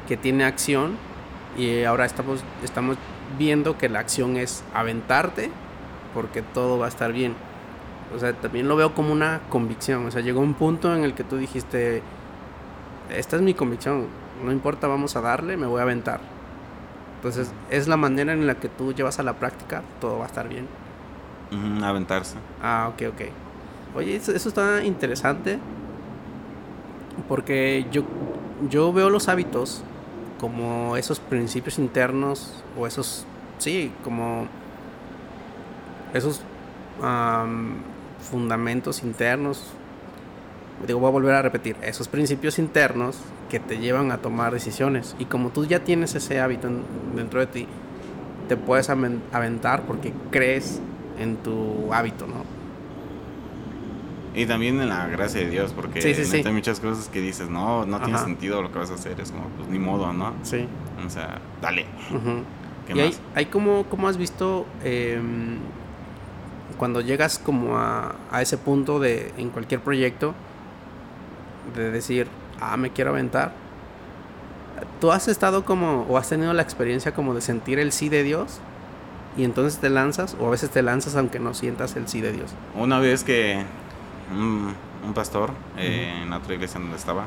que 0.09 0.17
tiene 0.17 0.45
acción, 0.45 0.97
y 1.57 1.85
ahora 1.85 2.05
estamos, 2.05 2.45
estamos 2.63 2.97
viendo 3.39 3.77
que 3.77 3.89
la 3.89 4.01
acción 4.01 4.37
es 4.37 4.65
aventarte, 4.73 5.51
porque 6.15 6.43
todo 6.43 6.79
va 6.79 6.87
a 6.87 6.89
estar 6.89 7.13
bien. 7.13 7.35
O 8.15 8.19
sea, 8.19 8.33
también 8.35 8.69
lo 8.69 8.77
veo 8.77 8.95
como 8.95 9.13
una 9.13 9.41
convicción. 9.49 10.07
O 10.07 10.11
sea, 10.11 10.21
llegó 10.21 10.41
un 10.41 10.55
punto 10.55 10.95
en 10.95 11.03
el 11.03 11.15
que 11.15 11.25
tú 11.25 11.39
dijiste, 11.39 12.03
esta 13.11 13.37
es 13.37 13.43
mi 13.43 13.55
convicción, 13.55 14.07
no 14.45 14.53
importa, 14.53 14.87
vamos 14.89 15.17
a 15.17 15.21
darle, 15.21 15.57
me 15.57 15.67
voy 15.67 15.81
a 15.81 15.83
aventar. 15.83 16.21
Entonces, 17.17 17.53
es 17.71 17.87
la 17.87 17.97
manera 17.97 18.33
en 18.33 18.47
la 18.47 18.57
que 18.57 18.69
tú 18.69 18.93
llevas 18.93 19.19
a 19.21 19.23
la 19.23 19.35
práctica, 19.35 19.83
todo 20.01 20.19
va 20.19 20.25
a 20.25 20.27
estar 20.27 20.49
bien. 20.49 20.67
aventarse. 21.85 22.37
Ah, 22.61 22.91
ok, 22.93 23.03
ok. 23.13 23.21
Oye, 23.95 24.17
eso, 24.17 24.33
eso 24.33 24.49
está 24.49 24.83
interesante. 24.85 25.59
Porque 27.29 27.87
yo, 27.93 28.03
yo 28.69 28.93
veo 28.93 29.11
los 29.11 29.29
hábitos 29.29 29.85
como 30.41 30.97
esos 30.97 31.21
principios 31.21 31.79
internos 31.79 32.65
o 32.77 32.87
esos, 32.87 33.25
sí, 33.59 33.93
como 34.03 34.49
esos 36.13 36.41
am, 37.01 37.75
fundamentos 38.19 39.05
internos. 39.05 39.63
Digo, 40.87 40.99
voy 40.99 41.09
a 41.09 41.13
volver 41.13 41.35
a 41.35 41.43
repetir, 41.43 41.77
esos 41.83 42.09
principios 42.09 42.59
internos 42.59 43.19
que 43.51 43.61
te 43.61 43.79
llevan 43.79 44.11
a 44.11 44.19
tomar 44.19 44.53
decisiones. 44.53 45.15
Y 45.19 45.27
como 45.27 45.51
tú 45.51 45.65
ya 45.65 45.85
tienes 45.85 46.15
ese 46.15 46.41
hábito 46.41 46.67
en- 46.69 46.83
dentro 47.15 47.39
de 47.41 47.47
ti, 47.47 47.67
te 48.49 48.57
puedes 48.57 48.91
aventar 48.91 49.83
porque 49.83 50.13
crees 50.31 50.81
en 51.21 51.37
tu 51.37 51.93
hábito, 51.93 52.27
¿no? 52.27 52.45
Y 54.35 54.47
también 54.47 54.81
en 54.81 54.89
la 54.89 55.07
gracia 55.09 55.43
de 55.43 55.51
Dios, 55.51 55.73
porque 55.75 56.01
Sí, 56.01 56.15
sí, 56.15 56.23
neta 56.23 56.43
sí. 56.43 56.49
hay 56.49 56.55
muchas 56.55 56.81
cosas 56.81 57.09
que 57.09 57.21
dices, 57.21 57.51
no, 57.51 57.85
no 57.85 58.01
tiene 58.01 58.19
sentido 58.19 58.63
lo 58.63 58.73
que 58.73 58.79
vas 58.79 58.91
a 58.91 58.95
hacer, 58.95 59.21
es 59.21 59.31
como, 59.31 59.45
pues 59.59 59.69
ni 59.69 59.79
modo, 59.79 60.13
¿no? 60.15 60.33
Sí. 60.43 60.67
O 61.07 61.11
sea, 61.11 61.39
dale. 61.61 61.85
¿Qué 62.87 62.95
y 62.95 63.01
hay, 63.01 63.09
más? 63.11 63.21
hay 63.35 63.47
como, 63.47 63.85
como 63.85 64.09
has 64.09 64.17
visto 64.17 64.65
em, 64.83 65.59
cuando 66.79 67.03
llegas 67.03 67.39
como 67.39 67.77
a, 67.77 68.15
a 68.31 68.41
ese 68.41 68.57
punto 68.57 68.99
de 69.01 69.33
en 69.37 69.51
cualquier 69.51 69.81
proyecto 69.83 70.35
de 71.75 71.91
decir, 71.91 72.29
ah, 72.61 72.77
me 72.77 72.91
quiero 72.91 73.11
aventar. 73.11 73.53
¿Tú 75.01 75.13
has 75.13 75.29
estado 75.29 75.65
como 75.65 76.03
o 76.09 76.17
has 76.19 76.29
tenido 76.29 76.53
la 76.53 76.63
experiencia 76.63 77.13
como 77.15 77.35
de 77.35 77.41
sentir 77.41 77.79
el 77.79 77.93
sí 77.93 78.09
de 78.09 78.23
Dios? 78.23 78.61
Y 79.37 79.45
entonces 79.45 79.81
te 79.81 79.89
lanzas 79.91 80.37
o 80.41 80.47
a 80.49 80.51
veces 80.51 80.71
te 80.71 80.83
lanzas 80.83 81.17
aunque 81.17 81.39
no 81.39 81.55
sientas 81.55 81.97
el 81.97 82.09
sí 82.09 82.21
de 82.21 82.33
Dios. 82.33 82.51
Una 82.75 82.99
vez 82.99 83.25
que 83.25 83.63
un, 84.33 84.75
un 85.07 85.15
pastor 85.15 85.53
eh, 85.77 86.21
en 86.23 86.31
la 86.31 86.39
otra 86.39 86.55
iglesia 86.55 86.81
donde 86.81 86.97
estaba, 86.97 87.23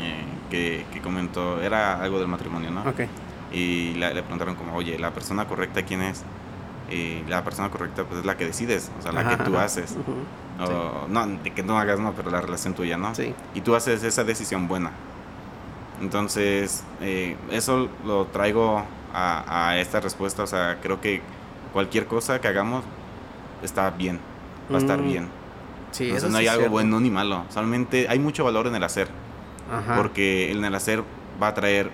eh, 0.00 0.24
que, 0.50 0.84
que 0.92 1.00
comentó, 1.00 1.60
era 1.60 2.00
algo 2.02 2.18
del 2.18 2.28
matrimonio, 2.28 2.70
¿no? 2.70 2.80
Ok. 2.82 3.00
Y 3.52 3.94
la- 3.94 4.10
le 4.12 4.22
preguntaron 4.22 4.54
como, 4.56 4.74
oye, 4.74 4.98
¿la 4.98 5.12
persona 5.12 5.46
correcta 5.46 5.82
quién 5.82 6.02
es? 6.02 6.24
Y 6.90 7.22
la 7.28 7.44
persona 7.44 7.68
correcta 7.70 8.04
pues 8.04 8.20
es 8.20 8.26
la 8.26 8.36
que 8.36 8.46
decides, 8.46 8.90
o 8.98 9.02
sea, 9.02 9.12
la 9.12 9.20
Ajá, 9.20 9.36
que 9.36 9.44
tú 9.44 9.56
ajá. 9.56 9.64
haces. 9.66 9.94
O, 10.60 11.06
No, 11.08 11.26
de 11.26 11.50
que 11.52 11.62
no 11.62 11.78
hagas, 11.78 12.00
no, 12.00 12.12
pero 12.12 12.30
la 12.30 12.40
relación 12.40 12.74
tuya, 12.74 12.96
¿no? 12.96 13.14
Sí. 13.14 13.34
Y 13.54 13.60
tú 13.60 13.74
haces 13.74 14.02
esa 14.04 14.24
decisión 14.24 14.68
buena. 14.68 14.90
Entonces, 16.00 16.84
eh, 17.00 17.36
eso 17.50 17.88
lo 18.04 18.26
traigo 18.26 18.82
a, 19.12 19.68
a 19.70 19.78
esta 19.78 20.00
respuesta. 20.00 20.42
O 20.42 20.46
sea, 20.46 20.78
creo 20.82 21.00
que 21.00 21.20
cualquier 21.72 22.06
cosa 22.06 22.40
que 22.40 22.48
hagamos 22.48 22.84
está 23.62 23.90
bien, 23.90 24.18
va 24.72 24.76
a 24.76 24.80
estar 24.80 24.98
Mm, 25.00 25.06
bien. 25.08 25.28
Sí, 25.90 26.04
Entonces, 26.04 26.24
eso 26.24 26.32
no 26.32 26.38
hay 26.38 26.46
algo 26.46 26.60
cierto. 26.60 26.72
bueno 26.72 27.00
ni 27.00 27.10
malo. 27.10 27.44
Solamente 27.50 28.06
hay 28.08 28.18
mucho 28.18 28.44
valor 28.44 28.66
en 28.66 28.74
el 28.76 28.84
hacer. 28.84 29.08
Ajá. 29.72 29.96
Porque 29.96 30.52
en 30.52 30.64
el 30.64 30.74
hacer 30.74 31.02
va 31.42 31.48
a 31.48 31.54
traer 31.54 31.90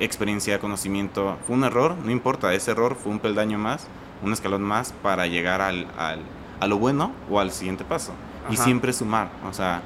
experiencia, 0.00 0.58
conocimiento. 0.58 1.36
Fue 1.46 1.56
un 1.56 1.64
error, 1.64 1.96
no 2.02 2.10
importa. 2.10 2.52
Ese 2.54 2.70
error 2.70 2.96
fue 2.96 3.12
un 3.12 3.18
peldaño 3.18 3.58
más, 3.58 3.86
un 4.22 4.32
escalón 4.32 4.62
más 4.62 4.92
para 5.02 5.26
llegar 5.26 5.60
al, 5.60 5.86
al- 5.98 6.20
a 6.60 6.66
lo 6.66 6.78
bueno 6.78 7.12
o 7.30 7.40
al 7.40 7.50
siguiente 7.52 7.84
paso. 7.84 8.12
Y 8.50 8.56
siempre 8.56 8.92
sumar. 8.92 9.28
O 9.48 9.52
sea, 9.52 9.82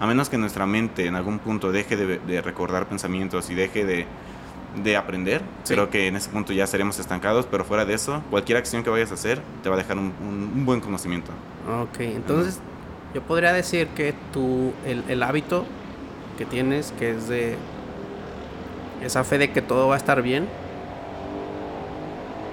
a 0.00 0.06
menos 0.06 0.28
que 0.28 0.38
nuestra 0.38 0.66
mente 0.66 1.06
en 1.06 1.14
algún 1.16 1.38
punto 1.38 1.70
deje 1.72 1.96
de, 1.96 2.18
de 2.18 2.42
recordar 2.42 2.86
pensamientos 2.86 3.50
y 3.50 3.54
deje 3.54 3.84
de, 3.84 4.06
de 4.82 4.96
aprender, 4.96 5.42
Sí. 5.64 5.74
creo 5.74 5.90
que 5.90 6.06
en 6.08 6.16
ese 6.16 6.30
punto 6.30 6.52
ya 6.52 6.64
estaremos 6.64 6.98
estancados. 6.98 7.46
Pero 7.50 7.64
fuera 7.64 7.84
de 7.84 7.94
eso, 7.94 8.22
cualquier 8.30 8.58
acción 8.58 8.82
que 8.82 8.90
vayas 8.90 9.10
a 9.10 9.14
hacer 9.14 9.40
te 9.62 9.68
va 9.68 9.74
a 9.74 9.78
dejar 9.78 9.98
un, 9.98 10.12
un- 10.22 10.52
un 10.56 10.64
buen 10.66 10.80
conocimiento. 10.80 11.30
Ok, 11.82 12.00
entonces 12.00 12.58
yo 13.14 13.22
podría 13.22 13.52
decir 13.52 13.88
que 13.88 14.14
tu, 14.32 14.72
el, 14.86 15.04
el 15.08 15.22
hábito 15.22 15.64
que 16.38 16.44
tienes, 16.46 16.92
que 16.98 17.10
es 17.10 17.28
de 17.28 17.56
esa 19.04 19.24
fe 19.24 19.38
de 19.38 19.50
que 19.52 19.62
todo 19.62 19.88
va 19.88 19.94
a 19.94 19.98
estar 19.98 20.22
bien, 20.22 20.46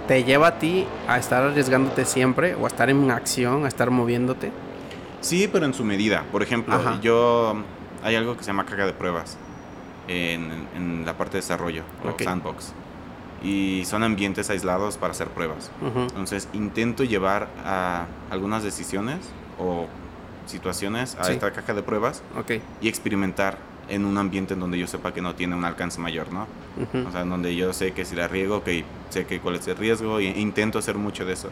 te 0.07 0.23
lleva 0.23 0.47
a 0.47 0.59
ti 0.59 0.85
a 1.07 1.17
estar 1.17 1.43
arriesgándote 1.43 2.05
siempre 2.05 2.55
o 2.55 2.65
a 2.65 2.67
estar 2.67 2.89
en 2.89 3.09
acción, 3.11 3.65
a 3.65 3.67
estar 3.67 3.89
moviéndote. 3.91 4.51
Sí, 5.21 5.49
pero 5.51 5.65
en 5.65 5.73
su 5.73 5.83
medida. 5.83 6.23
Por 6.31 6.43
ejemplo, 6.43 6.75
Ajá. 6.75 6.99
yo 7.01 7.55
hay 8.03 8.15
algo 8.15 8.37
que 8.37 8.43
se 8.43 8.47
llama 8.47 8.65
caja 8.65 8.85
de 8.85 8.93
pruebas 8.93 9.37
en, 10.07 10.67
en 10.75 11.05
la 11.05 11.17
parte 11.17 11.33
de 11.33 11.41
desarrollo 11.41 11.83
o 12.03 12.09
Ok. 12.09 12.21
sandbox. 12.23 12.73
Y 13.43 13.83
son 13.85 14.03
ambientes 14.03 14.49
aislados 14.49 14.97
para 14.97 15.11
hacer 15.11 15.27
pruebas. 15.29 15.71
Ujú, 15.81 16.01
Entonces 16.01 16.47
intento 16.53 17.03
llevar 17.03 17.47
a 17.65 18.05
algunas 18.29 18.63
decisiones 18.63 19.17
o 19.59 19.87
situaciones 20.45 21.15
a 21.19 21.23
Sí. 21.25 21.33
esta 21.33 21.51
caja 21.51 21.73
de 21.73 21.81
pruebas 21.81 22.21
Ok. 22.39 22.61
y 22.81 22.87
experimentar 22.87 23.57
en 23.89 24.05
un 24.05 24.17
ambiente 24.17 24.53
en 24.55 24.59
donde 24.59 24.77
yo 24.79 24.87
sepa 24.87 25.13
que 25.13 25.21
no 25.21 25.35
tiene 25.35 25.55
un 25.55 25.63
alcance 25.65 25.99
mayor, 25.99 26.31
¿no? 26.33 26.47
ujú, 26.77 27.07
O 27.07 27.11
sea, 27.11 27.21
en 27.21 27.29
donde 27.29 27.55
yo 27.55 27.71
sé 27.73 27.91
que 27.93 28.05
si 28.05 28.15
la 28.15 28.27
riego, 28.27 28.63
que 28.63 28.83
sé 29.09 29.25
que 29.25 29.39
cuál 29.39 29.55
es 29.55 29.67
el 29.67 29.77
riesgo 29.77 30.19
e 30.19 30.23
intento 30.39 30.79
hacer 30.79 30.95
mucho 30.95 31.25
de 31.25 31.33
eso. 31.33 31.49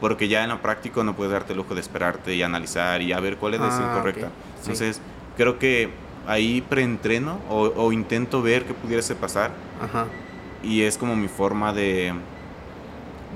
Porque 0.00 0.28
ya 0.28 0.42
en 0.44 0.50
lo 0.50 0.60
práctico 0.60 1.04
no 1.04 1.14
puedes 1.14 1.32
darte 1.32 1.52
el 1.52 1.58
lujo 1.58 1.74
de 1.74 1.80
esperarte 1.80 2.34
y 2.34 2.42
analizar 2.42 3.00
y 3.02 3.12
a 3.12 3.20
ver 3.20 3.36
cuál 3.36 3.54
es 3.54 3.60
la 3.60 3.68
Ah, 3.68 3.90
correcta. 3.94 4.26
ok, 4.26 4.32
sí. 4.62 4.70
Entonces, 4.72 5.00
creo 5.36 5.58
que 5.58 5.90
ahí 6.26 6.60
preentreno 6.68 7.38
o, 7.48 7.72
o 7.76 7.92
intento 7.92 8.42
ver 8.42 8.64
qué 8.64 8.74
pudiese 8.74 9.14
pasar 9.14 9.52
Ajá. 9.80 10.06
y 10.62 10.82
es 10.82 10.98
como 10.98 11.14
mi 11.16 11.28
forma 11.28 11.72
de 11.72 12.12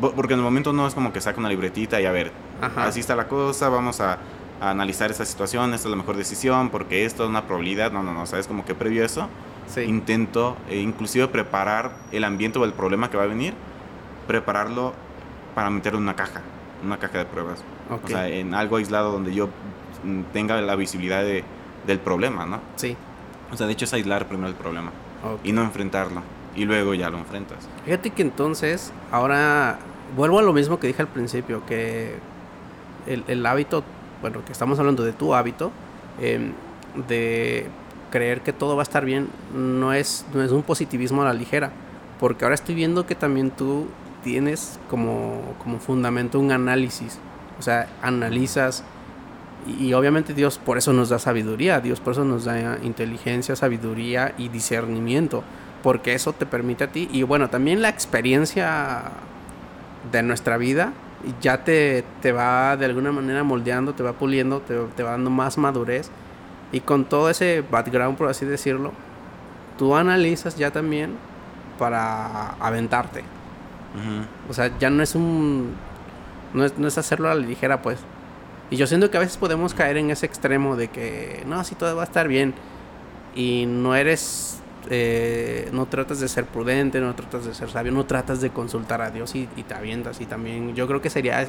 Porque 0.01 0.33
en 0.35 0.41
el 0.41 0.45
momento 0.45 0.73
no 0.73 0.87
es 0.87 0.95
como 0.95 1.13
que 1.13 1.21
saca 1.21 1.39
una 1.39 1.49
libretita 1.49 2.01
y 2.01 2.07
a 2.07 2.13
ver, 2.13 2.33
así 2.77 3.01
está 3.01 3.15
la 3.17 3.29
cosa, 3.29 3.69
vamos 3.69 4.01
a, 4.01 4.19
analizar 4.61 5.11
esta 5.11 5.25
situación, 5.25 5.75
esta 5.75 5.89
es 5.89 5.91
la 5.91 5.97
mejor 5.97 6.17
decisión, 6.17 6.71
porque 6.71 7.05
esto 7.05 7.25
es 7.25 7.31
una 7.31 7.47
probabilidad. 7.47 7.93
No, 7.93 8.03
no, 8.03 8.13
no, 8.13 8.27
sabes 8.27 8.47
como 8.47 8.65
que 8.65 8.75
previo 8.75 9.03
a 9.03 9.07
eso, 9.07 9.29
intento 9.87 10.57
eh, 10.69 10.81
inclusive 10.81 11.29
preparar 11.29 11.93
el 12.13 12.25
ambiente 12.25 12.59
o 12.59 12.65
el 12.65 12.73
problema 12.73 13.11
que 13.11 13.17
va 13.17 13.25
a 13.25 13.27
venir, 13.27 13.55
prepararlo 14.27 14.95
para 15.55 15.71
meterlo 15.71 15.99
en 15.99 16.05
una 16.05 16.17
caja, 16.17 16.43
una 16.85 16.99
caja 16.99 17.19
de 17.19 17.25
pruebas. 17.25 17.63
O 18.05 18.07
sea, 18.07 18.29
en 18.29 18.55
algo 18.55 18.77
aislado 18.77 19.13
donde 19.13 19.35
yo 19.35 19.49
mm, 20.05 20.23
tenga 20.33 20.61
la 20.61 20.77
visibilidad 20.77 21.23
de, 21.23 21.45
del 21.87 21.99
problema, 21.99 22.47
¿no? 22.47 22.61
Sí. 22.77 22.97
O 23.53 23.57
sea, 23.57 23.67
de 23.67 23.73
hecho 23.73 23.85
es 23.85 23.93
aislar 23.93 24.27
primero 24.27 24.49
el 24.49 24.55
problema 24.55 24.93
y 25.43 25.53
no 25.53 25.63
enfrentarlo. 25.63 26.23
Y 26.55 26.65
luego 26.65 26.95
ya 26.95 27.11
lo 27.11 27.19
enfrentas. 27.19 27.69
Fíjate 27.85 28.11
que 28.11 28.23
entonces, 28.23 28.93
ahora 29.13 29.79
vuelvo 30.17 30.39
a 30.41 30.43
lo 30.43 30.53
mismo 30.53 30.81
que 30.81 30.89
dije 30.89 31.03
al 31.03 31.09
principio, 31.09 31.65
que 31.67 32.17
el, 33.07 33.25
el 33.29 33.47
hábito, 33.47 33.85
bueno, 34.21 34.45
que 34.45 34.53
estamos 34.53 34.79
hablando 34.79 35.05
de 35.05 35.13
tu 35.13 35.35
hábito, 35.35 35.71
em, 36.21 36.53
de 37.09 37.67
creer 38.11 38.41
que 38.41 38.53
todo 38.53 38.77
va 38.77 38.83
a 38.83 38.85
estar 38.85 39.05
bien, 39.05 39.29
no 39.55 39.93
es, 39.93 40.27
no 40.35 40.43
es 40.43 40.51
un 40.51 40.63
positivismo 40.63 41.23
a 41.23 41.25
la 41.27 41.33
ligera. 41.33 41.71
Porque 42.19 42.45
ahora 42.45 42.55
estoy 42.55 42.75
viendo 42.75 43.07
que 43.07 43.15
también 43.15 43.51
tú 43.51 43.87
tienes 44.23 44.79
como, 44.89 45.55
como 45.63 45.79
fundamento 45.79 46.39
un 46.39 46.53
análisis. 46.53 47.19
O 47.59 47.63
sea, 47.63 47.89
analizas 48.03 48.85
y, 49.67 49.93
obviamente 49.93 50.35
Dios 50.35 50.59
por 50.59 50.79
eso 50.79 50.93
nos 50.93 51.11
da 51.11 51.19
sabiduría, 51.19 51.81
Dios 51.81 52.01
por 52.01 52.13
eso 52.13 52.25
nos 52.25 52.45
da 52.45 52.79
inteligencia, 52.83 53.57
sabiduría 53.57 54.35
y 54.39 54.49
discernimiento, 54.49 55.43
porque 55.83 56.15
eso 56.15 56.33
te 56.33 56.47
permite 56.47 56.85
a 56.85 56.93
ti 56.93 57.09
y 57.13 57.23
bueno, 57.23 57.51
también 57.51 57.83
la 57.83 57.89
experiencia 57.89 59.03
de 60.11 60.23
nuestra 60.23 60.57
vida 60.57 60.93
ya 61.41 61.65
te, 61.65 62.05
te 62.23 62.33
va 62.33 62.77
de 62.77 62.87
alguna 62.87 63.13
manera 63.13 63.43
moldeando, 63.45 63.95
te 63.95 64.03
va 64.03 64.13
puliendo, 64.13 64.61
te, 64.61 64.79
te 64.97 65.03
va 65.03 65.13
dando 65.13 65.31
más 65.31 65.59
madurez 65.59 66.11
y 66.73 66.81
con 66.81 67.05
todo 67.05 67.31
ese 67.31 67.65
background, 67.69 68.17
por 68.17 68.29
así 68.29 68.47
decirlo, 68.47 68.93
tú 69.79 69.97
analizas 69.97 70.57
ya 70.57 70.71
también 70.71 71.17
para 71.79 72.51
aventarte. 72.61 73.25
O 74.49 74.55
sea, 74.55 74.71
ya 74.79 74.91
no 74.91 75.03
es 75.03 75.15
un... 75.15 75.75
No 76.53 76.65
es, 76.65 76.79
no 76.79 76.87
es 76.87 76.99
hacerlo 76.99 77.31
a 77.31 77.35
la 77.35 77.41
ligera, 77.41 77.81
pues. 77.83 77.99
Y 78.71 78.77
yo 78.77 78.87
siento 78.87 79.11
que 79.11 79.17
a 79.17 79.21
veces 79.21 79.37
podemos 79.37 79.75
caer 79.75 79.97
en 79.97 80.11
ese 80.11 80.27
extremo 80.27 80.77
de 80.77 80.89
que, 80.89 81.43
no, 81.47 81.59
así 81.59 81.75
todo 81.75 81.97
va 81.97 82.03
a 82.03 82.05
estar 82.05 82.29
bien. 82.29 82.55
Y 83.35 83.67
no 83.67 83.97
eres... 83.97 84.60
Eh, 84.89 85.69
no 85.73 85.87
tratas 85.87 86.21
de 86.21 86.29
ser 86.29 86.47
prudente, 86.47 87.01
no 87.01 87.15
tratas 87.15 87.45
de 87.45 87.55
ser 87.55 87.71
sabio, 87.71 87.93
no 87.93 88.07
tratas 88.07 88.41
de 88.41 88.51
consultar 88.51 89.03
a 89.03 89.11
Dios 89.11 89.35
y, 89.35 89.47
te 89.47 89.75
avientas. 89.75 90.21
Y 90.21 90.27
también 90.27 90.75
yo 90.75 90.87
creo 90.87 91.01
que 91.03 91.11
sería 91.11 91.47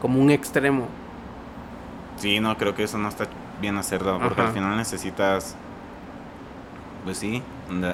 como 0.00 0.20
un 0.20 0.30
extremo. 0.30 0.88
Sí, 2.16 2.40
no, 2.40 2.56
creo 2.56 2.74
que 2.74 2.84
eso 2.84 2.98
no 2.98 3.08
está 3.08 3.26
bien 3.60 3.76
hacerlo, 3.76 4.18
porque 4.20 4.40
al 4.40 4.52
final 4.52 4.76
necesitas, 4.76 5.56
pues 7.04 7.18
sí, 7.18 7.42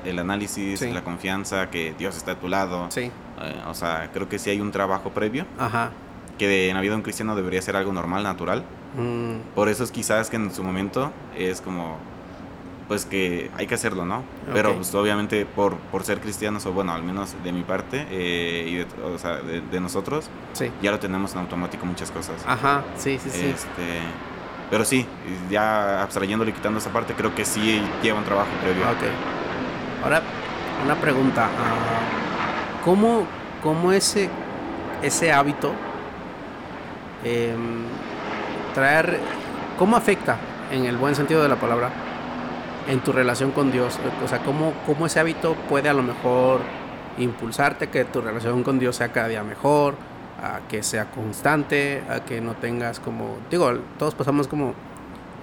el 0.05 0.19
análisis, 0.19 0.81
la 0.83 1.03
confianza, 1.03 1.71
que 1.71 1.95
Dios 1.99 2.17
está 2.17 2.33
a 2.33 2.37
tu 2.37 2.49
lado. 2.49 2.87
Sí. 2.91 3.11
Eh, 3.41 3.63
o 3.67 3.75
sea, 3.75 4.11
creo 4.13 4.29
que 4.29 4.39
sí 4.39 4.51
hay 4.51 4.61
un 4.61 4.71
trabajo 4.73 5.11
previo. 5.11 5.45
Ajá. 5.59 5.91
Que 6.39 6.69
en 6.69 6.75
la 6.75 6.81
vida 6.81 6.93
de 6.93 6.97
un 6.97 7.03
cristiano 7.03 7.35
debería 7.35 7.63
ser 7.63 7.77
algo 7.77 7.93
normal, 7.93 8.23
natural. 8.23 8.65
Mm. 8.97 9.55
Por 9.55 9.69
eso 9.69 9.85
es 9.85 9.91
quizás 9.91 10.31
que 10.31 10.37
en 10.37 10.53
su 10.53 10.63
momento 10.63 11.13
es 11.37 11.61
como, 11.61 11.99
pues 12.89 13.05
que 13.05 13.51
hay 13.57 13.67
que 13.67 13.75
hacerlo, 13.75 14.05
¿no? 14.05 14.23
Pero 14.53 14.75
pues 14.77 14.95
obviamente 14.95 15.45
por, 15.45 15.77
por 15.77 16.05
ser 16.05 16.21
cristianos, 16.21 16.67
o 16.67 16.73
bueno, 16.73 16.93
al 16.93 17.03
menos 17.03 17.35
de 17.43 17.53
mi 17.53 17.63
parte, 17.63 18.07
eh, 18.11 18.67
y 18.69 18.75
de, 18.77 18.87
o 19.03 19.19
sea, 19.19 19.37
de, 19.37 19.81
nosotros, 19.81 20.31
sí. 20.53 20.71
ya 20.83 20.93
lo 20.93 20.99
tenemos 20.99 21.33
en 21.33 21.41
automático 21.41 21.85
muchas 21.85 22.11
cosas. 22.11 22.37
Ajá, 22.47 22.85
sí, 22.97 23.19
sí, 23.23 23.31
sí. 23.31 23.47
Este, 23.47 24.01
pero 24.71 24.85
sí, 24.85 25.07
ya 25.51 26.03
abstrayéndole 26.03 26.51
y 26.51 26.55
quitando 26.55 26.79
esa 26.79 26.91
parte, 26.91 27.15
creo 27.15 27.35
que 27.35 27.45
sí 27.45 27.83
lleva 28.03 28.19
un 28.19 28.25
trabajo 28.25 28.51
previo. 28.63 28.83
Ok. 28.85 30.05
Ahora, 30.05 30.23
una 30.85 30.95
pregunta. 30.95 31.47
Ah, 31.47 32.85
¿Cómo, 32.85 33.27
cómo 33.63 33.91
ese, 33.91 34.31
ese 35.03 35.33
hábito 35.33 35.73
em, 37.25 37.83
traer, 38.75 39.19
cómo 39.77 39.97
afecta, 39.97 40.37
en 40.71 40.85
el 40.85 40.97
buen 40.97 41.15
sentido 41.15 41.43
de 41.43 41.49
la 41.49 41.57
palabra, 41.57 41.91
en 42.89 43.01
tu 43.01 43.13
relación 43.13 43.51
con 43.53 43.73
Dios? 43.73 43.99
O 44.25 44.29
sea, 44.29 44.39
¿cómo, 44.41 44.73
cómo 44.87 45.07
ese 45.07 45.21
hábito 45.21 45.55
puede 45.69 45.89
a 45.89 45.95
lo 45.95 46.03
mejor 46.03 46.61
impulsarte 47.19 47.89
que 47.89 48.05
tu 48.05 48.21
relación 48.21 48.63
con 48.63 48.79
Dios 48.79 48.97
sea 48.97 49.13
cada 49.13 49.29
día 49.29 49.43
mejor? 49.43 49.95
a 50.43 50.61
que 50.69 50.83
sea 50.83 51.11
constante, 51.11 52.03
a 52.09 52.21
que 52.21 52.41
no 52.41 52.55
tengas 52.55 53.01
como, 53.01 53.37
digo, 53.51 53.73
todos 53.99 54.15
pasamos 54.15 54.49
como 54.49 54.75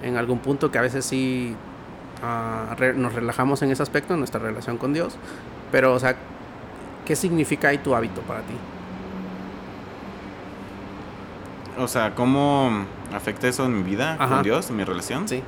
en 0.02 0.16
algún 0.16 0.38
punto 0.38 0.70
que 0.70 0.78
a 0.78 0.82
veces 0.82 1.04
sí 1.04 1.56
ah, 2.22 2.76
nos 2.94 3.14
relajamos 3.14 3.62
en 3.62 3.70
ese 3.70 3.82
aspecto, 3.82 4.14
en 4.14 4.20
nuestra 4.20 4.40
relación 4.40 4.78
con 4.78 4.92
Dios, 4.92 5.16
pero 5.72 5.94
o 5.94 5.98
sea, 5.98 6.16
¿qué 7.04 7.16
significa 7.16 7.68
ahí 7.68 7.78
tu 7.78 7.94
hábito 7.94 8.20
para 8.22 8.40
ti? 8.40 8.54
O 11.76 11.88
sea, 11.88 12.14
¿cómo 12.14 12.86
afecta 13.12 13.48
eso 13.48 13.64
en 13.66 13.76
mi 13.76 13.82
vida 13.82 14.16
con 14.16 14.42
Dios, 14.44 14.70
en 14.70 14.76
mi 14.76 14.84
relación? 14.84 15.28
Sí. 15.28 15.42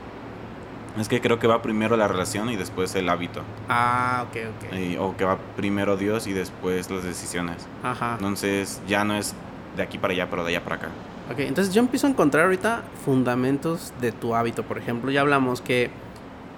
Es 0.99 1.09
que 1.09 1.21
creo 1.21 1.39
que 1.39 1.47
va 1.47 1.63
primero 1.63 1.97
la 1.97 2.09
relación 2.09 2.49
y 2.51 2.57
después 2.57 2.95
el 2.95 3.09
hábito. 3.09 3.43
Ah, 3.69 4.25
ok, 4.29 4.37
ok. 4.57 5.01
o 5.01 5.17
que 5.17 5.25
va 5.25 5.39
primero 5.57 5.97
Dios 5.97 6.27
y 6.27 6.33
después 6.33 6.91
las 6.91 7.05
decisiones. 7.05 7.67
Ajá. 7.83 8.15
Entonces 8.15 8.81
ya 8.89 9.05
no 9.05 9.15
es 9.15 9.35
de 9.77 9.83
aquí 9.83 9.99
para 9.99 10.15
allá, 10.15 10.29
pero 10.31 10.45
de 10.45 10.51
allá 10.51 10.65
para 10.65 10.77
acá. 10.77 10.89
Ok, 11.31 11.41
entonces 11.41 11.75
yo 11.75 11.81
empiezo 11.81 12.07
a 12.07 12.11
encontrar 12.11 12.45
ahorita 12.45 12.83
fundamentos 13.05 13.93
de 14.01 14.13
tu 14.13 14.35
hábito. 14.35 14.63
Por 14.63 14.79
ejemplo, 14.79 15.11
ya 15.11 15.21
hablamos 15.21 15.61
que 15.61 15.91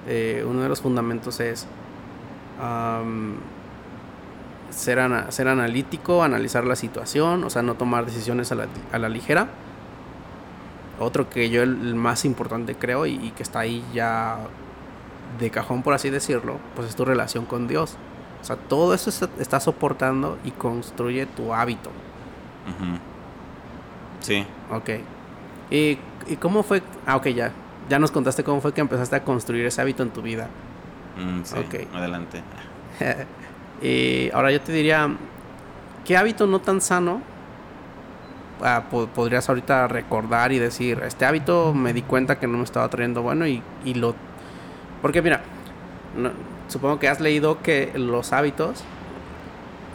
eh, 0.07 0.45
uno 0.49 0.63
de 0.63 0.69
los 0.69 0.81
fundamentos 0.81 1.41
es 1.41 1.67
ser, 4.71 4.99
ser 5.31 5.49
analítico, 5.49 6.23
analizar 6.23 6.65
la 6.65 6.77
situación, 6.77 7.45
o 7.45 7.51
sea, 7.51 7.63
no 7.63 7.75
tomar 7.75 8.05
decisiones 8.05 8.53
a 8.53 8.57
la, 8.57 8.67
a 8.93 8.99
la 8.99 9.09
ligera 9.09 9.49
otro 10.99 11.31
que 11.31 11.51
yo 11.51 11.63
el, 11.63 11.95
más 11.95 12.25
importante 12.25 12.75
creo 12.75 13.07
y, 13.07 13.31
que 13.31 13.43
está 13.43 13.61
ahí 13.61 13.85
ya 13.95 14.39
de 15.39 15.51
cajón 15.51 15.83
por 15.83 15.95
así 15.95 16.11
decirlo, 16.11 16.59
pues 16.75 16.89
es 16.89 16.97
tu 16.97 17.05
relación 17.05 17.45
con 17.45 17.69
Dios. 17.69 17.97
O 18.41 18.45
sea, 18.45 18.57
todo 18.57 18.95
eso 18.95 19.11
está, 19.39 19.61
soportando 19.61 20.39
y 20.45 20.53
construye 20.53 21.27
tu 21.27 21.53
hábito. 21.53 21.91
Sí. 24.21 24.47
Ok. 24.71 24.91
¿Y, 25.71 25.99
¿Y, 26.29 26.37
cómo 26.39 26.63
fue? 26.63 26.83
Ah, 27.07 27.17
ok, 27.17 27.29
ya. 27.29 27.53
Ya 27.89 27.99
nos 27.99 28.11
contaste 28.11 28.45
cómo 28.45 28.61
fue 28.61 28.73
que 28.73 28.81
empezaste 28.81 29.17
a 29.17 29.25
construir 29.25 29.67
ese 29.67 29.81
hábito 29.81 30.03
en 30.03 30.11
tu 30.11 30.23
vida. 30.23 30.49
Mm, 31.17 31.43
sí, 31.43 31.57
adelante. 31.95 32.43
y 33.83 34.31
ahora 34.33 34.53
yo 34.53 34.61
te 34.61 34.73
diría, 34.73 35.11
¿qué 36.05 36.17
hábito 36.17 36.47
no 36.47 36.61
tan 36.61 36.81
sano 36.81 37.23
Ah, 38.63 38.85
podrías 38.91 39.49
ahorita 39.49 39.87
recordar 39.87 40.53
y 40.53 40.59
decir, 40.59 41.01
este 41.07 41.25
hábito 41.25 41.73
me 41.75 41.93
di 41.93 42.03
cuenta 42.03 42.39
que 42.39 42.47
no 42.49 42.59
me 42.59 42.65
estaba 42.65 42.89
trayendo 42.89 43.23
bueno 43.23 43.47
y, 43.47 43.63
y 43.85 43.95
lo... 43.95 44.15
Porque 45.01 45.23
mira, 45.23 45.43
supongo 46.67 46.99
que 46.99 47.09
has 47.09 47.21
leído 47.21 47.63
que 47.63 47.93
los 47.95 48.33
hábitos 48.33 48.83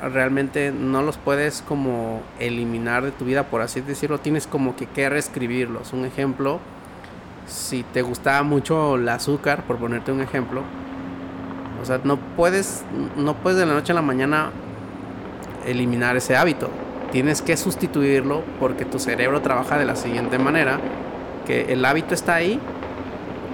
realmente 0.01 0.71
no 0.71 1.01
los 1.01 1.17
puedes 1.17 1.61
como 1.61 2.21
eliminar 2.39 3.03
de 3.03 3.11
tu 3.11 3.25
vida, 3.25 3.43
por 3.43 3.61
así 3.61 3.81
decirlo, 3.81 4.19
tienes 4.19 4.47
como 4.47 4.75
que 4.75 4.85
que 4.85 5.09
reescribirlos. 5.09 5.91
Un 5.91 6.05
ejemplo, 6.05 6.59
si 7.47 7.83
te 7.83 8.01
gustaba 8.01 8.43
mucho 8.43 8.95
el 8.95 9.07
azúcar, 9.09 9.63
por 9.63 9.77
ponerte 9.77 10.11
un 10.11 10.21
ejemplo, 10.21 10.61
o 11.81 11.85
sea, 11.85 11.99
no 12.03 12.17
puedes, 12.17 12.83
no 13.17 13.35
puedes 13.35 13.59
de 13.59 13.65
la 13.65 13.73
noche 13.73 13.91
a 13.91 13.95
la 13.95 14.01
mañana 14.01 14.51
eliminar 15.65 16.15
ese 16.15 16.37
hábito 16.37 16.69
tienes 17.13 17.43
que 17.43 17.55
sustituirlo 17.57 18.41
porque 18.59 18.85
tu 18.85 18.97
cerebro 18.97 19.39
trabaja 19.41 19.77
de 19.77 19.85
la 19.85 19.95
siguiente 19.95 20.39
manera, 20.39 20.79
que 21.45 21.71
el 21.71 21.85
hábito 21.85 22.15
está 22.15 22.33
ahí 22.33 22.59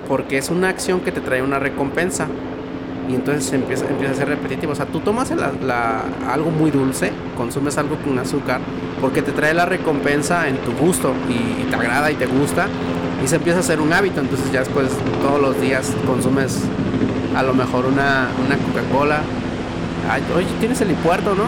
porque 0.07 0.37
es 0.37 0.49
una 0.49 0.69
acción 0.69 1.01
que 1.01 1.11
te 1.11 1.19
trae 1.19 1.43
una 1.43 1.59
recompensa 1.59 2.27
y 3.09 3.15
entonces 3.15 3.51
empieza, 3.51 3.85
a 3.85 4.13
ser 4.13 4.29
repetitivo. 4.29 4.71
O 4.71 4.75
sea, 4.75 4.85
tú 4.85 5.01
tomas 5.01 5.31
algo 5.31 6.51
muy 6.51 6.71
dulce, 6.71 7.11
consumes 7.35 7.77
algo 7.77 7.97
con 7.97 8.17
azúcar, 8.17 8.61
porque 9.01 9.21
te 9.21 9.33
trae 9.33 9.53
la 9.53 9.65
recompensa 9.65 10.47
en 10.47 10.55
tu 10.59 10.71
gusto 10.71 11.11
y, 11.27 11.63
te 11.69 11.75
agrada 11.75 12.09
y 12.11 12.15
te 12.15 12.27
gusta, 12.27 12.67
y 13.21 13.27
se 13.27 13.35
empieza 13.35 13.57
a 13.57 13.61
hacer 13.61 13.81
un 13.81 13.91
hábito. 13.91 14.21
Entonces 14.21 14.49
ya 14.53 14.59
después 14.59 14.87
todos 15.21 15.41
los 15.41 15.59
días 15.59 15.91
consumes 16.07 16.61
a 17.35 17.43
lo 17.43 17.53
mejor 17.53 17.87
una, 17.87 18.29
una 18.45 18.57
Coca-Cola 18.57 19.21
oye, 20.35 20.47
tienes 20.59 20.81
el 20.81 20.91
impuerto, 20.91 21.35
¿no? 21.35 21.45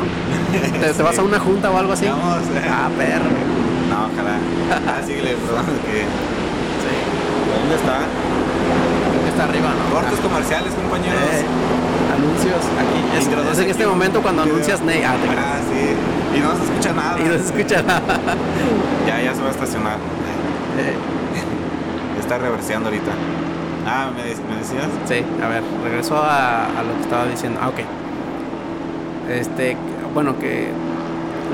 ¿Te, 0.96 1.04
vas 1.04 1.18
a 1.18 1.24
una 1.24 1.40
junta 1.40 1.72
o 1.72 1.78
algo 1.78 1.94
así? 1.94 2.06
Vamos. 2.06 2.44
Ah, 2.70 2.90
perro. 2.98 3.30
No, 3.90 4.08
ojalá. 4.08 4.38
Ah, 4.88 5.02
síguele, 5.06 5.36
perdón, 5.36 5.66
que... 5.86 6.02
Sí. 6.82 6.96
¿Dónde 7.60 7.76
está? 7.76 8.00
Está 9.28 9.44
arriba, 9.44 9.70
¿no? 9.70 9.94
Cortes 9.94 10.20
ah. 10.20 10.24
comerciales, 10.24 10.74
compañeros. 10.74 11.20
Eh, 11.20 11.46
anuncios 12.16 12.62
aquí. 12.78 13.52
Es, 13.52 13.60
en 13.60 13.70
este 13.70 13.88
momento 13.88 14.22
cuando 14.22 14.44
anuncias 14.44 14.82
Ney. 14.82 15.04
Ah, 15.04 15.16
ah, 15.38 15.60
sí. 15.70 16.38
Y 16.38 16.40
no 16.40 16.56
se 16.56 16.64
escucha 16.64 16.94
nada. 16.94 17.20
Y 17.20 17.24
no 17.24 17.34
se 17.34 17.46
escucha 17.46 17.82
nada. 17.82 18.02
Ya, 19.08 19.20
ya 19.20 19.34
se 19.34 19.42
va 19.42 19.48
a 19.48 19.52
estacionar. 19.52 19.98
Eh, 20.78 20.96
Está 22.20 22.38
reverseando 22.38 22.90
ahorita. 22.90 23.12
Ah, 23.86 24.12
¿me, 24.16 24.24
de- 24.24 24.36
me 24.36 24.58
decías? 24.58 24.88
sí, 25.06 25.26
a 25.44 25.48
ver, 25.48 25.64
regreso 25.84 26.16
a, 26.18 26.66
a 26.66 26.84
lo 26.84 26.96
que 26.96 27.02
estaba 27.02 27.26
diciendo. 27.26 27.60
Ah, 27.62 27.70
ok. 27.70 27.80
Este, 29.39 29.78
bueno, 30.13 30.38
que 30.39 30.70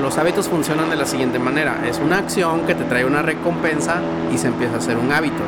los 0.02 0.18
hábitos 0.18 0.48
funcionan 0.48 0.90
de 0.90 0.96
la 0.96 1.06
siguiente 1.06 1.40
manera. 1.40 1.84
Es 1.88 2.00
una 2.00 2.20
acción 2.20 2.66
que 2.66 2.76
te 2.76 2.84
trae 2.86 3.06
una 3.06 3.22
recompensa 3.22 4.02
y 4.34 4.38
se 4.38 4.48
empieza 4.48 4.76
a 4.76 4.78
hacer 4.78 4.98
un 4.98 5.12
hábito. 5.12 5.44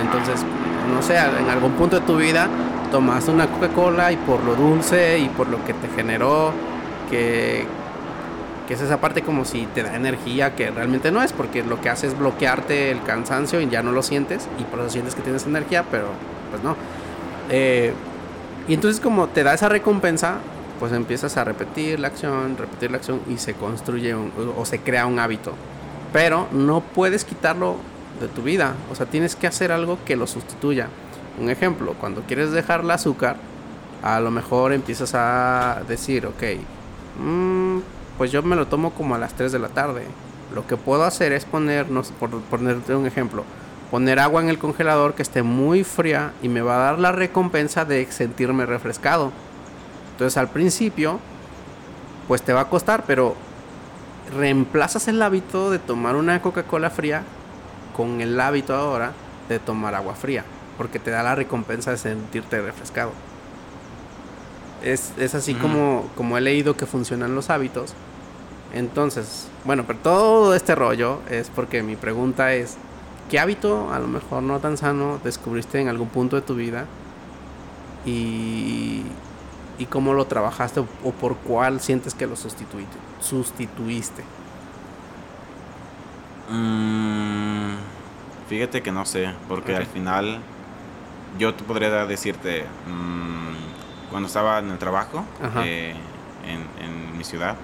Entonces, 0.00 0.44
no 0.92 1.02
sé, 1.02 1.16
en 1.16 1.48
algún 1.50 1.72
punto 1.72 2.00
de 2.00 2.06
tu 2.06 2.16
vida 2.16 2.48
tomaste 2.90 3.30
una 3.30 3.46
Coca-Cola 3.46 4.12
y 4.12 4.16
por 4.16 4.42
lo 4.44 4.54
dulce 4.54 5.18
y 5.18 5.28
por 5.28 5.48
lo 5.48 5.64
que 5.64 5.74
te 5.74 5.88
generó, 5.96 6.52
que, 7.10 7.66
que 8.68 8.74
es 8.74 8.80
esa 8.80 9.00
parte 9.00 9.22
como 9.22 9.44
si 9.44 9.66
te 9.74 9.82
da 9.82 9.96
energía, 9.96 10.54
que 10.54 10.70
realmente 10.70 11.10
no 11.10 11.22
es, 11.22 11.32
porque 11.32 11.62
lo 11.62 11.80
que 11.80 11.88
hace 11.88 12.06
es 12.06 12.18
bloquearte 12.18 12.90
el 12.90 13.02
cansancio 13.02 13.60
y 13.60 13.68
ya 13.68 13.82
no 13.82 13.92
lo 13.92 14.02
sientes 14.02 14.48
y 14.58 14.64
por 14.64 14.80
eso 14.80 14.90
sientes 14.90 15.14
que 15.14 15.22
tienes 15.22 15.46
energía, 15.46 15.84
pero 15.90 16.06
pues 16.50 16.62
no. 16.62 16.76
Eh, 17.50 17.92
y 18.68 18.74
entonces 18.74 19.00
como 19.00 19.26
te 19.28 19.42
da 19.42 19.54
esa 19.54 19.68
recompensa, 19.68 20.38
pues 20.78 20.92
empiezas 20.92 21.36
a 21.36 21.44
repetir 21.44 22.00
la 22.00 22.08
acción, 22.08 22.56
repetir 22.56 22.90
la 22.90 22.98
acción 22.98 23.20
y 23.28 23.38
se 23.38 23.54
construye 23.54 24.14
o 24.14 24.64
se 24.64 24.80
crea 24.80 25.06
un 25.06 25.18
hábito. 25.18 25.52
Pero 26.12 26.48
no 26.52 26.80
puedes 26.80 27.24
quitarlo 27.24 27.76
de 28.20 28.28
tu 28.28 28.42
vida, 28.42 28.74
o 28.90 28.94
sea, 28.94 29.06
tienes 29.06 29.36
que 29.36 29.46
hacer 29.46 29.72
algo 29.72 29.98
que 30.04 30.16
lo 30.16 30.26
sustituya. 30.26 30.88
Un 31.40 31.50
ejemplo, 31.50 31.94
cuando 31.98 32.22
quieres 32.22 32.52
dejar 32.52 32.80
el 32.80 32.90
azúcar, 32.90 33.36
a 34.02 34.20
lo 34.20 34.30
mejor 34.30 34.72
empiezas 34.72 35.14
a 35.14 35.82
decir, 35.88 36.26
ok, 36.26 36.42
mm, 37.18 37.78
pues 38.18 38.30
yo 38.30 38.42
me 38.42 38.54
lo 38.54 38.66
tomo 38.66 38.90
como 38.90 39.14
a 39.14 39.18
las 39.18 39.34
3 39.34 39.50
de 39.50 39.58
la 39.58 39.68
tarde. 39.68 40.04
Lo 40.54 40.66
que 40.66 40.76
puedo 40.76 41.04
hacer 41.04 41.32
es 41.32 41.44
poner, 41.44 41.90
no 41.90 42.04
sé, 42.04 42.12
por 42.20 42.30
ponerte 42.42 42.94
un 42.94 43.06
ejemplo, 43.06 43.44
poner 43.90 44.20
agua 44.20 44.42
en 44.42 44.48
el 44.48 44.58
congelador 44.58 45.14
que 45.14 45.22
esté 45.22 45.42
muy 45.42 45.84
fría 45.84 46.32
y 46.42 46.48
me 46.48 46.60
va 46.60 46.76
a 46.76 46.84
dar 46.90 46.98
la 46.98 47.12
recompensa 47.12 47.84
de 47.84 48.06
sentirme 48.10 48.66
refrescado. 48.66 49.32
Entonces 50.14 50.36
al 50.36 50.48
principio, 50.48 51.18
pues 52.28 52.42
te 52.42 52.52
va 52.52 52.60
a 52.60 52.68
costar, 52.68 53.02
pero 53.04 53.34
reemplazas 54.36 55.08
el 55.08 55.20
hábito 55.20 55.72
de 55.72 55.80
tomar 55.80 56.14
una 56.14 56.40
Coca-Cola 56.40 56.88
fría 56.88 57.24
con 57.96 58.20
el 58.20 58.38
hábito 58.40 58.76
ahora 58.76 59.12
de 59.48 59.58
tomar 59.58 59.96
agua 59.96 60.14
fría, 60.14 60.44
porque 60.78 61.00
te 61.00 61.10
da 61.10 61.24
la 61.24 61.34
recompensa 61.34 61.90
de 61.90 61.96
sentirte 61.96 62.62
refrescado. 62.62 63.10
Es, 64.82 65.12
es 65.18 65.34
así 65.34 65.54
como, 65.54 66.08
como 66.16 66.38
he 66.38 66.40
leído 66.40 66.76
que 66.76 66.86
funcionan 66.86 67.34
los 67.34 67.50
hábitos. 67.50 67.94
Entonces, 68.72 69.48
bueno, 69.64 69.84
pero 69.86 69.98
todo 69.98 70.54
este 70.54 70.76
rollo 70.76 71.20
es 71.28 71.50
porque 71.50 71.82
mi 71.82 71.96
pregunta 71.96 72.54
es, 72.54 72.76
¿qué 73.30 73.40
hábito, 73.40 73.92
a 73.92 73.98
lo 73.98 74.06
mejor 74.06 74.44
no 74.44 74.60
tan 74.60 74.76
sano, 74.76 75.18
descubriste 75.24 75.80
en 75.80 75.88
algún 75.88 76.08
punto 76.08 76.36
de 76.36 76.42
tu 76.42 76.54
vida? 76.54 76.86
Y, 78.06 79.02
y 79.78 79.86
cómo 79.86 80.12
lo 80.14 80.26
trabajaste 80.26 80.80
o, 80.80 80.86
o 81.02 81.12
por 81.12 81.36
cuál 81.36 81.80
sientes 81.80 82.14
que 82.14 82.26
lo 82.26 82.36
sustituiste. 82.36 82.96
sustituiste. 83.20 84.24
Mm, 86.50 87.74
fíjate 88.48 88.82
que 88.82 88.92
no 88.92 89.04
sé, 89.06 89.32
porque 89.48 89.74
al 89.74 89.86
final 89.86 90.40
yo 91.38 91.54
te 91.54 91.64
podría 91.64 92.06
decirte, 92.06 92.64
mm, 92.86 94.10
cuando 94.10 94.26
estaba 94.28 94.58
en 94.58 94.70
el 94.70 94.78
trabajo, 94.78 95.24
eh, 95.64 95.94
en, 96.46 96.84
en 96.84 97.18
mi 97.18 97.24
ciudad, 97.24 97.56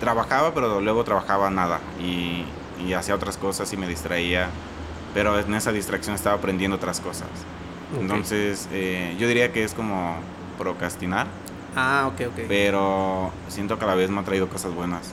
trabajaba, 0.00 0.52
pero 0.54 0.80
luego 0.80 1.04
trabajaba 1.04 1.50
nada 1.50 1.80
y, 2.00 2.44
y 2.84 2.92
hacía 2.94 3.14
otras 3.14 3.36
cosas 3.36 3.72
y 3.72 3.76
me 3.76 3.86
distraía, 3.86 4.48
pero 5.12 5.38
en 5.38 5.54
esa 5.54 5.72
distracción 5.72 6.14
estaba 6.14 6.36
aprendiendo 6.36 6.76
otras 6.76 7.00
cosas. 7.00 7.28
Entonces, 8.00 8.68
eh, 8.72 9.14
yo 9.18 9.28
diría 9.28 9.52
que 9.52 9.64
es 9.64 9.74
como 9.74 10.16
procrastinar, 10.58 11.26
Ah, 11.76 12.08
ok, 12.12 12.28
ok. 12.28 12.40
pero 12.48 13.30
siento 13.48 13.78
que 13.78 13.84
a 13.84 13.88
la 13.88 13.94
vez 13.94 14.10
me 14.10 14.20
ha 14.20 14.24
traído 14.24 14.48
cosas 14.48 14.74
buenas. 14.74 15.12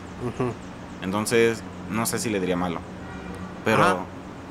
Entonces, 1.02 1.64
no 1.90 2.06
sé 2.06 2.20
si 2.20 2.30
le 2.30 2.40
diría 2.40 2.56
malo. 2.58 2.80
Pero 3.66 3.84
Ajá. 3.84 3.98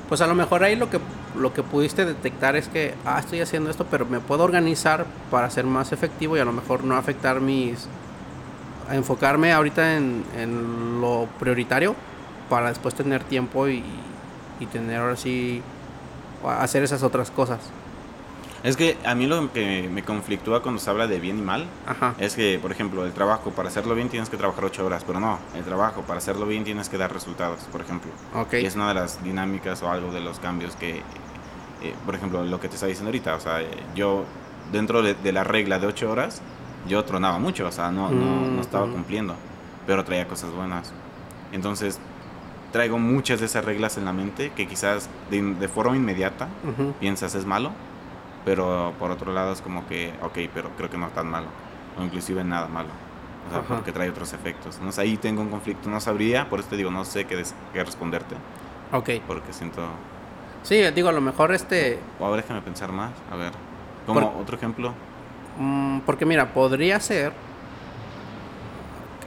Pues 0.09 0.21
a 0.21 0.27
lo 0.27 0.35
mejor 0.35 0.65
ahí 0.65 0.75
lo 0.75 0.91
que, 0.91 0.99
lo 1.39 1.53
que 1.55 1.63
pudiste 1.63 2.05
detectar 2.05 2.57
es 2.57 2.67
que, 2.67 2.95
ah, 3.07 3.21
estoy 3.21 3.41
haciendo 3.41 3.71
esto, 3.71 3.87
pero 3.89 4.07
me 4.07 4.19
puedo 4.19 4.43
organizar 4.43 5.07
para 5.31 5.49
ser 5.51 5.67
más 5.67 5.93
efectivo 5.93 6.37
y 6.37 6.41
a 6.41 6.45
lo 6.45 6.53
mejor 6.53 6.83
no 6.83 6.97
afectar 6.97 7.41
mis... 7.41 7.87
a 8.89 8.97
enfocarme 8.97 9.53
ahorita 9.53 9.97
en, 9.97 10.25
en 10.37 11.01
lo 11.01 11.29
prioritario 11.39 11.95
para 12.49 12.71
después 12.71 12.93
tener 12.97 13.23
tiempo 13.23 13.69
y, 13.69 13.85
y 14.59 14.67
tener 14.67 15.01
ahora 15.01 15.15
sí 15.17 15.63
hacer 16.59 16.83
esas 16.83 17.05
otras 17.05 17.31
cosas. 17.31 17.61
Es 18.63 18.77
que 18.77 18.97
a 19.05 19.15
mí 19.15 19.27
lo 19.27 19.53
que 19.53 19.89
me 19.91 20.03
conflictúa 20.03 20.63
cuando 20.63 20.81
se 20.81 20.91
habla 20.91 21.07
de 21.07 21.19
bien 21.21 21.39
y 21.39 21.43
mal 21.43 21.67
Ajá. 21.87 22.15
es 22.19 22.35
que, 22.35 22.59
por 22.61 22.73
ejemplo, 22.73 23.05
el 23.07 23.13
trabajo, 23.13 23.51
para 23.51 23.69
hacerlo 23.69 23.95
bien 23.95 24.09
tienes 24.09 24.29
que 24.29 24.37
trabajar 24.37 24.65
ocho 24.65 24.85
horas, 24.85 25.05
pero 25.07 25.21
no, 25.21 25.39
el 25.55 25.65
trabajo, 25.65 26.03
para 26.03 26.19
hacerlo 26.19 26.47
bien 26.47 26.65
tienes 26.65 26.89
que 26.89 26.99
dar 26.99 27.13
resultados, 27.13 27.61
por 27.73 27.81
ejemplo. 27.81 28.11
Ok. 28.35 28.55
Y 28.55 28.67
es 28.67 28.75
una 28.77 28.89
de 28.89 28.95
las 28.95 29.23
dinámicas 29.25 29.83
o 29.83 29.91
algo 29.91 30.13
de 30.13 30.21
los 30.21 30.39
cambios 30.41 30.77
que, 30.77 30.97
eh, 31.83 31.95
por 32.05 32.15
ejemplo, 32.15 32.45
lo 32.45 32.61
que 32.61 32.69
te 32.69 32.75
está 32.75 32.87
diciendo 32.87 33.09
ahorita, 33.09 33.35
o 33.35 33.41
sea, 33.41 33.61
yo 33.95 34.25
dentro 34.73 35.03
de, 35.03 35.15
de 35.15 35.33
la 35.33 35.45
regla 35.45 35.79
de 35.79 35.87
ocho 35.87 36.11
horas, 36.11 36.43
yo 36.89 37.05
tronaba 37.05 37.39
mucho, 37.39 37.67
o 37.67 37.73
sea, 37.73 37.91
no, 37.91 38.11
no, 38.11 38.47
no 38.49 38.61
estaba 38.61 38.87
Mm, 38.87 38.93
cumpliendo, 38.93 39.35
pero 39.87 40.05
traía 40.05 40.27
cosas 40.29 40.51
buenas. 40.53 40.93
Entonces, 41.53 41.99
traigo 42.73 42.99
muchas 42.99 43.41
de 43.41 43.47
esas 43.47 43.65
reglas 43.65 43.97
en 43.99 44.05
la 44.05 44.13
mente 44.13 44.53
que 44.55 44.67
quizás 44.69 45.09
de, 45.31 45.43
de 45.43 45.69
forma 45.69 45.97
inmediata 45.97 46.49
Ujú. 46.65 46.93
piensas 47.01 47.35
es 47.35 47.45
malo, 47.47 47.73
pero 48.45 48.93
por 48.99 49.11
otro 49.11 49.33
lado 49.33 49.53
es 49.53 49.61
como 49.61 49.87
que, 49.87 50.13
ok, 50.23 50.39
pero 50.55 50.71
creo 50.77 50.91
que 50.91 50.97
no 50.99 51.07
es 51.07 51.13
tan 51.13 51.29
malo, 51.29 51.47
o 51.99 52.03
inclusive 52.03 52.43
nada 52.45 52.69
malo, 52.69 52.89
o 53.49 53.51
sea, 53.51 53.61
Ajá. 53.61 53.75
porque 53.77 53.93
trae 53.93 54.11
otros 54.11 54.33
efectos. 54.33 54.79
No 54.81 54.93
sé, 54.93 55.03
ahí 55.03 55.17
tengo 55.17 55.43
un 55.43 55.49
conflicto, 55.51 55.89
no 55.91 56.01
sabría, 56.01 56.49
por 56.49 56.61
eso 56.61 56.69
te 56.71 56.77
digo, 56.77 56.91
no 56.91 57.05
sé 57.05 57.25
qué, 57.27 57.43
qué 57.73 57.85
responderte, 57.85 58.35
Ok. 58.93 59.11
porque 59.27 59.53
siento... 59.53 59.83
Sí, 60.63 60.77
digo, 60.95 61.09
a 61.09 61.13
lo 61.13 61.21
mejor 61.23 61.53
este... 61.53 61.99
O 62.19 62.25
ahora 62.27 62.43
déjame 62.43 62.61
pensar 62.63 62.93
más, 62.93 63.13
a 63.33 63.37
ver, 63.37 63.53
como 64.07 64.21
Por- 64.33 64.43
otro 64.43 64.57
ejemplo, 64.57 64.93
Mm, 65.59 66.01
porque 66.07 66.25
mira, 66.25 66.55
podría 66.55 67.01
ser. 67.01 67.33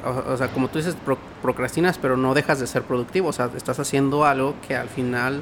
O, 0.06 0.32
o 0.34 0.38
sea, 0.38 0.48
como 0.48 0.68
tú 0.70 0.80
dices, 0.80 0.96
pro- 0.96 1.18
procrastinas, 1.42 1.98
pero 1.98 2.18
no 2.18 2.34
dejas 2.34 2.60
de 2.60 2.66
ser 2.66 2.84
productivo. 2.84 3.28
O 3.28 3.34
sea, 3.34 3.50
estás 3.56 3.78
haciendo 3.80 4.26
algo 4.26 4.56
que 4.66 4.76
al 4.76 4.88
final 4.90 5.42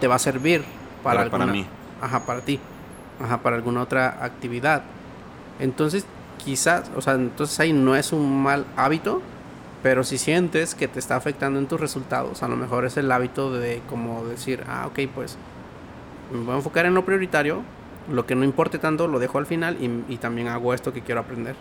te 0.00 0.06
va 0.06 0.14
a 0.14 0.18
servir 0.20 0.64
para, 1.02 1.28
para 1.28 1.44
alguna- 1.44 1.52
mí. 1.52 1.66
Ajá, 2.00 2.24
para 2.24 2.40
ti. 2.40 2.58
Ajá, 3.24 3.38
para 3.42 3.56
alguna 3.56 3.80
otra 3.82 4.18
actividad. 4.22 4.82
Entonces, 5.58 6.04
quizás, 6.44 6.90
o 6.94 7.00
sea, 7.00 7.14
entonces 7.14 7.58
ahí 7.60 7.72
no 7.72 7.96
es 7.96 8.12
un 8.12 8.42
mal 8.42 8.66
hábito, 8.76 9.22
pero 9.82 10.04
si 10.04 10.18
sientes 10.18 10.74
que 10.74 10.88
te 10.88 10.98
está 10.98 11.16
afectando 11.16 11.58
en 11.58 11.66
tus 11.66 11.80
resultados, 11.80 12.42
a 12.42 12.48
lo 12.48 12.56
mejor 12.56 12.84
es 12.84 12.96
el 12.96 13.10
hábito 13.10 13.50
de 13.50 13.80
como 13.88 14.24
decir, 14.26 14.62
ah, 14.68 14.86
ok, 14.86 15.00
pues 15.14 15.38
me 16.32 16.40
voy 16.40 16.52
a 16.54 16.56
enfocar 16.56 16.84
en 16.86 16.94
lo 16.94 17.04
prioritario, 17.04 17.62
lo 18.12 18.26
que 18.26 18.34
no 18.34 18.44
importe 18.44 18.78
tanto 18.78 19.08
lo 19.08 19.18
dejo 19.18 19.38
al 19.38 19.46
final 19.46 19.78
y, 19.80 20.12
y 20.12 20.16
también 20.18 20.48
hago 20.48 20.74
esto 20.74 20.92
que 20.92 21.00
quiero 21.00 21.20
aprender. 21.20 21.54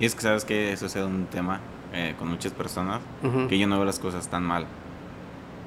y 0.00 0.04
es 0.06 0.14
que 0.14 0.20
sabes 0.22 0.44
que 0.44 0.72
eso 0.72 0.86
es 0.86 0.96
un 0.96 1.26
tema 1.26 1.60
eh, 1.94 2.14
con 2.18 2.28
muchas 2.28 2.52
personas, 2.52 3.00
Ujú. 3.22 3.48
que 3.48 3.58
yo 3.58 3.66
no 3.66 3.76
veo 3.76 3.84
las 3.86 3.98
cosas 4.00 4.28
tan 4.28 4.42
mal. 4.42 4.66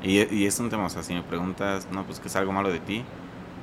Y, 0.03 0.21
y 0.35 0.45
es 0.45 0.59
un 0.59 0.69
tema, 0.69 0.85
o 0.85 0.89
sea, 0.89 1.01
si 1.01 1.13
me 1.15 1.23
preguntas, 1.23 1.87
no, 1.91 2.03
pues 2.03 2.19
que 2.19 2.27
es 2.27 2.35
algo 2.35 2.51
malo 2.51 2.69
de 2.69 2.79
ti, 2.79 3.03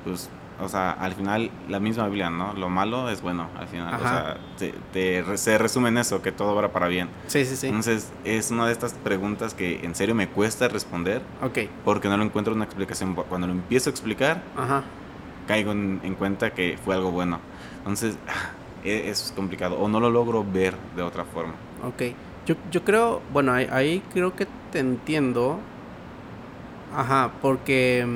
pues, 0.05 0.29
o 0.61 0.69
sea, 0.69 0.93
al 0.93 1.13
final 1.15 1.51
la 1.69 1.81
misma 1.81 2.07
Biblia, 2.07 2.31
¿no? 2.31 2.53
Lo 2.55 2.69
malo 2.69 3.09
es 3.11 3.21
bueno, 3.23 3.49
al 3.59 3.67
final. 3.67 3.95
O 3.95 3.99
sea, 4.03 4.37
te, 4.59 4.73
te 4.93 5.37
se 5.37 5.59
resume 5.59 5.89
en 5.89 5.99
eso, 5.99 6.23
que 6.23 6.31
todo 6.33 6.55
va 6.55 6.69
para 6.69 6.87
bien. 6.89 7.09
Sí, 7.27 7.45
sí, 7.45 7.57
sí. 7.57 7.67
Entonces, 7.67 8.13
es 8.25 8.51
una 8.51 8.67
de 8.67 8.73
estas 8.73 8.95
preguntas 8.95 9.53
que 9.55 9.85
en 9.85 9.95
serio 9.95 10.15
me 10.15 10.29
cuesta 10.29 10.69
responder 10.69 11.23
Ok. 11.43 11.59
porque 11.85 12.09
no 12.09 12.17
lo 12.17 12.23
encuentro 12.25 12.55
una 12.55 12.65
explicación. 12.65 13.15
Cuando 13.15 13.47
lo 13.49 13.53
empiezo 13.53 13.91
a 13.91 13.93
explicar, 13.93 14.43
Ajá. 14.57 14.85
caigo 15.49 15.73
en, 15.73 16.01
en 16.05 16.15
cuenta 16.15 16.55
que 16.55 16.79
fue 16.85 16.95
algo 16.95 17.11
bueno. 17.11 17.41
Entonces, 17.79 18.17
e- 18.85 19.11
es 19.11 19.33
complicado. 19.35 19.77
O 19.79 19.89
no 19.89 19.99
lo 20.01 20.11
logro 20.11 20.45
ver 20.45 20.75
de 20.97 21.03
otra 21.03 21.25
forma. 21.25 21.55
Ok. 21.85 22.15
Yo, 22.47 22.55
yo 22.71 22.85
creo, 22.85 23.23
bueno, 23.33 23.53
ahí, 23.53 23.67
ahí 23.73 24.03
creo 24.13 24.37
que 24.37 24.47
te 24.71 24.79
entiendo. 24.79 25.59
Ajá, 26.95 27.33
porque... 27.43 28.07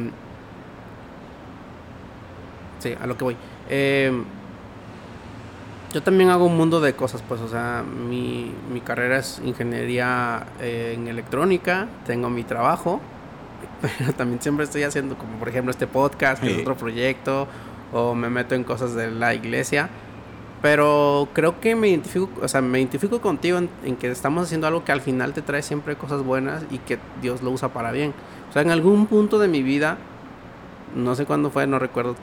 Sí, 2.79 2.95
a 3.01 3.07
lo 3.07 3.17
que 3.17 3.25
voy. 3.25 3.37
Em, 3.69 4.25
yo 5.93 6.03
también 6.03 6.29
hago 6.31 6.45
un 6.45 6.57
mundo 6.57 6.81
de 6.81 6.95
cosas, 6.95 7.23
pues, 7.27 7.41
o 7.41 7.49
sea, 7.49 7.83
mi, 7.83 8.53
mi 8.73 8.81
carrera 8.81 9.19
es 9.19 9.41
ingeniería 9.45 10.47
eh, 10.61 10.93
en 10.97 11.09
electrónica, 11.09 11.88
tengo 12.07 12.29
mi 12.29 12.45
trabajo, 12.45 13.01
pero 13.99 14.12
también 14.12 14.41
siempre 14.43 14.64
estoy 14.64 14.83
haciendo, 14.83 15.17
como 15.17 15.38
por 15.38 15.49
ejemplo 15.49 15.71
este 15.71 15.87
podcast, 15.87 16.43
que 16.43 16.49
es 16.51 16.55
Sí. 16.57 16.61
otro 16.61 16.77
proyecto, 16.77 17.49
o 17.93 18.14
me 18.14 18.29
meto 18.29 18.55
en 18.55 18.64
cosas 18.64 18.95
de 18.95 19.11
la 19.11 19.35
iglesia. 19.35 19.88
Pero 20.61 21.29
creo 21.35 21.61
que 21.61 21.77
me 21.77 21.88
identifico, 21.88 22.29
o 22.43 22.49
sea, 22.49 22.61
me 22.61 22.79
identifico 22.81 23.21
contigo 23.21 23.59
en, 23.85 23.97
que 23.97 24.11
estamos 24.11 24.45
haciendo 24.45 24.67
algo 24.67 24.85
que 24.85 24.91
al 24.91 25.01
final 25.01 25.33
te 25.33 25.41
trae 25.41 25.62
siempre 25.62 25.95
cosas 25.97 26.23
buenas 26.25 26.64
y 26.71 26.79
que 26.79 26.99
Dios 27.23 27.43
lo 27.43 27.51
usa 27.51 27.69
para 27.73 27.93
bien. 27.93 28.12
O 28.51 28.53
sea, 28.53 28.62
en 28.62 28.71
algún 28.73 29.07
punto 29.07 29.38
de 29.38 29.47
mi 29.47 29.62
vida, 29.62 29.99
no 30.94 31.14
sé 31.14 31.27
cuándo 31.27 31.51
fue, 31.51 31.66
no 31.66 31.79
recuerdo 31.79 32.14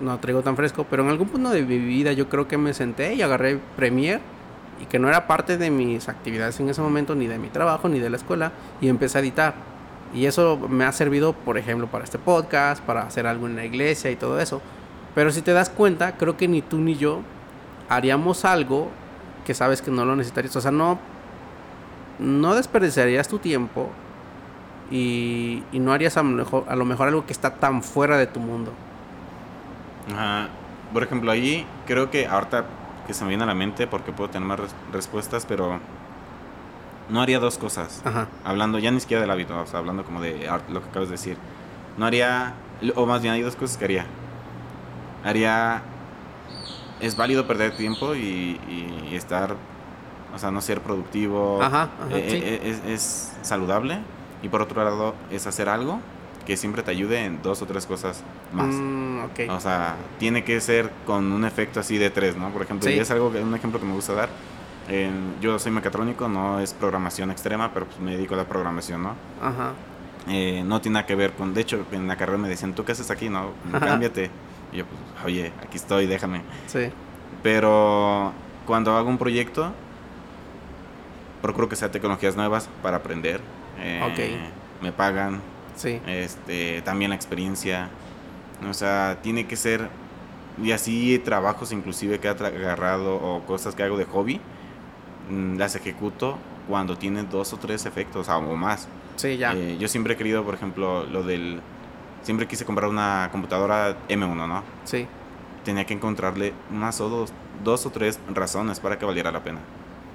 no 0.00 0.18
traigo 0.18 0.42
tan 0.42 0.56
fresco, 0.56 0.86
pero 0.88 1.02
en 1.02 1.10
algún 1.10 1.28
punto 1.28 1.50
de 1.50 1.62
mi 1.62 1.78
vida 1.78 2.12
yo 2.12 2.28
creo 2.28 2.48
que 2.48 2.58
me 2.58 2.74
senté 2.74 3.14
y 3.14 3.22
agarré 3.22 3.58
Premiere 3.76 4.20
y 4.80 4.86
que 4.86 4.98
no 4.98 5.08
era 5.08 5.26
parte 5.26 5.56
de 5.56 5.70
mis 5.70 6.08
actividades 6.08 6.58
en 6.60 6.68
ese 6.68 6.82
momento, 6.82 7.14
ni 7.14 7.26
de 7.26 7.38
mi 7.38 7.48
trabajo, 7.48 7.88
ni 7.88 8.00
de 8.00 8.10
la 8.10 8.16
escuela, 8.16 8.52
y 8.80 8.88
empecé 8.88 9.18
a 9.18 9.20
editar. 9.20 9.54
Y 10.12 10.26
eso 10.26 10.58
me 10.68 10.84
ha 10.84 10.92
servido, 10.92 11.32
por 11.32 11.58
ejemplo, 11.58 11.86
para 11.86 12.04
este 12.04 12.18
podcast, 12.18 12.82
para 12.82 13.02
hacer 13.02 13.26
algo 13.26 13.46
en 13.46 13.56
la 13.56 13.64
iglesia 13.64 14.10
y 14.10 14.16
todo 14.16 14.40
eso. 14.40 14.60
Pero 15.14 15.30
si 15.30 15.42
te 15.42 15.52
das 15.52 15.70
cuenta, 15.70 16.16
creo 16.16 16.36
que 16.36 16.48
ni 16.48 16.60
tú 16.60 16.78
ni 16.78 16.96
yo 16.96 17.20
haríamos 17.88 18.44
algo 18.44 18.88
que 19.46 19.54
sabes 19.54 19.80
que 19.80 19.90
no 19.90 20.04
lo 20.04 20.16
necesitarías. 20.16 20.56
O 20.56 20.60
sea, 20.60 20.72
no, 20.72 20.98
no 22.18 22.54
desperdiciarías 22.54 23.28
tu 23.28 23.38
tiempo 23.38 23.90
y, 24.90 25.62
y 25.72 25.78
no 25.78 25.92
harías 25.92 26.16
a 26.16 26.22
lo, 26.22 26.30
mejor, 26.30 26.64
a 26.68 26.76
lo 26.76 26.84
mejor 26.84 27.08
algo 27.08 27.26
que 27.26 27.32
está 27.32 27.54
tan 27.54 27.82
fuera 27.82 28.16
de 28.16 28.26
tu 28.26 28.40
mundo. 28.40 28.72
Ajá. 30.12 30.48
Por 30.92 31.02
ejemplo, 31.02 31.30
ahí 31.30 31.66
creo 31.86 32.10
que 32.10 32.26
ahorita 32.26 32.64
que 33.06 33.14
se 33.14 33.24
me 33.24 33.30
viene 33.30 33.44
a 33.44 33.46
la 33.46 33.54
mente 33.54 33.86
porque 33.86 34.12
puedo 34.12 34.30
tener 34.30 34.46
más 34.46 34.60
respuestas, 34.92 35.46
pero 35.46 35.80
no 37.08 37.20
haría 37.20 37.38
dos 37.38 37.58
cosas. 37.58 38.02
Ajá. 38.04 38.28
Hablando 38.44 38.78
ya 38.78 38.90
ni 38.90 39.00
siquiera 39.00 39.20
del 39.20 39.30
hábito, 39.30 39.58
o 39.58 39.66
sea, 39.66 39.80
hablando 39.80 40.04
como 40.04 40.20
de 40.20 40.48
lo 40.70 40.82
que 40.82 40.88
acabas 40.88 41.08
de 41.08 41.14
decir. 41.14 41.36
No 41.96 42.06
haría, 42.06 42.54
o 42.94 43.06
más 43.06 43.22
bien 43.22 43.34
hay 43.34 43.42
dos 43.42 43.56
cosas 43.56 43.76
que 43.76 43.84
haría. 43.84 44.06
Haría, 45.24 45.82
es 47.00 47.16
válido 47.16 47.46
perder 47.46 47.76
tiempo 47.76 48.14
y, 48.14 48.58
estar, 49.12 49.56
o 50.34 50.38
sea, 50.38 50.50
no 50.50 50.60
ser 50.60 50.80
productivo. 50.80 51.62
Ajá, 51.62 51.88
eh, 52.10 52.60
eh, 52.64 52.70
es, 52.70 52.90
es 52.90 53.36
saludable. 53.42 54.00
Y 54.44 54.48
por 54.50 54.60
otro 54.60 54.84
lado, 54.84 55.14
es 55.30 55.46
hacer 55.46 55.70
algo 55.70 56.00
que 56.44 56.58
siempre 56.58 56.82
te 56.82 56.90
ayude 56.90 57.24
en 57.24 57.40
dos 57.42 57.62
o 57.62 57.66
tres 57.66 57.86
cosas 57.86 58.22
más. 58.52 58.74
Mm, 58.74 59.20
o 59.48 59.60
sea, 59.60 59.96
tiene 60.18 60.44
que 60.44 60.60
ser 60.60 60.90
con 61.06 61.32
un 61.32 61.46
efecto 61.46 61.80
así 61.80 61.96
de 61.96 62.10
tres, 62.10 62.36
¿no? 62.36 62.50
Por 62.50 62.60
ejemplo, 62.60 62.90
y 62.90 62.98
es 62.98 63.10
algo 63.10 63.32
que, 63.32 63.40
un 63.40 63.54
ejemplo 63.54 63.80
que 63.80 63.86
me 63.86 63.94
gusta 63.94 64.12
dar. 64.12 64.28
yo 65.40 65.58
soy 65.58 65.72
mecatrónico, 65.72 66.28
no 66.28 66.60
es 66.60 66.74
programación 66.74 67.30
extrema, 67.30 67.72
pero 67.72 67.86
pues 67.86 67.98
me 68.00 68.16
dedico 68.16 68.34
a 68.34 68.36
la 68.36 68.44
programación, 68.44 69.04
¿no? 69.04 69.14
Ajá. 69.40 69.72
Eh, 70.28 70.62
no 70.66 70.78
tiene 70.82 70.94
nada 70.94 71.06
que 71.06 71.14
ver 71.14 71.32
con, 71.32 71.54
de 71.54 71.62
hecho, 71.62 71.86
en 71.92 72.06
la 72.06 72.16
carrera 72.16 72.36
me 72.36 72.50
decían, 72.50 72.74
¿tú 72.74 72.84
qué 72.84 72.92
haces 72.92 73.10
aquí? 73.10 73.30
No, 73.30 73.52
cámbiate. 73.80 74.30
Y 74.72 74.76
yo, 74.76 74.84
pues, 74.84 75.24
oye, 75.24 75.52
aquí 75.62 75.78
estoy, 75.78 76.06
déjame. 76.06 76.42
Sí. 76.66 76.90
Pero 77.42 78.34
cuando 78.66 78.94
hago 78.94 79.08
un 79.08 79.16
proyecto, 79.16 79.72
procuro 81.40 81.66
que 81.70 81.76
sea 81.76 81.90
tecnologías 81.90 82.36
nuevas 82.36 82.68
para 82.82 82.98
aprender. 82.98 83.40
Eh, 83.78 84.00
ok. 84.02 84.82
Me 84.82 84.92
pagan, 84.92 85.40
Sí. 85.76 86.00
Este, 86.06 86.82
también 86.82 87.10
la 87.10 87.16
experiencia. 87.16 87.88
O 88.68 88.74
sea, 88.74 89.18
tiene 89.22 89.46
que 89.46 89.56
ser. 89.56 89.88
Y 90.62 90.70
así 90.70 91.18
trabajos 91.18 91.72
inclusive 91.72 92.20
que 92.20 92.28
he 92.28 92.30
agarrado 92.30 93.16
o 93.16 93.44
cosas 93.44 93.74
que 93.74 93.82
hago 93.82 93.96
de 93.96 94.04
hobby, 94.04 94.40
mm, 95.30 95.56
las 95.56 95.74
ejecuto 95.74 96.38
cuando 96.68 96.96
tienen 96.96 97.28
dos 97.28 97.52
o 97.52 97.56
tres 97.56 97.86
efectos 97.86 98.28
o 98.28 98.56
más. 98.56 98.88
Sí, 99.16 99.36
ya. 99.36 99.52
Eh, 99.52 99.76
yo 99.78 99.88
siempre 99.88 100.14
he 100.14 100.16
querido, 100.16 100.44
por 100.44 100.54
ejemplo, 100.54 101.04
lo 101.06 101.22
del... 101.22 101.60
Siempre 102.22 102.46
quise 102.46 102.64
comprar 102.64 102.88
una 102.88 103.28
computadora 103.32 103.96
M1, 104.08 104.46
¿no? 104.48 104.62
Sí. 104.84 105.06
Tenía 105.64 105.84
que 105.84 105.94
encontrarle 105.94 106.54
más 106.70 107.00
o 107.00 107.08
dos, 107.08 107.32
dos 107.62 107.84
o 107.84 107.90
tres 107.90 108.18
razones 108.32 108.80
para 108.80 108.98
que 108.98 109.04
valiera 109.04 109.30
la 109.30 109.42
pena. 109.42 109.58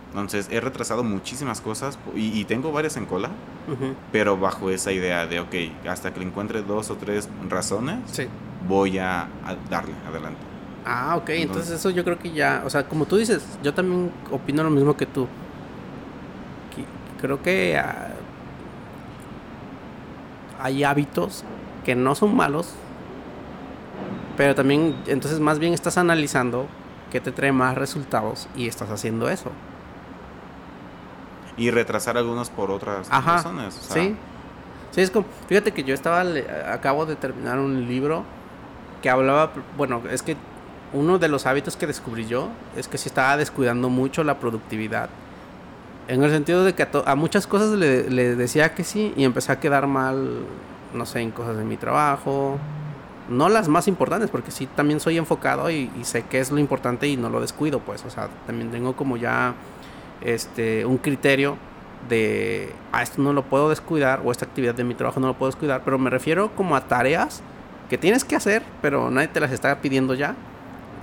Entonces 0.09 0.47
he 0.51 0.59
retrasado 0.59 1.03
muchísimas 1.03 1.61
cosas 1.61 1.99
y, 2.15 2.43
tengo 2.45 2.71
varias 2.71 2.97
en 2.97 3.05
cola, 3.05 3.29
pero 4.11 4.37
bajo 4.37 4.71
esa 4.71 4.91
idea 4.91 5.27
de, 5.27 5.39
ok, 5.39 5.55
hasta 5.87 6.11
que 6.11 6.19
le 6.19 6.25
encuentre 6.25 6.63
dos 6.63 6.89
o 6.89 6.95
tres 6.95 7.29
razones, 7.47 7.97
voy 8.67 8.97
a, 8.97 9.27
darle 9.69 9.93
adelante. 10.07 10.39
Ah, 10.83 11.15
ok, 11.17 11.29
entonces, 11.29 11.71
eso 11.71 11.91
yo 11.91 12.03
creo 12.03 12.17
que 12.17 12.31
ya, 12.31 12.63
o 12.65 12.69
sea, 12.71 12.87
como 12.87 13.05
tú 13.05 13.17
dices, 13.17 13.45
yo 13.61 13.73
también 13.73 14.11
opino 14.31 14.63
lo 14.63 14.71
mismo 14.71 14.97
que 14.97 15.05
tú. 15.05 15.27
creo 17.21 17.41
que 17.43 17.77
ah, 17.77 18.13
hay 20.59 20.83
hábitos 20.83 21.43
que 21.85 21.95
no 21.95 22.15
son 22.15 22.35
malos, 22.35 22.73
pero 24.37 24.55
también, 24.55 24.95
entonces 25.05 25.39
más 25.39 25.59
bien 25.59 25.73
estás 25.73 25.99
analizando 25.99 26.65
qué 27.11 27.19
te 27.21 27.31
trae 27.31 27.51
más 27.51 27.77
resultados 27.77 28.47
y 28.55 28.67
estás 28.67 28.89
haciendo 28.89 29.29
eso 29.29 29.51
y 31.59 31.71
retrasar 31.71 32.17
algunos 32.17 32.49
por 32.49 32.71
otras 32.71 33.09
razones. 33.09 33.73
Sí. 33.73 34.15
Sí, 34.91 35.01
es 35.01 35.11
como, 35.11 35.27
fíjate 35.47 35.71
que 35.71 35.83
yo 35.83 35.93
estaba, 35.93 36.23
acabo 36.71 37.05
de 37.05 37.15
terminar 37.15 37.59
un 37.59 37.87
libro 37.87 38.23
que 39.03 39.09
hablaba, 39.09 39.51
bueno, 39.77 40.01
es 40.09 40.23
que 40.23 40.35
uno 40.93 41.19
de 41.19 41.27
los 41.27 41.45
hábitos 41.45 41.75
que 41.75 41.85
descubrí 41.85 42.25
yo 42.25 42.49
es 42.75 42.87
que 42.87 42.97
se 42.97 43.09
estaba 43.09 43.37
descuidando 43.37 43.89
mucho 43.89 44.23
la 44.23 44.39
productividad. 44.39 45.09
En 46.07 46.23
el 46.23 46.31
sentido 46.31 46.63
de 46.63 46.73
que 46.73 46.87
a, 47.05 47.15
muchas 47.15 47.45
cosas 47.45 47.69
le, 47.77 48.09
le, 48.09 48.35
decía 48.35 48.73
que 48.73 48.83
sí 48.83 49.13
y 49.15 49.25
empecé 49.25 49.51
a 49.51 49.59
quedar 49.59 49.85
mal, 49.85 50.39
no 50.93 51.05
sé, 51.05 51.19
en 51.19 51.29
cosas 51.29 51.55
de 51.55 51.63
mi 51.63 51.77
trabajo. 51.77 52.57
No 53.29 53.47
las 53.47 53.67
más 53.67 53.87
importantes, 53.87 54.31
porque 54.31 54.49
sí 54.49 54.67
también 54.75 54.99
soy 54.99 55.19
enfocado 55.19 55.69
y, 55.69 55.91
y 55.99 56.03
sé 56.05 56.23
qué 56.23 56.39
es 56.39 56.49
lo 56.49 56.57
importante 56.57 57.07
y 57.07 57.15
no 57.15 57.29
lo 57.29 57.39
descuido, 57.41 57.79
pues. 57.79 58.03
O 58.05 58.09
sea, 58.09 58.27
también 58.47 58.71
tengo 58.71 58.95
como 58.95 59.17
ya 59.17 59.53
este, 60.21 60.85
un 60.85 60.97
criterio 60.97 61.57
de, 62.07 62.73
ah, 62.91 63.03
esto 63.03 63.21
no 63.21 63.33
lo 63.33 63.43
puedo 63.43 63.69
descuidar 63.69 64.21
o 64.23 64.31
esta 64.31 64.45
actividad 64.45 64.75
de 64.75 64.83
mi 64.83 64.95
trabajo 64.95 65.19
no 65.19 65.27
lo 65.27 65.33
puedo 65.33 65.51
descuidar, 65.51 65.81
pero 65.83 65.97
me 65.99 66.09
refiero 66.09 66.55
como 66.55 66.75
a 66.75 66.81
tareas 66.87 67.41
que 67.89 67.97
tienes 67.97 68.23
que 68.23 68.35
hacer, 68.35 68.63
pero 68.81 69.11
nadie 69.11 69.27
te 69.27 69.39
las 69.39 69.51
está 69.51 69.81
pidiendo 69.81 70.13
ya. 70.13 70.35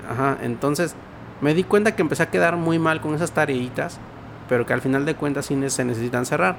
Ajá, 0.09 0.39
entonces 0.43 0.95
me 1.41 1.53
di 1.53 1.65
cuenta 1.65 1.95
que 1.95 2.03
empecé 2.03 2.23
a 2.23 2.31
quedar 2.31 2.57
muy 2.57 2.79
mal 2.79 3.01
con 3.01 3.15
esas 3.15 3.33
tareitas, 3.33 3.99
pero 4.49 4.65
que 4.65 4.73
al 4.73 4.81
final 4.81 5.05
de 5.05 5.15
cuentas 5.15 5.47
sí 5.47 5.71
se 5.71 5.85
necesitan 5.85 6.25
cerrar. 6.25 6.57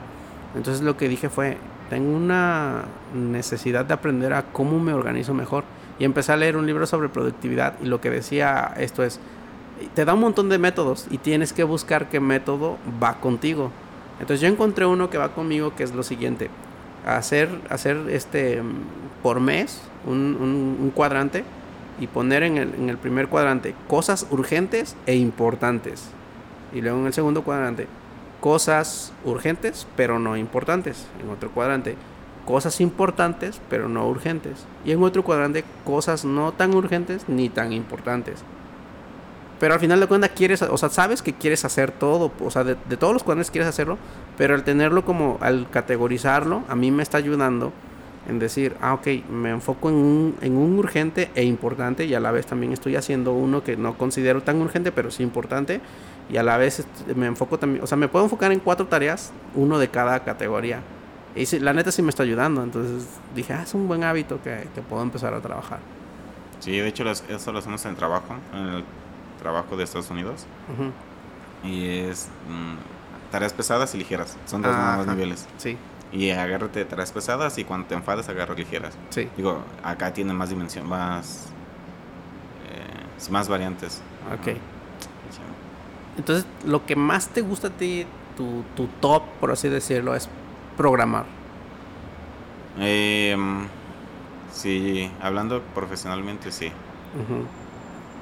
Entonces 0.56 0.84
lo 0.84 0.98
que 0.98 1.08
dije 1.08 1.30
fue, 1.30 1.58
tengo 1.90 2.16
una 2.16 2.84
necesidad 3.14 3.86
de 3.86 3.94
aprender 3.94 4.34
a 4.34 4.44
cómo 4.44 4.80
me 4.80 4.94
organizo 4.94 5.34
mejor. 5.34 5.64
Y 6.00 6.06
empecé 6.06 6.32
a 6.32 6.38
leer 6.38 6.58
un 6.58 6.68
libro 6.68 6.86
sobre 6.86 7.10
productividad 7.10 7.74
y 7.82 7.86
lo 7.86 8.02
que 8.02 8.12
decía 8.12 8.74
esto 8.78 9.04
es, 9.04 9.20
te 9.94 10.06
da 10.06 10.14
un 10.14 10.20
montón 10.20 10.50
de 10.50 10.58
métodos 10.58 11.08
y 11.10 11.18
tienes 11.18 11.54
que 11.54 11.64
buscar 11.64 12.10
qué 12.10 12.20
método 12.20 12.78
va 13.02 13.20
contigo. 13.20 13.72
Entonces 14.20 14.42
yo 14.42 14.48
encontré 14.48 14.86
uno 14.86 15.10
que 15.10 15.18
va 15.18 15.34
conmigo 15.34 15.76
que 15.76 15.84
es 15.84 15.94
lo 15.94 16.04
siguiente. 16.04 16.50
Hacer, 17.06 17.50
hacer 17.70 17.98
este 18.10 18.62
por 19.24 19.40
mes 19.40 19.82
un, 20.06 20.92
cuadrante 20.94 21.44
y 22.00 22.08
poner 22.08 22.44
en 22.44 22.58
el, 22.58 22.74
en 22.76 22.90
el, 22.90 22.98
primer 22.98 23.28
cuadrante 23.28 23.76
cosas 23.88 24.28
urgentes 24.30 24.96
e 25.06 25.16
importantes. 25.16 26.10
Y 26.74 26.82
luego 26.82 27.00
en 27.00 27.08
el 27.08 27.14
segundo 27.14 27.44
cuadrante 27.44 27.88
cosas 28.42 29.14
urgentes 29.26 29.88
pero 29.96 30.20
no 30.20 30.38
importantes. 30.38 31.08
En 31.24 31.30
otro 31.30 31.52
cuadrante 31.52 31.96
cosas 32.46 32.82
importantes 32.82 33.62
pero 33.70 33.88
no 33.90 34.08
urgentes. 34.08 34.66
Y 34.86 34.92
en 34.92 35.04
otro 35.04 35.24
cuadrante 35.24 35.64
cosas 35.86 36.26
no 36.26 36.52
tan 36.52 36.74
urgentes 36.74 37.30
ni 37.30 37.50
tan 37.50 37.74
importantes. 37.74 38.44
Pero 39.60 39.74
al 39.74 39.80
final 39.80 40.00
de 40.00 40.08
cuentas 40.08 40.32
quieres, 40.36 40.62
o 40.62 40.78
sea, 40.78 40.90
sabes 40.90 41.22
que 41.22 41.34
quieres 41.34 41.66
hacer 41.66 41.92
todo, 41.92 42.32
o 42.40 42.52
sea, 42.52 42.64
de, 42.64 42.76
todos 42.76 43.14
los 43.14 43.24
cuadernos 43.24 43.50
quieres 43.50 43.68
hacerlo, 43.68 43.98
pero 44.38 44.54
al 44.54 44.64
tenerlo 44.64 45.04
como, 45.04 45.38
al 45.42 45.68
categorizarlo, 45.70 46.64
a 46.68 46.76
mí 46.76 46.92
me 46.92 47.02
está 47.02 47.18
ayudando 47.18 47.74
en 48.28 48.40
decir, 48.40 48.76
ah, 48.82 48.94
ok, 48.94 49.08
me 49.32 49.50
enfoco 49.50 49.90
en 49.90 49.96
un, 49.96 50.36
en 50.42 50.58
un 50.58 50.78
urgente 50.78 51.32
e 51.34 51.44
importante 51.44 52.06
y 52.06 52.14
a 52.14 52.20
la 52.20 52.32
vez 52.32 52.46
también 52.46 52.74
estoy 52.74 52.96
haciendo 52.96 53.34
uno 53.34 53.64
que 53.64 53.78
no 53.78 53.98
considero 53.98 54.44
tan 54.44 54.62
urgente, 54.62 54.92
pero 54.92 55.10
sí 55.10 55.24
importante 55.24 55.82
y 56.30 56.38
a 56.38 56.44
la 56.44 56.58
vez 56.58 56.80
este, 56.80 57.16
me 57.16 57.26
enfoco 57.26 57.58
también, 57.58 57.84
o 57.84 57.88
sea, 57.88 57.98
me 57.98 58.10
puedo 58.10 58.26
enfocar 58.26 58.52
en 58.52 58.60
cuatro 58.60 58.86
tareas, 58.88 59.32
uno 59.56 59.80
de 59.80 59.88
cada 59.88 60.24
categoría. 60.24 60.82
Y 61.36 61.60
la 61.60 61.74
neta 61.74 61.92
sí 61.92 62.02
me 62.02 62.10
está 62.10 62.24
ayudando, 62.24 62.64
entonces 62.64 63.08
dije, 63.36 63.54
ah, 63.54 63.64
es 63.64 63.74
un 63.74 63.88
buen 63.88 64.04
hábito 64.04 64.42
que, 64.44 64.68
que 64.74 64.82
puedo 64.82 65.04
empezar 65.04 65.34
a 65.34 65.40
trabajar. 65.40 65.80
Sí, 66.60 66.72
de 66.72 66.88
hecho 66.88 67.04
eso 67.10 67.52
lo 67.52 67.60
hacemos 67.60 67.86
en 67.86 67.92
el 67.92 67.98
trabajo, 67.98 68.36
en 68.54 68.66
el 68.68 68.84
trabajo 69.48 69.78
de 69.78 69.86
Estados 69.86 70.10
Unidos. 70.12 70.46
Y 71.64 71.88
es 71.88 72.28
mm, 72.50 73.32
tareas 73.32 73.54
pesadas 73.54 73.96
y 73.96 73.98
ligeras. 73.98 74.36
Son 74.46 74.62
dos 74.62 74.76
nuevos 74.76 75.08
niveles. 75.08 75.48
Sí. 75.56 75.78
Y 76.12 76.32
agárrate 76.32 76.84
tareas 76.84 77.14
pesadas 77.14 77.58
y 77.58 77.64
cuando 77.64 77.88
te 77.88 77.96
enfades 77.96 78.28
agarra 78.28 78.56
ligeras. 78.56 78.98
Sí. 79.10 79.30
Digo, 79.38 79.64
acá 79.84 80.12
tiene 80.12 80.34
más 80.34 80.50
dimensión, 80.50 80.88
más, 80.88 81.48
eh, 82.70 83.30
más 83.32 83.48
variantes. 83.48 84.02
Ok. 84.34 84.58
Entonces, 86.18 86.46
lo 86.66 86.86
que 86.86 86.98
más 86.98 87.30
te 87.30 87.42
gusta 87.42 87.68
a 87.68 87.72
ti, 87.72 88.06
tu, 88.36 88.64
tu 88.76 88.88
top, 89.00 89.24
por 89.40 89.52
así 89.52 89.70
decirlo, 89.70 90.14
es 90.14 90.28
programar. 90.76 91.26
Eh, 92.80 93.38
sí, 94.52 95.10
hablando 95.22 95.62
profesionalmente, 95.74 96.52
sí. 96.52 96.70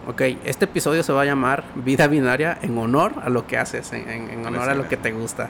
Ok, 0.08 0.22
este 0.46 0.66
episodio 0.66 1.02
se 1.02 1.12
va 1.12 1.24
a 1.24 1.26
llamar 1.26 1.64
Vida 1.74 2.06
Binaria 2.06 2.60
en 2.62 2.78
honor 2.78 3.14
a 3.24 3.30
lo 3.30 3.48
que 3.48 3.58
haces, 3.58 3.92
en, 3.92 4.46
honor 4.46 4.70
a 4.70 4.76
lo 4.76 4.88
que 4.88 4.98
te 4.98 5.12
gusta. 5.12 5.50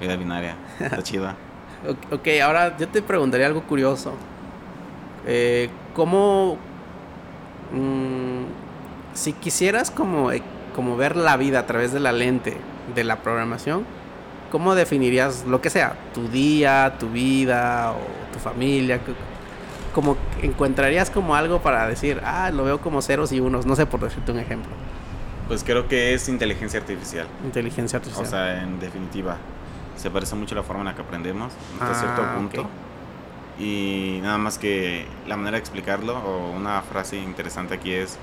Vida 0.00 0.16
binaria, 0.16 0.56
está 0.78 1.02
chida. 1.02 1.36
ok, 2.10 2.28
ahora 2.42 2.78
yo 2.78 2.88
te 2.88 3.02
preguntaría 3.02 3.46
algo 3.46 3.62
curioso. 3.62 4.14
Eh, 5.26 5.68
¿Cómo... 5.94 6.56
Mm, 7.72 8.44
si 9.12 9.34
quisieras 9.34 9.90
como, 9.90 10.32
eh, 10.32 10.42
como 10.74 10.96
ver 10.96 11.14
la 11.14 11.36
vida 11.36 11.58
a 11.58 11.66
través 11.66 11.92
de 11.92 12.00
la 12.00 12.12
lente 12.12 12.56
de 12.94 13.04
la 13.04 13.16
programación, 13.16 13.84
¿cómo 14.50 14.74
definirías 14.74 15.44
lo 15.46 15.60
que 15.60 15.68
sea? 15.68 15.94
Tu 16.14 16.26
día, 16.28 16.94
tu 16.98 17.10
vida 17.10 17.92
o 17.92 18.32
tu 18.32 18.38
familia 18.38 19.00
como 19.90 20.16
encontrarías 20.42 21.10
como 21.10 21.34
algo 21.34 21.60
para 21.60 21.86
decir, 21.86 22.20
ah, 22.24 22.50
lo 22.50 22.64
veo 22.64 22.80
como 22.80 23.02
ceros 23.02 23.32
y 23.32 23.40
unos, 23.40 23.66
no 23.66 23.76
sé 23.76 23.86
por 23.86 24.00
decirte 24.00 24.32
un 24.32 24.38
ejemplo. 24.38 24.72
Pues 25.48 25.64
creo 25.64 25.88
que 25.88 26.14
es 26.14 26.28
inteligencia 26.28 26.80
artificial. 26.80 27.26
Inteligencia 27.44 27.98
artificial. 27.98 28.26
O 28.26 28.30
sea, 28.30 28.62
en 28.62 28.78
definitiva, 28.78 29.36
se 29.96 30.10
parece 30.10 30.36
mucho 30.36 30.54
a 30.54 30.58
la 30.58 30.62
forma 30.62 30.82
en 30.82 30.86
la 30.86 30.94
que 30.94 31.02
aprendemos 31.02 31.52
hasta 31.80 31.94
cierto 31.94 32.22
ah, 32.22 32.34
punto. 32.36 32.66
Y 33.58 34.20
nada 34.22 34.38
más 34.38 34.58
que 34.58 35.06
la 35.26 35.36
manera 35.36 35.56
de 35.56 35.60
explicarlo, 35.60 36.18
o 36.18 36.52
una 36.52 36.80
frase 36.82 37.18
interesante 37.18 37.74
aquí 37.74 37.92
es, 37.92 38.16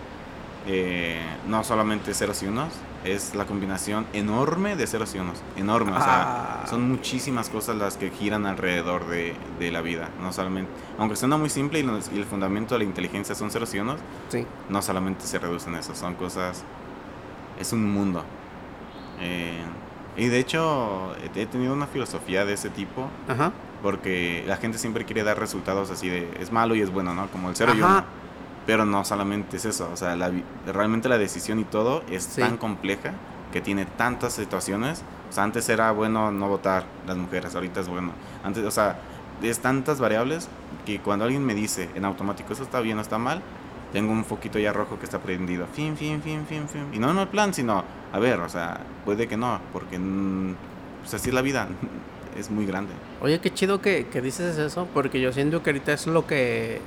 eh, 0.67 1.21
no 1.47 1.63
solamente 1.63 2.13
ceros 2.13 2.41
y 2.43 2.47
unos, 2.47 2.69
es 3.13 3.35
la 3.35 3.45
combinación 3.45 4.05
enorme 4.13 4.75
de 4.75 4.87
ceros 4.87 5.13
y 5.15 5.19
unos. 5.19 5.41
Enorme, 5.55 5.91
o 5.91 5.95
sea, 5.95 6.63
ah. 6.63 6.67
son 6.69 6.87
muchísimas 6.89 7.49
cosas 7.49 7.75
las 7.75 7.97
que 7.97 8.09
giran 8.09 8.45
alrededor 8.45 9.07
de, 9.07 9.35
de 9.59 9.71
la 9.71 9.81
vida. 9.81 10.09
No 10.21 10.33
solamente, 10.33 10.71
aunque 10.97 11.15
suena 11.15 11.37
muy 11.37 11.49
simple 11.49 11.79
y, 11.79 11.83
y, 11.83 12.17
el 12.17 12.25
fundamento 12.25 12.75
de 12.75 12.79
la 12.79 12.85
inteligencia 12.85 13.35
son 13.35 13.51
ceros 13.51 13.73
y 13.73 13.79
unos, 13.79 13.99
sí. 14.29 14.45
no 14.69 14.81
solamente 14.81 15.25
se 15.25 15.39
reducen 15.39 15.75
a 15.75 15.79
eso, 15.79 15.95
son 15.95 16.15
cosas, 16.15 16.63
es 17.59 17.73
un 17.73 17.91
mundo. 17.91 18.23
Eh, 19.19 19.63
y 20.17 20.27
de 20.27 20.39
hecho, 20.39 21.15
he 21.35 21.45
tenido 21.45 21.73
una 21.73 21.87
filosofía 21.87 22.43
de 22.43 22.53
ese 22.53 22.69
tipo. 22.69 23.09
Ajá. 23.27 23.51
Porque 23.83 24.43
la 24.47 24.57
gente 24.57 24.79
siempre 24.79 25.05
quiere 25.05 25.23
dar 25.23 25.39
resultados 25.39 25.91
así 25.91 26.09
de 26.09 26.27
es 26.39 26.51
malo 26.51 26.73
y 26.73 26.81
es 26.81 26.91
bueno, 26.91 27.13
¿no? 27.13 27.27
Como 27.27 27.49
el 27.49 27.55
cero 27.55 27.73
y 27.75 27.81
uno. 27.81 28.03
Pero 28.67 28.85
no 28.85 29.03
solamente 29.03 29.57
es 29.57 29.65
eso, 29.65 29.89
o 29.91 29.97
sea, 29.97 30.15
la, 30.15 30.31
realmente 30.67 31.09
la 31.09 31.17
decisión 31.17 31.59
y 31.59 31.63
todo 31.63 32.03
es 32.09 32.27
tan 32.27 32.57
compleja 32.57 33.13
que 33.51 33.61
tiene 33.61 33.85
tantas 33.85 34.33
situaciones. 34.33 35.03
O 35.29 35.33
sea, 35.33 35.43
antes 35.43 35.67
era 35.69 35.91
bueno 35.91 36.31
no 36.31 36.47
votar 36.47 36.83
las 37.07 37.17
mujeres, 37.17 37.55
ahorita 37.55 37.79
es 37.79 37.87
bueno. 37.87 38.11
Antes, 38.43 38.63
o 38.65 38.71
sea, 38.71 38.99
es 39.41 39.59
tantas 39.59 39.99
variables 39.99 40.49
que 40.85 40.99
cuando 40.99 41.25
alguien 41.25 41.45
me 41.45 41.55
dice 41.55 41.89
en 41.95 42.05
automático 42.05 42.53
eso 42.53 42.63
está 42.63 42.81
bien 42.81 42.97
o 42.97 43.01
está 43.01 43.17
mal, 43.17 43.41
tengo 43.93 44.11
un 44.11 44.25
foquito 44.25 44.59
ya 44.59 44.73
rojo 44.73 44.99
que 44.99 45.05
está 45.05 45.19
prendido. 45.19 45.65
Fin, 45.73 45.95
fin, 45.95 46.21
fin, 46.21 46.45
fin, 46.45 46.67
fin. 46.67 46.87
Y 46.91 46.99
no 46.99 47.09
en 47.11 47.17
el 47.19 47.27
plan, 47.27 47.53
sino, 47.53 47.83
a 48.11 48.19
ver, 48.19 48.39
o 48.41 48.49
sea, 48.49 48.81
puede 49.05 49.27
que 49.27 49.37
no, 49.37 49.61
porque 49.71 49.97
mm, 49.97 50.55
pues 51.01 51.13
así 51.13 51.29
es 51.29 51.35
la 51.35 51.41
vida. 51.41 51.67
es 52.37 52.51
muy 52.51 52.65
grande. 52.65 52.93
Oye, 53.21 53.39
qué 53.39 53.53
chido 53.53 53.81
que, 53.81 54.07
que 54.07 54.21
dices 54.21 54.57
eso, 54.57 54.87
porque 54.93 55.19
yo 55.19 55.31
siento 55.33 55.63
que 55.63 55.71
ahorita 55.71 55.93
es 55.93 56.05
lo 56.07 56.27
que 56.27 56.79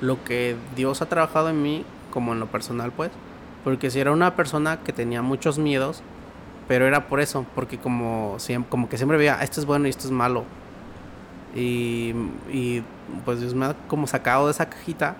lo 0.00 0.22
que 0.24 0.56
Dios 0.76 1.02
ha 1.02 1.08
trabajado 1.08 1.50
en 1.50 1.62
mí, 1.62 1.84
como 2.12 2.32
en 2.32 2.40
lo 2.40 2.46
personal, 2.46 2.92
pues. 2.92 3.10
Porque 3.64 3.90
si 3.90 4.00
era 4.00 4.12
una 4.12 4.36
persona 4.36 4.80
que 4.80 4.92
tenía 4.92 5.22
muchos 5.22 5.58
miedos, 5.58 6.02
pero 6.68 6.86
era 6.86 7.08
por 7.08 7.20
eso, 7.20 7.44
porque 7.54 7.78
como, 7.78 8.36
como 8.68 8.88
que 8.88 8.96
siempre 8.96 9.18
veía, 9.18 9.42
esto 9.42 9.60
es 9.60 9.66
bueno 9.66 9.86
y 9.86 9.90
esto 9.90 10.06
es 10.06 10.12
malo. 10.12 10.44
Y, 11.54 12.14
y 12.52 12.84
pues 13.24 13.40
Dios 13.40 13.54
me 13.54 13.66
ha 13.66 13.74
como 13.88 14.06
sacado 14.06 14.46
de 14.46 14.52
esa 14.52 14.70
cajita 14.70 15.16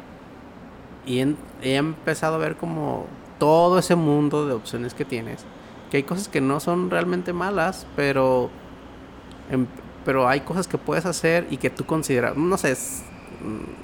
y 1.05 1.21
he 1.63 1.77
empezado 1.77 2.37
a 2.37 2.39
ver 2.39 2.57
como 2.57 3.07
todo 3.39 3.79
ese 3.79 3.97
mundo 3.97 4.47
de 4.47 4.53
opciones 4.53 4.95
que 4.95 5.05
tienes. 5.05 5.45
Que 5.91 5.99
hay 5.99 6.03
cosas 6.05 6.29
que 6.29 6.41
no 6.41 6.61
son 6.61 6.91
realmente 6.91 7.33
malas, 7.33 7.87
pero, 7.97 8.51
em, 9.51 9.67
pero 10.05 10.29
hay 10.29 10.41
cosas 10.41 10.69
que 10.69 10.79
puedes 10.79 11.05
hacer 11.07 11.49
y 11.51 11.57
que 11.57 11.71
tú 11.71 11.85
consideras, 11.85 12.37
no 12.37 12.57
sé, 12.59 12.77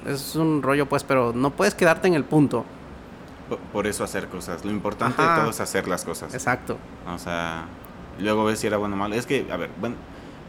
es 0.05 0.35
un 0.35 0.61
rollo 0.61 0.87
pues, 0.87 1.03
pero 1.03 1.33
no 1.33 1.51
puedes 1.51 1.75
quedarte 1.75 2.07
en 2.07 2.13
el 2.13 2.23
punto. 2.23 2.65
Por 3.71 3.87
eso 3.87 4.03
hacer 4.03 4.27
cosas. 4.27 4.65
Lo 4.65 4.71
importante 4.71 5.21
de 5.21 5.27
todo 5.27 5.49
es 5.49 5.59
hacer 5.61 5.87
las 5.87 6.03
cosas. 6.03 6.33
Exacto. 6.33 6.77
O 7.07 7.17
sea, 7.17 7.65
luego 8.19 8.43
ves 8.45 8.59
si 8.59 8.67
era 8.67 8.77
bueno 8.77 8.95
o 8.95 8.99
malo. 8.99 9.15
Es 9.15 9.25
que, 9.25 9.47
a 9.51 9.57
ver, 9.57 9.69
bueno, 9.79 9.95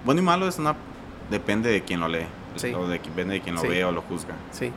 bueno 0.04 0.20
y 0.20 0.24
malo 0.24 0.48
es 0.48 0.58
una... 0.58 0.74
Depende 1.30 1.70
de 1.70 1.82
quién 1.82 2.00
lo 2.00 2.08
lee. 2.08 2.26
O 2.74 2.86
de, 2.86 2.98
depende 2.98 3.34
de 3.34 3.40
quién 3.40 3.54
lo 3.54 3.62
ve 3.62 3.84
o 3.84 3.92
lo 3.92 4.02
juzga. 4.02 4.34
Sí. 4.50 4.72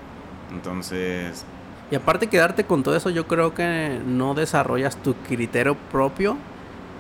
Entonces... 0.51 1.45
Y 1.89 1.95
aparte 1.95 2.27
quedarte 2.27 2.63
con 2.63 2.83
todo 2.83 2.95
eso, 2.95 3.09
yo 3.09 3.27
creo 3.27 3.53
que 3.53 3.99
no 4.05 4.33
desarrollas 4.33 4.97
tu 4.97 5.15
criterio 5.15 5.75
propio. 5.91 6.37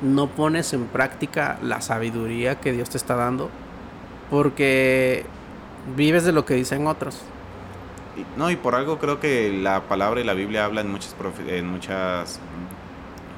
No 0.01 0.27
pones 0.27 0.73
en 0.73 0.85
práctica 0.85 1.59
la 1.61 1.81
sabiduría 1.81 2.59
que 2.59 2.71
Dios 2.71 2.89
te 2.89 2.97
está 2.97 3.15
dando. 3.15 3.49
Porque 4.29 5.25
vives 5.95 6.23
de 6.23 6.31
lo 6.31 6.45
que 6.45 6.53
dicen 6.53 6.87
otros. 6.87 7.21
No, 8.37 8.51
y 8.51 8.55
por 8.55 8.75
algo 8.75 8.99
creo 8.99 9.19
que 9.19 9.51
la 9.51 9.83
palabra 9.83 10.21
y 10.21 10.23
la 10.23 10.33
Biblia 10.33 10.65
hablan 10.65 10.87
en 10.87 10.91
muchas, 10.91 11.15
en 11.47 11.67
muchas 11.67 12.39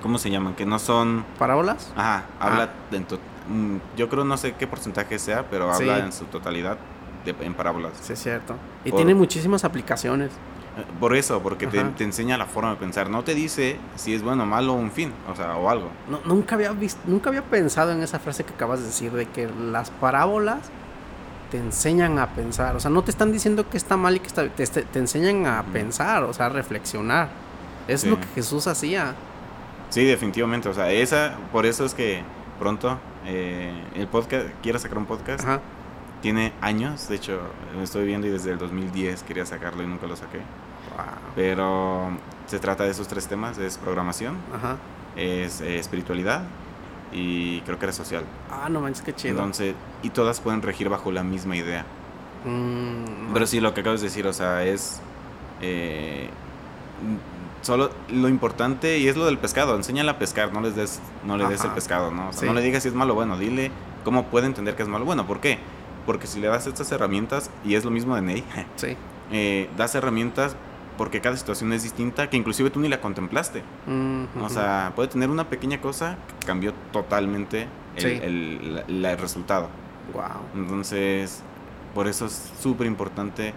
¿cómo 0.04 0.18
se 0.18 0.30
llaman? 0.30 0.54
Que 0.54 0.66
no 0.66 0.78
son... 0.78 1.26
¿Parábolas? 1.40 1.92
Ajá, 1.96 2.26
habla 2.40 2.70
ah. 2.92 3.50
mm, 3.50 3.78
yo 3.98 4.10
creo 4.10 4.26
no 4.26 4.38
sé 4.38 4.54
qué 4.54 4.68
porcentaje 4.68 5.18
sea, 5.18 5.50
pero 5.50 5.72
habla 5.72 6.00
en 6.00 6.12
su 6.12 6.26
totalidad 6.26 6.78
de, 7.26 7.36
en 7.40 7.54
parábolas. 7.54 7.94
Sí, 8.02 8.14
es 8.14 8.20
cierto. 8.22 8.56
Y 8.84 8.92
tiene 8.92 9.16
muchísimas 9.16 9.64
aplicaciones. 9.64 10.32
Eh, 10.78 10.84
por 11.00 11.16
eso, 11.16 11.42
porque 11.42 11.68
te, 11.68 11.82
te, 11.84 12.04
enseña 12.04 12.38
la 12.38 12.48
forma 12.48 12.72
de 12.72 12.76
pensar. 12.78 13.10
No 13.10 13.24
te 13.24 13.34
dice 13.34 13.78
si 13.96 14.14
es 14.14 14.22
bueno 14.22 14.44
o 14.44 14.46
malo 14.46 14.74
un 14.74 14.92
fin, 14.92 15.14
o 15.32 15.36
sea, 15.36 15.56
o 15.56 15.70
algo. 15.70 15.90
No, 16.10 16.20
nunca, 16.26 16.56
había 16.56 16.72
visto, 16.72 17.00
nunca 17.06 17.30
había 17.30 17.44
pensado 17.44 17.92
en 17.92 18.04
esa 18.04 18.20
frase 18.20 18.44
que 18.44 18.54
acabas 18.54 18.80
de 18.80 18.88
decir, 18.88 19.12
de 19.12 19.28
que 19.28 19.48
las 19.48 19.90
parábolas 19.92 20.70
te 21.54 21.60
enseñan 21.60 22.18
a 22.18 22.34
pensar. 22.34 22.76
O 22.76 22.80
sea, 22.80 22.90
no 22.90 23.04
te 23.04 23.12
están 23.12 23.32
diciendo 23.32 23.70
que 23.70 23.78
está 23.78 23.96
mal 23.96 24.16
y 24.16 24.20
que 24.20 24.26
está 24.26 24.50
te, 24.50 24.66
te 24.66 24.98
enseñan 24.98 25.46
a 25.46 25.62
pensar, 25.62 26.24
o 26.24 26.34
sea, 26.34 26.48
a 26.48 26.50
reflexionar. 26.50 27.30
Es 27.88 28.06
lo 28.06 28.20
que 28.20 28.26
Jesús 28.34 28.66
hacía. 28.66 29.14
Sí, 29.92 30.04
definitivamente. 30.04 30.68
O 30.68 30.74
sea, 30.74 30.92
esa, 30.92 31.38
por 31.52 31.68
eso 31.68 31.86
es 31.86 31.94
que 31.94 32.24
pronto 32.58 32.98
eh, 33.28 33.72
el 33.94 34.08
podcast, 34.08 34.48
quiero 34.64 34.80
sacar 34.80 34.98
un 34.98 35.06
podcast. 35.06 35.48
Tiene 36.24 36.54
años, 36.60 37.08
de 37.08 37.18
hecho, 37.18 37.40
lo 37.76 37.84
estoy 37.84 38.08
viendo 38.08 38.26
y 38.26 38.32
desde 38.32 38.52
el 38.52 38.58
2010 38.58 39.22
quería 39.22 39.46
sacarlo 39.46 39.84
y 39.84 39.86
nunca 39.86 40.08
lo 40.08 40.16
saqué. 40.16 40.40
Pero 41.36 42.18
se 42.48 42.58
trata 42.58 42.86
de 42.86 42.92
esos 42.92 43.08
tres 43.08 43.28
temas, 43.28 43.60
es 43.60 43.78
programación, 43.78 44.38
es 45.16 45.62
eh, 45.62 45.78
espiritualidad 45.78 46.46
y 47.14 47.62
creo 47.62 47.78
que 47.80 47.86
era 47.86 47.94
social. 47.94 48.24
Ah, 48.50 48.70
no 48.70 48.82
manches, 48.82 49.04
qué 49.04 49.14
chido. 49.14 49.36
Entonces, 49.36 49.76
y 50.02 50.10
todas 50.10 50.40
pueden 50.42 50.62
regir 50.62 50.90
bajo 50.90 51.12
la 51.12 51.24
misma 51.24 51.56
idea. 51.56 51.86
Mm, 52.46 53.34
Pero 53.34 53.46
sí, 53.48 53.60
lo 53.60 53.74
que 53.74 53.82
acabas 53.82 54.02
de 54.02 54.08
decir, 54.08 54.28
o 54.28 54.34
sea, 54.34 54.64
es... 54.64 55.00
Eh, 55.62 56.30
solo 57.62 57.90
lo 58.10 58.28
importante 58.28 58.98
y 58.98 59.08
es 59.08 59.16
lo 59.16 59.26
del 59.26 59.38
pescado, 59.38 59.76
enséñale 59.76 60.10
a 60.12 60.20
pescar, 60.20 60.52
no 60.52 60.62
les 60.62 60.76
des, 60.76 61.00
no 61.26 61.38
le 61.38 61.48
des 61.48 61.64
el 61.64 61.72
pescado, 61.72 62.12
¿no? 62.12 62.30
O 62.30 62.34
sea, 62.34 62.48
no 62.48 62.54
le 62.54 62.62
digas 62.62 62.84
si 62.84 62.90
es 62.90 62.96
malo 62.96 63.14
o 63.14 63.16
bueno, 63.16 63.38
dile 63.38 63.72
cómo 64.04 64.26
puede 64.26 64.48
entender 64.48 64.76
que 64.76 64.84
es 64.84 64.90
malo 64.90 65.06
bueno, 65.06 65.26
¿por 65.26 65.40
qué? 65.40 65.60
Porque 66.06 66.28
si 66.28 66.42
le 66.42 66.48
das 66.48 66.68
estas 66.68 66.92
herramientas, 66.92 67.50
y 67.64 67.76
es 67.76 67.86
lo 67.86 67.92
mismo 67.92 68.16
de 68.16 68.22
Ney, 68.22 68.44
sí. 68.76 68.98
eh, 69.32 69.70
das 69.78 69.96
herramientas 69.96 70.58
porque 70.98 71.22
cada 71.22 71.38
situación 71.38 71.74
es 71.74 71.84
distinta, 71.84 72.30
que 72.30 72.38
inclusive 72.38 72.70
tú 72.70 72.80
ni 72.80 72.90
la 72.90 73.02
contemplaste. 73.02 73.64
O 74.42 74.50
sea, 74.50 74.94
puede 74.96 75.10
tener 75.10 75.30
una 75.30 75.50
pequeña 75.50 75.82
cosa 75.82 76.18
que 76.40 76.46
cambió 76.46 76.74
totalmente 76.92 77.68
el, 77.96 79.18
resultado. 79.20 79.70
Wow. 80.14 80.62
Entonces, 80.62 81.42
por 81.94 82.08
eso 82.08 82.26
es 82.26 82.52
súper 82.60 82.88
importante. 82.88 83.54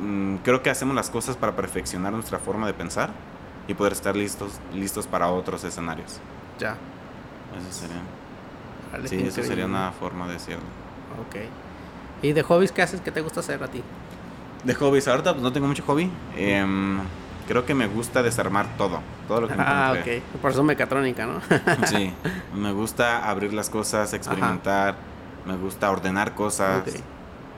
Mm, 0.00 0.36
creo 0.36 0.62
que 0.62 0.70
hacemos 0.70 0.94
las 0.94 1.10
cosas 1.10 1.36
para 1.36 1.54
perfeccionar 1.54 2.12
nuestra 2.12 2.38
forma 2.38 2.66
de 2.66 2.74
pensar 2.74 3.10
y 3.68 3.74
poder 3.74 3.92
estar 3.92 4.16
listos, 4.16 4.60
listos 4.74 5.06
para 5.06 5.28
otros 5.28 5.64
escenarios. 5.64 6.18
Ya. 6.58 6.76
Eso 7.58 7.86
sería. 7.86 9.08
sí, 9.08 9.26
eso 9.26 9.42
sería 9.42 9.66
una 9.66 9.92
forma 9.92 10.26
de 10.26 10.34
decirlo. 10.34 10.62
Ok. 11.26 11.36
¿Y 12.22 12.32
de 12.32 12.42
hobbies 12.42 12.72
qué 12.72 12.82
haces? 12.82 13.00
¿Qué 13.00 13.10
te 13.10 13.20
gusta 13.20 13.40
hacer 13.40 13.62
a 13.62 13.68
ti? 13.68 13.82
De 14.64 14.74
hobbies, 14.74 15.08
ahorita 15.08 15.32
pues 15.32 15.42
no 15.42 15.52
tengo 15.52 15.66
mucho 15.66 15.82
hobby. 15.84 16.10
Em, 16.36 17.00
creo 17.48 17.66
que 17.66 17.74
me 17.74 17.86
gusta 17.86 18.22
desarmar 18.22 18.66
todo, 18.76 19.00
todo 19.26 19.42
lo 19.42 19.48
que 19.48 19.54
me 19.54 19.62
Ah, 19.66 19.94
ok. 19.98 20.40
Por 20.40 20.52
eso 20.52 20.62
mecatrónica, 20.62 21.26
¿no? 21.26 21.40
sí, 21.86 22.12
me 22.54 22.72
gusta 22.72 23.28
abrir 23.28 23.52
las 23.52 23.70
cosas, 23.70 24.12
experimentar, 24.14 24.96
me 25.46 25.56
gusta 25.56 25.90
ordenar 25.90 26.34
cosas, 26.34 26.84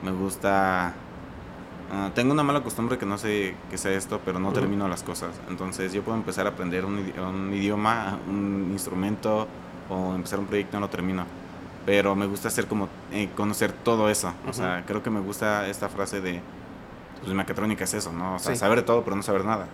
me 0.03 0.11
gusta... 0.11 0.93
Ah, 1.91 2.09
tengo 2.15 2.33
una 2.33 2.41
mala 2.41 2.63
costumbre 2.63 2.97
que 2.97 3.05
no 3.05 3.17
sé 3.19 3.55
qué 3.69 3.77
sea 3.77 3.91
esto, 3.91 4.19
pero 4.25 4.39
no 4.39 4.51
termino 4.51 4.87
las 4.87 5.03
cosas. 5.03 5.29
Entonces 5.49 5.93
yo 5.93 6.01
puedo 6.01 6.17
empezar 6.17 6.47
a 6.47 6.49
aprender 6.49 6.83
un, 6.83 7.53
idioma, 7.53 8.17
un 8.27 8.69
instrumento 8.71 9.47
o 9.87 10.15
empezar 10.15 10.39
un 10.39 10.47
proyecto 10.47 10.75
y 10.75 10.79
no 10.79 10.87
lo 10.87 10.89
termino. 10.89 11.25
Pero 11.85 12.15
me 12.15 12.25
gusta 12.25 12.47
hacer 12.47 12.65
como 12.65 12.89
eh, 13.11 13.29
conocer 13.35 13.71
todo 13.71 14.09
eso. 14.09 14.33
O 14.49 14.53
sea, 14.53 14.83
creo 14.87 15.03
que 15.03 15.11
me 15.11 15.19
gusta 15.19 15.67
esta 15.67 15.87
frase 15.87 16.21
de 16.21 16.41
pues 17.25 17.35
mecatrónica 17.35 17.83
es 17.83 17.93
eso, 17.93 18.13
¿no? 18.13 18.35
O 18.35 18.39
sea, 18.39 18.55
saber 18.55 18.83
todo 18.83 19.03
pero 19.03 19.15
no 19.15 19.23
saber 19.23 19.43
nada. 19.43 19.67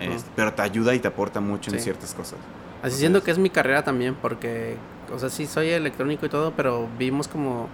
Este, 0.00 0.30
pero 0.36 0.52
te 0.52 0.62
ayuda 0.62 0.94
y 0.94 0.98
te 0.98 1.08
aporta 1.08 1.40
mucho 1.40 1.70
en 1.70 1.80
ciertas 1.80 2.14
cosas. 2.14 2.38
Así 2.82 2.96
siento 2.96 3.22
que 3.22 3.30
es 3.30 3.38
mi 3.38 3.48
carrera 3.48 3.84
también, 3.84 4.16
porque, 4.20 4.76
o 5.14 5.18
sea, 5.18 5.30
sí 5.30 5.46
soy 5.46 5.70
electrónico 5.70 6.26
y 6.26 6.28
todo, 6.28 6.52
pero 6.52 6.88
vimos 6.98 7.28
como 7.28 7.68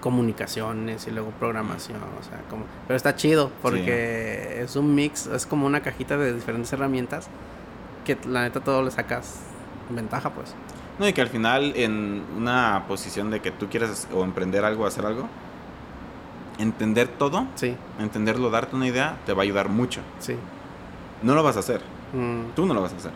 comunicaciones 0.00 1.06
y 1.06 1.10
luego 1.10 1.30
programación, 1.30 1.98
o 1.98 2.22
sea, 2.22 2.40
como... 2.50 2.64
Pero 2.86 2.96
está 2.96 3.16
chido, 3.16 3.50
porque 3.62 4.60
es 4.62 4.76
un 4.76 4.94
mix, 4.94 5.26
es 5.26 5.46
como 5.46 5.66
una 5.66 5.80
cajita 5.80 6.16
de 6.16 6.34
diferentes 6.34 6.72
herramientas 6.72 7.28
que 8.04 8.18
la 8.28 8.42
neta 8.42 8.60
todo 8.60 8.82
le 8.82 8.90
sacas 8.90 9.40
ventaja, 9.90 10.30
pues. 10.30 10.54
No, 10.98 11.08
y 11.08 11.12
que 11.12 11.22
al 11.22 11.28
final 11.28 11.72
en 11.76 12.22
una 12.36 12.84
posición 12.86 13.30
de 13.30 13.40
que 13.40 13.50
tú 13.52 13.68
quieras 13.68 14.08
o 14.12 14.24
emprender 14.24 14.64
algo, 14.64 14.86
hacer 14.86 15.06
algo, 15.06 15.28
entender 16.58 17.08
todo, 17.08 17.46
sí. 17.54 17.76
entenderlo, 17.98 18.50
darte 18.50 18.76
una 18.76 18.86
idea, 18.86 19.16
te 19.26 19.32
va 19.32 19.42
a 19.42 19.44
ayudar 19.44 19.68
mucho. 19.68 20.00
Sí. 20.18 20.36
No 21.22 21.34
lo 21.34 21.42
vas 21.42 21.56
a 21.56 21.60
hacer. 21.60 21.80
Mm. 22.12 22.54
Tú 22.54 22.66
no 22.66 22.74
lo 22.74 22.82
vas 22.82 22.92
a 22.92 22.96
hacer. 22.96 23.12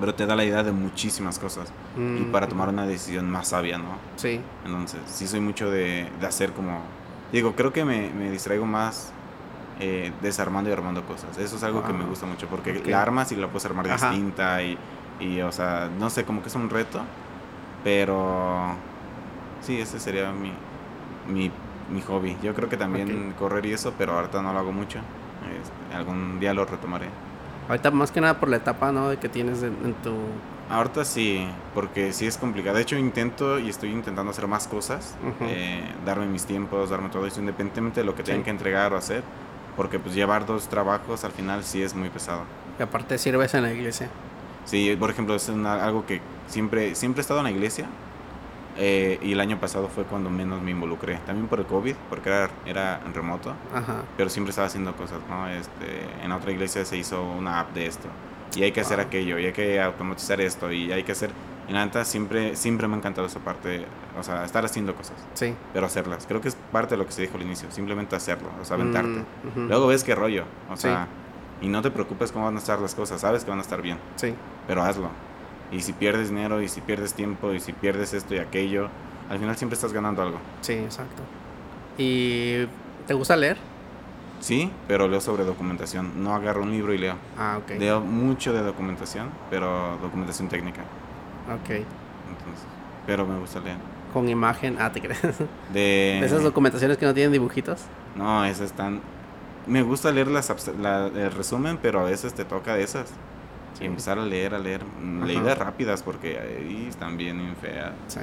Pero 0.00 0.14
te 0.14 0.24
da 0.26 0.34
la 0.34 0.44
idea 0.44 0.62
de 0.62 0.72
muchísimas 0.72 1.38
cosas. 1.38 1.72
y 1.96 2.00
mm, 2.00 2.32
para 2.32 2.48
tomar 2.48 2.68
una 2.68 2.86
decisión 2.86 3.30
más 3.30 3.48
sabia, 3.48 3.78
¿no? 3.78 3.96
Sí. 4.16 4.40
Entonces, 4.64 5.00
sí 5.06 5.26
soy 5.26 5.40
mucho 5.40 5.70
de, 5.70 6.08
de 6.20 6.26
hacer 6.26 6.52
como... 6.52 6.80
Digo, 7.30 7.54
creo 7.54 7.72
que 7.72 7.84
me, 7.84 8.10
me 8.10 8.30
distraigo 8.30 8.66
más 8.66 9.12
eh, 9.80 10.12
desarmando 10.22 10.70
y 10.70 10.72
armando 10.72 11.04
cosas. 11.04 11.36
Eso 11.38 11.56
es 11.56 11.62
algo 11.62 11.82
que 11.82 11.92
me 11.92 12.04
ah, 12.04 12.06
gusta 12.06 12.26
mucho. 12.26 12.46
Porque 12.46 12.82
la 12.86 13.02
armas 13.02 13.32
y 13.32 13.36
la 13.36 13.48
puedes 13.48 13.64
armar 13.64 13.90
distinta 13.90 14.62
y, 14.62 14.78
y, 15.18 15.40
o 15.40 15.52
sea, 15.52 15.90
no 15.98 16.08
sé, 16.10 16.24
como 16.24 16.42
que 16.42 16.48
es 16.48 16.54
un 16.54 16.70
reto. 16.70 17.00
Pero... 17.84 18.74
Sí, 19.60 19.80
ese 19.80 20.00
sería 20.00 20.32
mi, 20.32 20.52
mi 21.32 21.50
mi 21.92 22.00
hobby. 22.00 22.36
Yo 22.42 22.54
creo 22.54 22.68
que 22.68 22.76
también 22.76 23.34
correr 23.38 23.66
y 23.66 23.72
eso, 23.72 23.92
pero 23.96 24.14
ahorita 24.14 24.42
no 24.42 24.52
lo 24.52 24.58
hago 24.58 24.72
mucho. 24.72 24.98
Este, 24.98 25.96
algún 25.96 26.40
día 26.40 26.54
lo 26.54 26.64
retomaré. 26.64 27.06
Ahorita 27.68 27.90
más 27.90 28.10
que 28.10 28.20
nada 28.20 28.40
por 28.40 28.48
la 28.48 28.56
etapa, 28.56 28.92
¿no? 28.92 29.08
De 29.08 29.18
que 29.18 29.28
tienes 29.28 29.62
en, 29.62 29.94
tu... 30.02 30.14
Ahorita 30.68 31.04
sí, 31.04 31.46
porque 31.74 32.12
sí 32.12 32.26
es 32.26 32.36
complicado. 32.36 32.76
De 32.76 32.82
hecho, 32.82 32.96
intento 32.96 33.58
y 33.58 33.68
estoy 33.68 33.90
intentando 33.90 34.30
hacer 34.30 34.46
más 34.46 34.66
cosas. 34.66 35.16
Eh, 35.40 35.82
darme 36.04 36.26
mis 36.26 36.44
tiempos, 36.44 36.90
darme 36.90 37.08
todo 37.08 37.26
eso, 37.26 37.40
independientemente 37.40 38.00
de 38.00 38.06
lo 38.06 38.14
que 38.14 38.22
tenga 38.22 38.42
que 38.42 38.50
entregar 38.50 38.92
o 38.92 38.96
hacer. 38.96 39.22
Porque 39.76 39.98
pues 39.98 40.14
llevar 40.14 40.44
dos 40.46 40.68
trabajos 40.68 41.24
al 41.24 41.32
final 41.32 41.64
sí 41.64 41.82
es 41.82 41.94
muy 41.94 42.08
pesado. 42.10 42.42
Y 42.78 42.82
aparte 42.82 43.18
sirves 43.18 43.54
en 43.54 43.62
la 43.62 43.72
iglesia. 43.72 44.08
Sí, 44.64 44.96
por 44.98 45.10
ejemplo, 45.10 45.34
es 45.34 45.48
algo 45.48 46.06
que 46.06 46.20
siempre, 46.46 46.94
siempre 46.94 47.20
he 47.20 47.22
estado 47.22 47.40
en 47.40 47.44
la 47.44 47.50
iglesia, 47.50 47.86
eh, 48.76 49.18
y 49.22 49.32
el 49.32 49.40
año 49.40 49.58
pasado 49.60 49.88
fue 49.88 50.04
cuando 50.04 50.30
menos 50.30 50.62
me 50.62 50.70
involucré. 50.70 51.18
También 51.26 51.48
por 51.48 51.60
el 51.60 51.66
COVID, 51.66 51.94
porque 52.08 52.28
era, 52.28 52.50
era 52.66 53.00
remoto. 53.12 53.54
Pero 54.16 54.30
siempre 54.30 54.50
estaba 54.50 54.66
haciendo 54.66 54.94
cosas, 54.94 55.18
¿no? 55.28 55.48
Este, 55.48 56.06
en 56.22 56.32
otra 56.32 56.52
iglesia 56.52 56.84
se 56.84 56.96
hizo 56.96 57.22
una 57.22 57.60
app 57.60 57.72
de 57.74 57.86
esto. 57.86 58.08
Y 58.54 58.62
hay 58.62 58.72
que 58.72 58.80
hacer 58.80 59.00
aquello, 59.00 59.38
y 59.38 59.46
hay 59.46 59.52
que 59.52 59.80
automatizar 59.80 60.40
esto, 60.40 60.70
y 60.70 60.92
hay 60.92 61.04
que 61.04 61.12
hacer... 61.12 61.30
Y 61.68 61.72
nada, 61.72 62.04
siempre, 62.04 62.56
siempre 62.56 62.88
me 62.88 62.94
ha 62.94 62.98
encantado 62.98 63.26
esa 63.26 63.38
parte, 63.38 63.86
o 64.18 64.22
sea, 64.22 64.44
estar 64.44 64.64
haciendo 64.64 64.94
cosas. 64.94 65.16
Sí. 65.34 65.54
Pero 65.72 65.86
hacerlas. 65.86 66.26
Creo 66.26 66.40
que 66.40 66.48
es 66.48 66.56
parte 66.70 66.94
de 66.94 66.98
lo 66.98 67.06
que 67.06 67.12
se 67.12 67.22
dijo 67.22 67.36
al 67.36 67.42
inicio, 67.44 67.70
simplemente 67.70 68.16
hacerlo, 68.16 68.48
o 68.60 68.64
sea, 68.64 68.76
aventarte. 68.76 69.20
Mm, 69.54 69.68
Luego 69.68 69.86
ves 69.86 70.02
qué 70.04 70.14
rollo, 70.14 70.44
o 70.70 70.76
sea, 70.76 71.06
y 71.62 71.68
no 71.68 71.80
te 71.80 71.90
preocupes 71.90 72.32
cómo 72.32 72.46
van 72.46 72.56
a 72.56 72.58
estar 72.58 72.80
las 72.80 72.94
cosas, 72.94 73.20
sabes 73.20 73.44
que 73.44 73.50
van 73.50 73.60
a 73.60 73.62
estar 73.62 73.80
bien. 73.80 73.96
Sí. 74.16 74.34
Pero 74.66 74.82
hazlo. 74.82 75.08
Y 75.72 75.80
si 75.80 75.92
pierdes 75.92 76.28
dinero, 76.28 76.60
y 76.60 76.68
si 76.68 76.80
pierdes 76.80 77.14
tiempo, 77.14 77.52
y 77.52 77.60
si 77.60 77.72
pierdes 77.72 78.12
esto 78.12 78.34
y 78.34 78.38
aquello, 78.38 78.88
al 79.30 79.38
final 79.38 79.56
siempre 79.56 79.74
estás 79.74 79.92
ganando 79.92 80.22
algo. 80.22 80.38
Sí, 80.60 80.74
exacto. 80.74 81.22
¿Y 81.96 82.66
te 83.06 83.14
gusta 83.14 83.36
leer? 83.36 83.56
Sí, 84.40 84.70
pero 84.88 85.08
leo 85.08 85.20
sobre 85.20 85.44
documentación. 85.44 86.22
No 86.22 86.34
agarro 86.34 86.62
un 86.62 86.72
libro 86.72 86.92
y 86.92 86.98
leo. 86.98 87.14
Ah, 87.38 87.58
ok. 87.62 87.78
Leo 87.78 88.00
mucho 88.00 88.52
de 88.52 88.60
documentación, 88.60 89.30
pero 89.50 89.98
documentación 90.02 90.48
técnica. 90.48 90.82
Ok. 91.48 91.70
Entonces, 91.70 92.66
pero 93.06 93.24
me 93.26 93.38
gusta 93.38 93.60
leer. 93.60 93.76
Con 94.12 94.28
imagen, 94.28 94.76
ah, 94.78 94.92
te 94.92 95.00
crees. 95.00 95.20
De... 95.72 96.20
esas 96.24 96.42
documentaciones 96.42 96.98
que 96.98 97.06
no 97.06 97.14
tienen 97.14 97.32
dibujitos? 97.32 97.82
No, 98.16 98.44
esas 98.44 98.66
están... 98.66 99.00
Me 99.66 99.82
gusta 99.82 100.10
leer 100.10 100.26
las, 100.26 100.50
el 100.50 101.32
resumen, 101.32 101.78
pero 101.80 102.00
a 102.00 102.02
veces 102.04 102.34
te 102.34 102.44
toca 102.44 102.74
de 102.74 102.82
esas. 102.82 103.12
Y 103.80 103.86
empezar 103.86 104.18
a 104.18 104.24
leer, 104.24 104.54
a 104.54 104.58
leer. 104.58 104.84
Mm, 104.84 105.24
leídas 105.24 105.58
rápidas 105.58 106.02
porque 106.02 106.38
ahí 106.38 106.86
están 106.88 107.16
bien 107.16 107.54
feas. 107.60 107.92
Sí. 108.08 108.20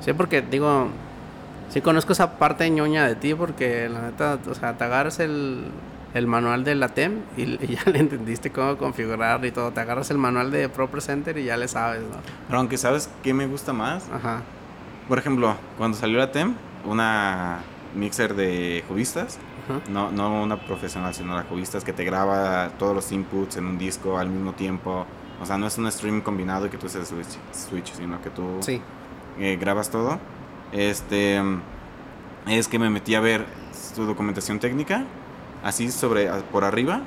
Sí, 0.00 0.12
porque 0.14 0.40
digo, 0.42 0.88
sí 1.68 1.80
conozco 1.80 2.12
esa 2.12 2.38
parte 2.38 2.68
ñoña 2.70 3.06
de 3.06 3.14
ti 3.14 3.34
porque 3.34 3.88
la 3.88 4.02
neta, 4.02 4.38
o 4.48 4.54
sea, 4.54 4.78
te 4.78 4.84
agarras 4.84 5.20
el, 5.20 5.66
el 6.14 6.26
manual 6.26 6.64
de 6.64 6.74
la 6.74 6.88
TEM 6.88 7.20
y, 7.36 7.58
ya 7.66 7.82
le 7.90 7.98
entendiste 7.98 8.50
cómo 8.50 8.76
configurar 8.76 9.44
y 9.44 9.52
todo. 9.52 9.70
Te 9.70 9.80
agarras 9.80 10.10
el 10.10 10.18
manual 10.18 10.50
de 10.50 10.68
Pro 10.68 10.90
Presenter 10.90 11.36
y 11.38 11.44
ya 11.44 11.56
le 11.56 11.68
sabes, 11.68 12.02
¿no? 12.02 12.16
Pero 12.46 12.58
aunque 12.58 12.78
sabes 12.78 13.10
qué 13.22 13.34
me 13.34 13.46
gusta 13.46 13.72
más. 13.72 14.08
Ajá. 14.12 14.42
Por 15.08 15.18
ejemplo, 15.18 15.56
cuando 15.76 15.96
salió 15.96 16.18
la 16.18 16.32
TEM, 16.32 16.54
una 16.84 17.60
mixer 17.94 18.34
de 18.34 18.84
no, 19.88 20.10
no 20.10 20.42
una 20.42 20.60
profesional, 20.60 21.14
sino 21.14 21.34
la 21.34 21.42
juvistas 21.42 21.84
que 21.84 21.92
te 21.92 22.04
graba 22.04 22.70
todos 22.78 22.94
los 22.94 23.12
inputs 23.12 23.56
en 23.56 23.66
un 23.66 23.78
disco 23.78 24.18
al 24.18 24.28
mismo 24.28 24.52
tiempo. 24.52 25.06
O 25.40 25.46
sea, 25.46 25.56
no 25.56 25.66
es 25.66 25.78
un 25.78 25.90
stream 25.90 26.20
combinado 26.20 26.66
y 26.66 26.70
que 26.70 26.76
tú 26.76 26.86
haces 26.86 27.08
switch, 27.08 27.38
switch 27.52 27.94
sino 27.94 28.20
que 28.20 28.30
tú 28.30 28.58
sí. 28.60 28.80
Eh, 29.38 29.56
grabas 29.58 29.90
todo. 29.90 30.18
Este 30.72 31.40
es 32.46 32.68
que 32.68 32.78
me 32.78 32.90
metí 32.90 33.14
a 33.14 33.20
ver 33.20 33.46
su 33.94 34.04
documentación 34.04 34.58
técnica, 34.58 35.04
así 35.62 35.90
sobre 35.90 36.30
por 36.52 36.64
arriba, 36.64 37.02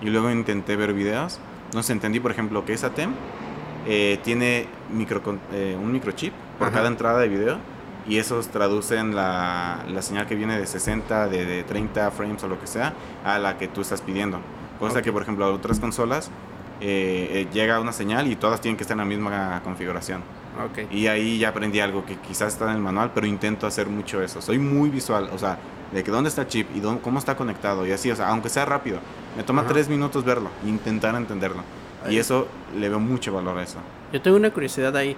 y 0.00 0.06
luego 0.06 0.30
intenté 0.30 0.76
ver 0.76 0.92
videos. 0.92 1.38
No 1.74 1.82
sé, 1.82 1.92
entendí, 1.92 2.20
por 2.20 2.30
ejemplo, 2.30 2.64
que 2.64 2.72
esa 2.72 2.90
TEM 2.90 3.12
eh, 3.86 4.18
tiene 4.22 4.66
micro, 4.92 5.22
eh, 5.52 5.76
un 5.80 5.92
microchip 5.92 6.32
por 6.58 6.72
cada 6.72 6.88
entrada 6.88 7.20
de 7.20 7.28
video 7.28 7.58
y 8.08 8.18
esos 8.18 8.48
traducen 8.48 9.14
la, 9.14 9.84
la 9.88 10.02
señal 10.02 10.26
que 10.26 10.34
viene 10.34 10.58
de 10.58 10.66
60, 10.66 11.28
de, 11.28 11.44
de, 11.44 11.62
30 11.64 12.10
frames 12.10 12.42
o 12.44 12.48
lo 12.48 12.60
que 12.60 12.66
sea, 12.66 12.94
a 13.24 13.38
la 13.38 13.58
que 13.58 13.68
tú 13.68 13.80
estás 13.80 14.00
pidiendo. 14.00 14.38
Cosa 14.78 15.02
que, 15.02 15.12
por 15.12 15.22
ejemplo, 15.22 15.44
a 15.44 15.52
otras 15.52 15.80
consolas 15.80 16.30
llega 16.80 17.80
una 17.80 17.92
señal 17.92 18.30
y 18.30 18.36
todas 18.36 18.60
tienen 18.60 18.76
que 18.76 18.82
estar 18.82 18.94
en 18.94 18.98
la 18.98 19.04
misma 19.04 19.60
configuración. 19.64 20.22
Y 20.90 21.06
ahí 21.06 21.38
ya 21.38 21.50
aprendí 21.50 21.80
algo 21.80 22.04
que 22.04 22.16
quizás 22.16 22.54
está 22.54 22.70
en 22.70 22.76
el 22.76 22.82
manual, 22.82 23.10
pero 23.14 23.26
intento 23.26 23.66
hacer 23.66 23.88
mucho 23.88 24.22
eso. 24.22 24.40
Soy 24.40 24.58
muy 24.58 24.88
visual, 24.88 25.28
o 25.32 25.38
sea, 25.38 25.58
de 25.92 26.02
que 26.02 26.10
dónde 26.10 26.28
está 26.28 26.42
el 26.42 26.48
chip 26.48 26.68
y 26.74 26.80
cómo 26.80 27.18
está 27.18 27.36
conectado 27.36 27.86
y 27.86 27.92
así, 27.92 28.10
o 28.10 28.16
sea, 28.16 28.28
aunque 28.28 28.48
sea 28.48 28.64
rápido, 28.64 28.98
me 29.36 29.42
toma 29.42 29.66
tres 29.66 29.88
minutos 29.88 30.24
verlo, 30.24 30.50
intentar 30.66 31.14
entenderlo. 31.14 31.62
Y 32.08 32.18
eso 32.18 32.46
le 32.78 32.88
veo 32.88 33.00
mucho 33.00 33.32
valor 33.32 33.58
a 33.58 33.62
eso. 33.62 33.78
Yo 34.12 34.22
tengo 34.22 34.36
una 34.36 34.50
curiosidad 34.50 34.96
ahí. 34.96 35.16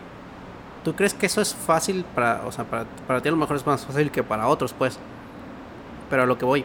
¿Tú 0.84 0.94
crees 0.94 1.14
que 1.14 1.26
eso 1.26 1.40
es 1.40 1.54
fácil 1.54 2.04
para, 2.14 2.42
o 2.46 2.52
sea, 2.52 2.64
para, 2.64 2.84
para 3.06 3.20
ti 3.20 3.28
a 3.28 3.32
lo 3.32 3.36
mejor 3.36 3.56
es 3.56 3.66
más 3.66 3.84
fácil 3.84 4.10
que 4.10 4.22
para 4.22 4.46
otros, 4.48 4.72
pues? 4.72 4.98
Pero 6.08 6.22
a 6.22 6.26
lo 6.26 6.38
que 6.38 6.44
voy, 6.44 6.64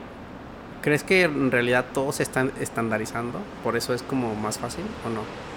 ¿crees 0.82 1.04
que 1.04 1.24
en 1.24 1.52
realidad 1.52 1.86
todos 1.94 2.16
se 2.16 2.24
están 2.24 2.52
estandarizando? 2.60 3.40
¿Por 3.64 3.76
eso 3.76 3.94
es 3.94 4.04
como 4.04 4.36
más 4.36 4.60
fácil 4.60 4.86
o 5.06 5.10
no? 5.10 5.53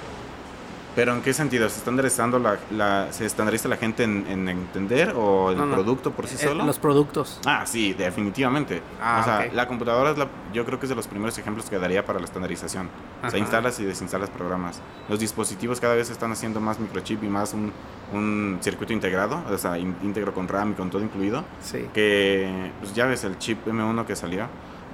¿Pero 0.96 1.12
en 1.12 1.20
qué 1.20 1.34
sentido? 1.34 1.68
¿Se 1.68 1.76
estandarizando 1.76 2.38
la, 2.38 2.56
la, 2.70 3.12
¿se 3.12 3.26
estandariza 3.26 3.68
la 3.68 3.76
gente 3.76 4.02
en, 4.02 4.48
entender 4.48 5.12
o 5.14 5.50
el 5.50 5.58
producto 5.58 6.10
por 6.10 6.26
sí 6.26 6.36
eh, 6.36 6.48
solo? 6.48 6.64
los 6.64 6.78
productos. 6.78 7.38
Ah, 7.44 7.64
sí, 7.66 7.92
definitivamente. 7.92 8.80
Ah, 8.98 9.18
o 9.20 9.24
sea, 9.24 9.52
la 9.52 9.68
computadora 9.68 10.12
es 10.12 10.18
la, 10.18 10.26
yo 10.54 10.64
creo 10.64 10.80
que 10.80 10.86
es 10.86 10.90
de 10.90 10.96
los 10.96 11.06
primeros 11.06 11.36
ejemplos 11.36 11.68
que 11.68 11.78
daría 11.78 12.06
para 12.06 12.18
la 12.18 12.24
estandarización. 12.24 12.88
O 13.22 13.28
sea, 13.28 13.38
instalas 13.38 13.78
y 13.78 13.84
desinstalas 13.84 14.30
programas. 14.30 14.80
Los 15.10 15.20
dispositivos 15.20 15.80
cada 15.80 15.94
vez 15.94 16.08
están 16.08 16.32
haciendo 16.32 16.60
más 16.60 16.80
microchip 16.80 17.22
y 17.22 17.28
más 17.28 17.52
un, 17.52 17.72
un 18.14 18.58
circuito 18.62 18.94
integrado, 18.94 19.42
o 19.50 19.58
sea, 19.58 19.78
íntegro 19.78 20.32
con 20.32 20.48
RAM 20.48 20.72
y 20.72 20.74
con 20.76 20.88
todo 20.88 21.02
incluido. 21.02 21.44
Sí. 21.60 21.86
Que, 21.92 22.70
pues 22.80 22.94
ya 22.94 23.04
ves, 23.04 23.22
el 23.24 23.36
chip 23.36 23.66
M1 23.66 24.06
que 24.06 24.16
salió 24.16 24.46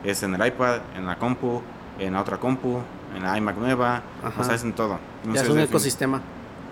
es 0.02 0.24
en 0.24 0.34
el 0.34 0.44
iPad, 0.44 0.80
en 0.96 1.06
la 1.06 1.16
compu, 1.16 1.62
en 2.00 2.14
la 2.14 2.22
otra 2.22 2.38
compu, 2.38 2.80
en 3.14 3.22
la 3.22 3.36
iMac 3.36 3.56
nueva, 3.56 4.02
o 4.38 4.44
sea, 4.44 4.54
es 4.54 4.62
en 4.62 4.72
todo. 4.72 4.98
ya 5.32 5.42
es 5.42 5.48
un 5.48 5.58
ecosistema. 5.58 6.20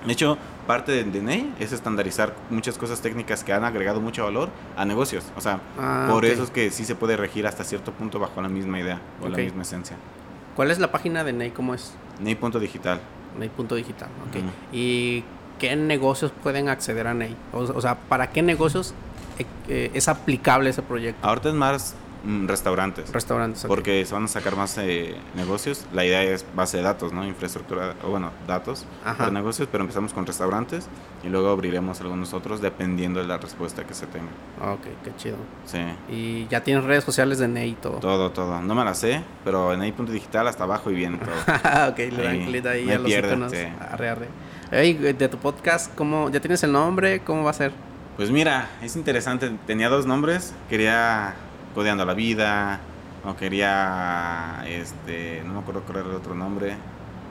De 0.07 0.13
hecho, 0.13 0.39
parte 0.67 0.93
de 0.93 1.05
DNI 1.05 1.55
es 1.61 1.73
estandarizar 1.73 2.35
muchas 2.49 2.79
cosas 2.79 3.01
técnicas 3.03 3.45
que 3.45 3.53
han 3.53 3.65
agregado 3.65 4.01
mucho 4.01 4.25
valor 4.25 4.49
a 4.77 4.85
negocios. 4.85 5.25
O 5.37 5.41
sea, 5.41 5.61
ah, 5.79 6.09
por 6.11 6.25
eso 6.25 6.43
es 6.45 6.51
que 6.51 6.71
sí 6.71 6.85
se 6.85 6.95
puede 6.95 7.17
regir 7.17 7.47
hasta 7.47 7.65
cierto 7.65 7.93
punto 7.93 8.19
bajo 8.19 8.41
la 8.41 8.49
misma 8.49 8.81
idea 8.81 9.01
o 9.23 9.29
la 9.29 9.37
misma 9.37 9.63
esencia. 9.63 9.97
¿Cuál 10.57 10.71
es 10.71 10.79
la 10.79 10.91
página 10.91 11.23
de 11.25 11.33
NEI? 11.33 11.51
¿Cómo 11.51 11.75
es? 11.75 11.95
NEI.digital. 12.21 13.01
NEI.digital, 13.39 14.09
ok. 14.29 14.43
¿Y 14.73 15.25
qué 15.59 15.77
negocios 15.77 16.33
pueden 16.43 16.69
acceder 16.69 17.07
a 17.07 17.15
NEI? 17.15 17.37
O, 17.53 17.81
sea, 17.81 17.97
¿para 17.97 18.31
qué 18.31 18.43
negocios 18.43 18.95
eh, 19.39 19.47
eh, 19.69 19.91
es 19.95 20.09
aplicable 20.09 20.71
ese 20.71 20.83
proyecto? 20.83 21.27
Ahorita 21.27 21.51
es 21.51 21.55
más 21.55 21.95
restaurantes. 22.47 23.13
Restaurantes. 23.13 23.65
Porque 23.67 24.05
se 24.05 24.15
van 24.15 24.25
a 24.25 24.29
sacar 24.29 24.57
más 24.57 24.77
eh, 24.79 25.15
negocios. 25.35 25.87
La 25.93 26.05
idea 26.05 26.23
es 26.23 26.45
base 26.55 26.79
de 26.79 26.83
datos, 26.83 27.13
¿no? 27.13 27.25
Infraestructura, 27.27 27.95
o 28.05 28.11
bueno, 28.11 28.31
datos 28.47 28.85
para 29.05 29.31
negocios, 29.31 29.69
pero 29.71 29.83
empezamos 29.83 30.13
con 30.13 30.27
restaurantes 30.27 30.89
y 31.23 31.29
luego 31.29 31.51
abriremos 31.51 32.01
algunos 32.01 32.33
otros 32.35 32.61
dependiendo 32.61 33.21
de 33.21 33.27
la 33.27 33.39
respuesta 33.39 33.85
que 33.85 33.95
se 33.95 34.07
tenga. 34.07 34.29
Ok, 34.73 34.87
qué 35.05 35.13
chido. 35.17 35.37
Sí. 35.67 35.79
Y 36.09 36.47
ya 36.49 36.63
tienes 36.63 36.85
redes 36.85 37.05
sociales 37.05 37.39
de 37.39 37.49
Ney 37.49 37.71
y 37.71 37.75
todo. 37.75 37.99
Todo, 37.99 38.31
todo. 38.31 38.61
No 38.61 38.75
me 38.75 38.85
las 38.85 38.99
sé, 38.99 39.23
pero 39.45 39.73
en 39.73 39.81
Ney.digital 39.81 40.49
hasta 40.49 40.65
abajo 40.65 40.91
y 40.91 40.95
bien 40.95 41.19
todo. 41.19 41.89
ok, 41.91 41.99
le 41.99 42.23
dan 42.23 42.45
clic 42.47 42.67
ahí 42.67 42.91
a 42.91 42.99
los 42.99 43.11
iconos. 43.11 43.53
Arre, 43.81 44.09
arre. 44.09 44.29
de 44.71 45.29
tu 45.29 45.39
podcast, 45.39 45.95
¿cómo, 45.95 46.31
¿ya 46.31 46.41
tienes 46.41 46.63
el 46.63 46.73
nombre? 46.73 47.21
¿Cómo 47.21 47.45
va 47.45 47.51
a 47.51 47.55
ser? 47.55 47.73
Pues 48.17 48.31
mira, 48.31 48.69
es 48.83 48.97
interesante. 48.97 49.51
Tenía 49.67 49.89
dos 49.89 50.05
nombres. 50.05 50.53
Quería 50.69 51.35
Codeando 51.75 52.05
la 52.05 52.15
Vida, 52.15 52.81
o 53.25 53.37
quería, 53.37 54.65
este, 54.67 55.43
no 55.45 55.55
me 55.55 55.61
acuerdo 55.61 55.83
cuál 55.83 55.99
era 55.99 56.09
el 56.09 56.17
otro 56.17 56.35
nombre, 56.35 56.77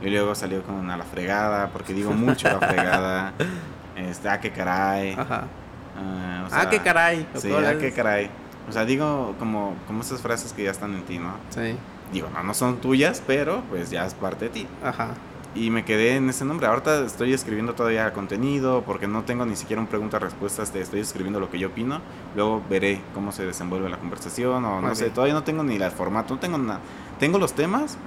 y 0.02 0.10
luego 0.10 0.36
salió 0.36 0.64
con 0.64 0.90
a 0.90 0.98
la 0.98 1.04
fregada, 1.04 1.70
porque 1.70 1.94
digo 1.94 2.12
mucho 2.12 2.48
la 2.48 2.60
fregada, 2.60 3.34
este, 3.96 4.30
ah, 4.30 4.40
qué 4.40 4.52
caray. 4.52 5.14
Ajá. 5.14 5.48
Uh, 5.96 6.48
ah, 6.52 6.70
qué 6.70 6.80
caray. 6.80 7.28
Sí, 7.36 7.52
ah, 7.54 7.74
qué 7.80 7.92
caray. 7.92 8.30
O 8.70 8.72
sea, 8.72 8.86
digo 8.86 9.36
como, 9.40 9.76
como 9.88 10.02
esas 10.02 10.22
frases 10.22 10.54
que 10.54 10.64
ya 10.64 10.72
están 10.72 10.94
en 10.94 11.02
ti, 11.04 11.18
¿no? 11.18 11.34
Sí. 11.50 11.76
Digo, 12.14 12.30
no, 12.34 12.44
no 12.44 12.54
son 12.54 12.78
tuyas, 12.78 13.22
pero 13.26 13.62
pues 13.70 13.90
ya 13.90 14.06
es 14.06 14.14
parte 14.14 14.46
de 14.46 14.52
ti. 14.52 14.68
Ajá 14.84 15.16
y 15.56 15.72
me 15.72 15.84
quedé 15.84 16.16
en 16.16 16.30
ese 16.30 16.46
nombre. 16.46 16.68
Ahorita 16.68 17.06
estoy 17.06 17.34
escribiendo 17.34 17.74
todavía 17.74 18.14
contenido 18.14 18.84
porque 18.86 19.08
no 19.08 19.24
tengo 19.24 19.46
ni 19.46 19.56
siquiera 19.56 19.82
un 19.82 19.88
pregunta-respuestas. 19.88 20.74
Estoy 20.76 21.00
escribiendo 21.00 21.40
lo 21.40 21.50
que 21.50 21.58
yo 21.58 21.70
opino. 21.70 22.02
Luego 22.36 22.62
veré 22.70 23.02
cómo 23.14 23.32
se 23.32 23.46
desenvuelve 23.46 23.90
la 23.90 23.98
conversación 23.98 24.64
o 24.66 24.82
no 24.82 24.96
sé. 24.96 25.10
Todavía 25.10 25.34
no 25.34 25.44
tengo 25.44 25.64
ni 25.64 25.76
el 25.76 25.92
formato, 25.92 26.36
no 26.36 26.40
tengo 26.40 26.58
nada. 26.58 26.80
Tengo 27.20 27.40
los 27.40 27.54
temas 27.54 27.98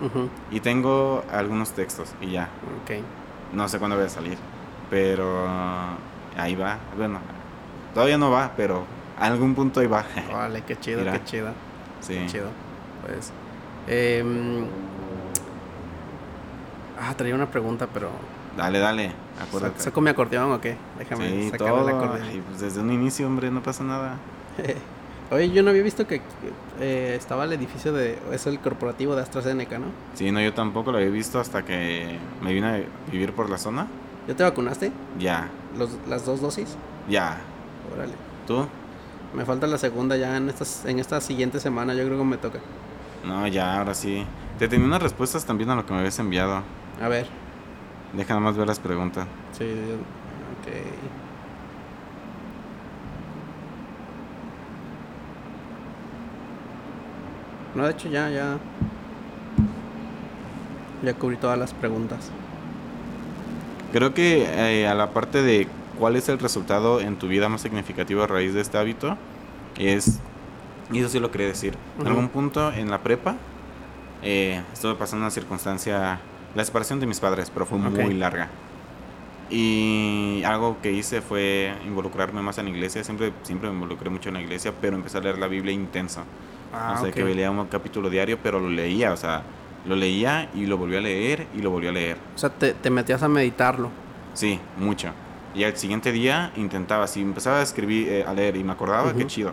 y 0.51 0.61
tengo 0.61 1.25
algunos 1.31 1.73
textos 1.73 2.15
y 2.21 2.33
ya. 2.33 2.49
Okay. 2.85 3.03
No 3.53 3.69
sé 3.69 3.79
cuándo 3.79 3.97
voy 3.97 4.07
a 4.07 4.09
salir, 4.09 4.39
pero 4.89 5.47
ahí 6.37 6.55
va. 6.55 6.79
Bueno, 6.97 7.19
todavía 7.93 8.19
no 8.19 8.31
va, 8.31 8.53
pero 8.57 8.85
a 9.19 9.27
algún 9.27 9.55
punto 9.55 9.81
ahí 9.81 9.87
va. 9.87 10.05
Vale, 10.33 10.63
qué 10.63 10.79
chido, 10.79 11.05
qué 11.13 11.25
chido. 11.25 11.51
Sí. 12.01 12.15
Qué 12.15 12.27
chido. 12.27 12.47
Pues. 13.05 13.33
Eh, 13.89 14.25
Ah, 17.05 17.15
traía 17.17 17.35
una 17.35 17.51
pregunta, 17.51 17.89
pero. 17.93 18.11
Dale, 18.57 18.79
dale, 18.79 19.11
acuérdate. 19.41 19.81
¿Saco 19.81 20.01
mi 20.01 20.11
acordeón 20.11 20.53
o 20.53 20.61
qué? 20.61 20.77
Déjame 20.99 21.29
sí, 21.29 21.51
sacar 21.51 21.69
todo. 21.69 21.89
el 21.89 21.97
acordeón. 21.97 22.31
Y 22.33 22.41
pues 22.41 22.61
desde 22.61 22.81
un 22.81 22.93
inicio, 22.93 23.27
hombre, 23.27 23.51
no 23.51 23.61
pasa 23.61 23.83
nada. 23.83 24.19
Oye, 25.33 25.51
yo 25.51 25.63
no 25.63 25.71
había 25.71 25.83
visto 25.83 26.07
que 26.07 26.21
eh, 26.79 27.17
estaba 27.19 27.45
el 27.45 27.53
edificio 27.55 27.93
de. 27.93 28.19
Es 28.31 28.47
el 28.47 28.61
corporativo 28.61 29.17
de 29.17 29.23
AstraZeneca, 29.23 29.79
¿no? 29.79 29.87
Sí, 30.15 30.31
no, 30.31 30.41
yo 30.41 30.55
tampoco 30.55 30.93
lo 30.93 30.99
había 30.99 31.11
visto 31.11 31.41
hasta 31.41 31.65
que 31.65 32.19
me 32.41 32.53
vine 32.53 32.67
a 32.69 32.81
vivir 33.11 33.33
por 33.33 33.51
la 33.51 33.59
zona. 33.59 33.89
¿Ya 34.29 34.37
te 34.37 34.45
vacunaste? 34.45 34.93
Ya. 35.19 35.49
¿Los, 35.77 35.99
¿Las 36.09 36.25
dos 36.25 36.41
dosis? 36.41 36.77
Ya. 37.09 37.39
Órale. 37.93 38.13
¿Tú? 38.47 38.65
Me 39.35 39.45
falta 39.45 39.67
la 39.67 39.79
segunda 39.79 40.17
ya 40.17 40.37
en, 40.37 40.51
estas, 40.51 40.85
en 40.85 40.99
esta 41.01 41.21
siguiente 41.21 41.59
semana, 41.59 41.95
yo 41.95 42.05
creo 42.05 42.19
que 42.19 42.25
me 42.25 42.37
toca. 42.37 42.61
No, 43.25 43.47
ya, 43.49 43.79
ahora 43.79 43.95
sí. 43.95 44.25
Te 44.59 44.69
tenía 44.69 44.87
unas 44.87 45.03
respuestas 45.03 45.45
también 45.45 45.71
a 45.71 45.75
lo 45.75 45.87
que 45.87 45.93
me 45.93 46.01
habías 46.01 46.19
enviado. 46.19 46.63
A 47.03 47.09
ver. 47.09 47.27
Deja 48.13 48.39
más 48.39 48.57
ver 48.57 48.69
las 48.69 48.79
preguntas. 48.79 49.27
Sí, 49.59 49.65
ok. 49.65 50.69
No, 57.75 57.85
de 57.87 57.91
hecho 57.91 58.09
ya, 58.09 58.31
ya. 58.31 58.59
Ya 61.03 61.15
cubrí 61.15 61.37
todas 61.37 61.59
las 61.59 61.75
preguntas. 61.75 62.31
Creo 63.93 64.15
que 64.15 64.45
eh, 64.45 64.87
a 64.87 64.95
la 64.95 65.11
parte 65.11 65.43
de 65.43 65.67
cuál 65.99 66.15
es 66.15 66.29
el 66.29 66.39
resultado 66.39 67.01
en 67.01 67.17
tu 67.17 67.27
vida 67.27 67.49
más 67.49 67.63
significativo 67.63 68.23
a 68.23 68.29
raíz 68.29 68.55
de 68.55 68.61
este 68.61 68.79
hábito, 68.79 69.17
es, 69.77 70.21
y 70.93 71.01
eso 71.01 71.09
sí 71.09 71.19
lo 71.19 71.33
quería 71.33 71.49
decir, 71.49 71.75
en 71.99 72.07
algún 72.07 72.29
punto 72.29 72.73
en 72.73 72.91
la 72.91 72.99
prepa, 72.99 73.35
eh, 74.23 74.63
estuve 74.73 74.95
pasando 74.95 75.25
una 75.25 75.31
circunstancia 75.31 76.21
la 76.55 76.65
separación 76.65 77.01
de 77.01 77.07
mis 77.07 77.21
padres, 77.21 77.51
pero 77.51 77.67
fue 77.67 77.79
muy 77.79 78.15
larga. 78.15 78.49
Y 79.51 80.43
algo 80.47 80.79
que 80.81 80.93
hice 80.93 81.21
fue 81.21 81.75
involucrarme 81.85 82.41
más 82.41 82.57
en 82.57 82.65
la 82.67 82.71
iglesia. 82.71 83.05
Siempre, 83.05 83.33
siempre 83.43 83.69
me 83.69 83.75
involucré 83.75 84.09
mucho 84.09 84.31
en 84.31 84.37
la 84.37 84.41
iglesia, 84.41 84.73
pero 84.81 84.97
empecé 84.97 85.19
a 85.19 85.21
leer 85.21 85.39
la 85.39 85.47
Biblia 85.47 85.75
intensa. 85.75 86.25
Ah, 86.73 86.97
o 86.97 87.03
sea, 87.03 87.13
que 87.13 87.23
leía 87.23 87.51
un 87.51 87.67
capítulo 87.67 88.09
diario, 88.09 88.39
pero 88.43 88.59
lo 88.59 88.71
leía, 88.71 89.13
o 89.13 89.17
sea, 89.17 89.43
lo 89.85 89.95
leía 89.95 90.49
y 90.55 90.65
lo 90.65 90.79
volví 90.79 90.97
a 90.97 91.01
leer 91.01 91.47
y 91.55 91.61
lo 91.61 91.71
volví 91.71 91.87
a 91.87 91.93
leer. 91.93 92.17
O 92.35 92.39
sea, 92.39 92.49
te, 92.49 92.91
metías 92.91 93.23
a 93.23 93.29
meditarlo. 93.29 93.91
Sí, 94.33 94.59
mucho. 94.79 95.11
Y 95.55 95.65
al 95.65 95.77
siguiente 95.77 96.13
día 96.13 96.51
intentaba, 96.57 97.07
si 97.07 97.21
empezaba 97.21 97.59
a 97.59 97.63
escribir, 97.63 98.09
eh, 98.09 98.25
a 98.27 98.33
leer 98.33 98.57
y 98.57 98.65
me 98.65 98.73
acordaba, 98.73 99.13
qué 99.13 99.27
chido. 99.27 99.53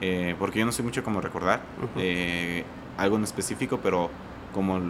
Eh, 0.00 0.34
porque 0.38 0.58
yo 0.58 0.66
no 0.66 0.72
sé 0.72 0.82
mucho 0.82 1.04
cómo 1.04 1.20
recordar 1.20 1.60
eh, 1.96 2.64
algo 2.96 3.16
en 3.16 3.24
específico, 3.24 3.78
pero 3.82 4.10
como 4.54 4.80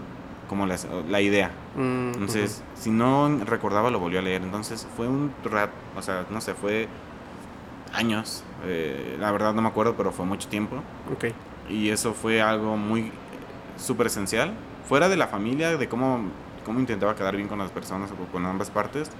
como 0.54 0.66
la, 0.66 1.20
idea. 1.20 1.50
Mm, 1.74 2.12
Entonces, 2.14 2.62
si 2.76 2.90
no 2.90 3.40
recordaba, 3.44 3.90
lo 3.90 3.98
volvió 3.98 4.20
a 4.20 4.22
leer. 4.22 4.42
Entonces, 4.42 4.86
fue 4.96 5.08
un 5.08 5.32
rato, 5.42 5.72
o 5.96 6.02
sea, 6.02 6.26
no 6.30 6.40
sé, 6.40 6.54
fue 6.54 6.86
años. 7.92 8.44
Eh, 8.64 9.16
la 9.18 9.32
verdad 9.32 9.52
no 9.52 9.62
me 9.62 9.68
acuerdo, 9.68 9.94
pero 9.96 10.12
fue 10.12 10.24
mucho 10.24 10.48
tiempo. 10.48 10.76
Ok. 11.12 11.34
Y 11.68 11.88
eso 11.88 12.14
fue 12.14 12.40
algo 12.40 12.76
muy 12.76 13.10
súper 13.76 14.06
esencial. 14.06 14.52
Fuera 14.88 15.08
de 15.08 15.16
la 15.16 15.26
familia, 15.26 15.76
de 15.76 15.88
cómo, 15.88 16.20
cómo 16.64 16.78
intentaba 16.78 17.16
quedar 17.16 17.34
bien 17.34 17.48
con 17.48 17.58
las 17.58 17.72
personas 17.72 18.12
o 18.12 18.30
con 18.30 18.46
ambas 18.46 18.70
partes, 18.70 19.10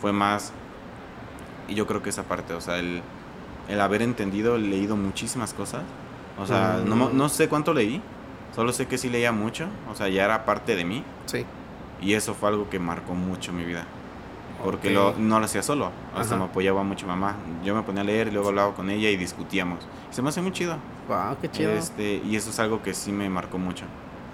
fue 0.00 0.12
más. 0.12 0.50
Y 1.68 1.74
yo 1.74 1.86
creo 1.86 2.02
que 2.02 2.08
esa 2.08 2.22
parte, 2.22 2.54
o 2.54 2.60
sea, 2.62 2.78
el, 2.78 3.02
el 3.68 3.80
haber 3.82 4.00
entendido, 4.00 4.56
leído 4.56 4.96
muchísimas 4.96 5.52
cosas. 5.52 5.82
O 6.38 6.46
sea, 6.46 6.80
no, 6.82 6.96
mm. 6.96 7.16
no 7.18 7.28
sé 7.28 7.50
cuánto 7.50 7.74
leí, 7.74 8.00
Solo 8.54 8.72
sé 8.72 8.86
que 8.86 8.98
sí 8.98 9.08
leía 9.08 9.32
mucho, 9.32 9.66
o 9.90 9.94
sea, 9.94 10.08
ya 10.08 10.24
era 10.24 10.44
parte 10.44 10.76
de 10.76 10.84
mí. 10.84 11.04
Sí. 11.26 11.44
Y 12.00 12.14
eso 12.14 12.34
fue 12.34 12.48
algo 12.48 12.68
que 12.68 12.78
marcó 12.78 13.14
mucho 13.14 13.52
mi 13.52 13.64
vida. 13.64 13.84
Porque 14.62 14.90
lo, 14.90 15.14
no 15.16 15.38
lo 15.38 15.46
hacía 15.46 15.62
solo, 15.62 15.90
hasta 16.14 16.36
me 16.36 16.44
apoyaba 16.44 16.82
mucho 16.82 17.06
mamá. 17.06 17.36
Yo 17.64 17.74
me 17.74 17.82
ponía 17.82 18.02
a 18.02 18.04
leer 18.04 18.28
y 18.28 18.30
luego 18.30 18.48
hablaba 18.48 18.74
con 18.74 18.90
ella 18.90 19.08
y 19.08 19.16
discutíamos. 19.16 19.78
Se 20.10 20.20
me 20.20 20.28
hace 20.28 20.42
muy 20.42 20.52
chido. 20.52 20.76
Wow, 21.08 21.38
qué 21.40 21.50
chido. 21.50 21.72
Este, 21.72 22.20
y 22.24 22.36
eso 22.36 22.50
es 22.50 22.58
algo 22.58 22.82
que 22.82 22.92
sí 22.92 23.10
me 23.10 23.30
marcó 23.30 23.56
mucho. 23.56 23.86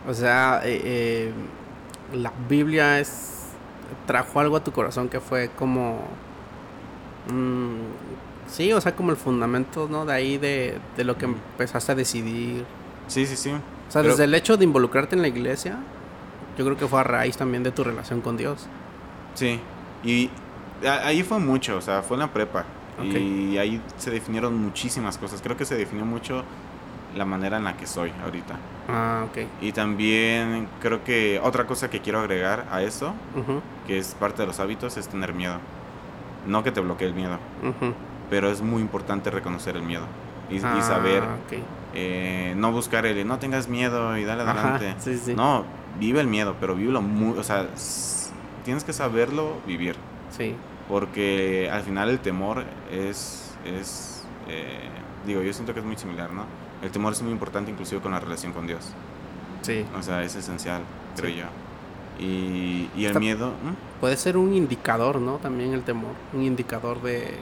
O 0.08 0.14
sea, 0.14 0.62
eh, 0.64 0.80
eh, 0.84 1.32
la 2.12 2.32
Biblia 2.48 2.98
es 2.98 3.44
trajo 4.06 4.40
algo 4.40 4.56
a 4.56 4.64
tu 4.64 4.72
corazón 4.72 5.08
que 5.08 5.20
fue 5.20 5.50
como 5.50 6.00
mm, 7.28 8.48
sí, 8.48 8.72
o 8.72 8.80
sea, 8.80 8.96
como 8.96 9.10
el 9.12 9.16
fundamento, 9.16 9.88
¿no? 9.88 10.04
De 10.06 10.12
ahí 10.12 10.38
de, 10.38 10.78
de 10.96 11.04
lo 11.04 11.16
que 11.16 11.26
empezaste 11.26 11.92
a 11.92 11.94
decidir. 11.94 12.64
Sí, 13.06 13.26
sí, 13.26 13.36
sí. 13.36 13.52
O 13.88 13.92
sea, 13.92 14.02
desde 14.02 14.24
el 14.24 14.34
hecho 14.34 14.56
de 14.56 14.64
involucrarte 14.64 15.14
en 15.14 15.22
la 15.22 15.28
iglesia, 15.28 15.78
yo 16.58 16.64
creo 16.64 16.76
que 16.76 16.86
fue 16.86 17.00
a 17.00 17.04
raíz 17.04 17.36
también 17.36 17.62
de 17.62 17.70
tu 17.70 17.84
relación 17.84 18.20
con 18.20 18.36
Dios. 18.36 18.66
Sí, 19.34 19.60
y 20.02 20.30
ahí 20.84 21.22
fue 21.22 21.38
mucho, 21.38 21.76
o 21.76 21.80
sea, 21.80 22.02
fue 22.02 22.16
en 22.16 22.20
la 22.20 22.32
prepa. 22.32 22.64
Y 23.02 23.58
ahí 23.58 23.80
se 23.98 24.10
definieron 24.10 24.56
muchísimas 24.56 25.18
cosas. 25.18 25.42
Creo 25.42 25.56
que 25.56 25.66
se 25.66 25.76
definió 25.76 26.06
mucho 26.06 26.44
la 27.14 27.26
manera 27.26 27.58
en 27.58 27.64
la 27.64 27.76
que 27.76 27.86
soy 27.86 28.10
ahorita. 28.24 28.56
Ah, 28.88 29.26
ok. 29.28 29.38
Y 29.60 29.72
también 29.72 30.68
creo 30.80 31.04
que 31.04 31.40
otra 31.42 31.66
cosa 31.66 31.90
que 31.90 32.00
quiero 32.00 32.20
agregar 32.20 32.66
a 32.70 32.82
eso, 32.82 33.12
que 33.86 33.98
es 33.98 34.14
parte 34.14 34.42
de 34.42 34.46
los 34.48 34.60
hábitos, 34.60 34.96
es 34.96 35.08
tener 35.08 35.34
miedo. 35.34 35.58
No 36.46 36.62
que 36.62 36.72
te 36.72 36.80
bloquee 36.80 37.08
el 37.08 37.14
miedo, 37.14 37.38
pero 38.30 38.50
es 38.50 38.62
muy 38.62 38.80
importante 38.80 39.30
reconocer 39.30 39.76
el 39.76 39.82
miedo 39.82 40.06
y, 40.50 40.58
ah, 40.62 40.80
saber 40.80 41.22
eh, 41.98 42.52
no 42.58 42.72
buscar 42.72 43.06
el 43.06 43.26
no 43.26 43.38
tengas 43.38 43.68
miedo 43.68 44.18
y 44.18 44.24
dale 44.24 44.42
adelante. 44.42 44.94
No, 45.34 45.64
vive 45.98 46.20
el 46.20 46.26
miedo, 46.26 46.54
pero 46.60 46.74
vívelo 46.74 47.00
muy, 47.00 47.38
o 47.38 47.42
sea, 47.42 47.68
tienes 48.66 48.84
que 48.84 48.92
saberlo 48.92 49.54
vivir. 49.66 49.96
Sí. 50.30 50.54
Porque 50.90 51.70
al 51.72 51.80
final 51.80 52.10
el 52.10 52.18
temor 52.18 52.64
es, 52.92 53.56
es 53.64 54.26
eh, 54.46 54.90
digo, 55.26 55.40
yo 55.40 55.54
siento 55.54 55.72
que 55.72 55.80
es 55.80 55.86
muy 55.86 55.96
similar, 55.96 56.30
¿no? 56.32 56.44
El 56.82 56.90
temor 56.90 57.14
es 57.14 57.22
muy 57.22 57.32
importante 57.32 57.70
inclusive 57.70 58.02
con 58.02 58.12
la 58.12 58.20
relación 58.20 58.52
con 58.52 58.66
Dios. 58.66 58.92
Sí. 59.62 59.86
O 59.98 60.02
sea, 60.02 60.22
es 60.22 60.36
esencial, 60.36 60.82
creo 61.16 61.34
yo. 61.34 61.44
Y, 62.22 62.90
y 62.94 63.06
el 63.06 63.18
miedo... 63.18 63.52
Puede 64.02 64.18
ser 64.18 64.36
un 64.36 64.52
indicador, 64.52 65.18
¿no? 65.18 65.36
También 65.36 65.72
el 65.72 65.82
temor. 65.82 66.12
Un 66.34 66.42
indicador 66.42 67.00
de 67.00 67.38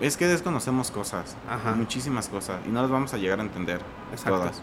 es 0.00 0.16
que 0.16 0.26
desconocemos 0.26 0.90
cosas, 0.90 1.36
muchísimas 1.76 2.28
cosas, 2.28 2.60
y 2.66 2.70
no 2.70 2.80
las 2.80 2.90
vamos 2.90 3.12
a 3.14 3.18
llegar 3.18 3.38
a 3.40 3.42
entender 3.42 3.80
todas. 4.24 4.62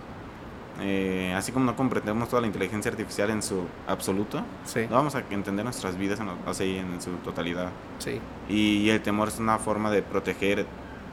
Eh, 0.79 1.33
así 1.35 1.51
como 1.51 1.65
no 1.65 1.75
comprendemos 1.75 2.29
toda 2.29 2.41
la 2.41 2.47
inteligencia 2.47 2.91
artificial 2.91 3.31
en 3.31 3.41
su 3.41 3.63
absoluto, 3.87 4.43
no 4.89 4.95
vamos 4.95 5.15
a 5.15 5.23
entender 5.29 5.63
nuestras 5.63 5.97
vidas 5.97 6.19
en, 6.19 6.29
así, 6.45 6.77
en 6.77 7.01
su 7.01 7.11
totalidad. 7.17 7.69
Sí. 7.99 8.19
Y, 8.49 8.89
el 8.89 9.01
temor 9.01 9.27
es 9.29 9.39
una 9.39 9.57
forma 9.57 9.89
de 9.91 10.03
proteger 10.03 10.65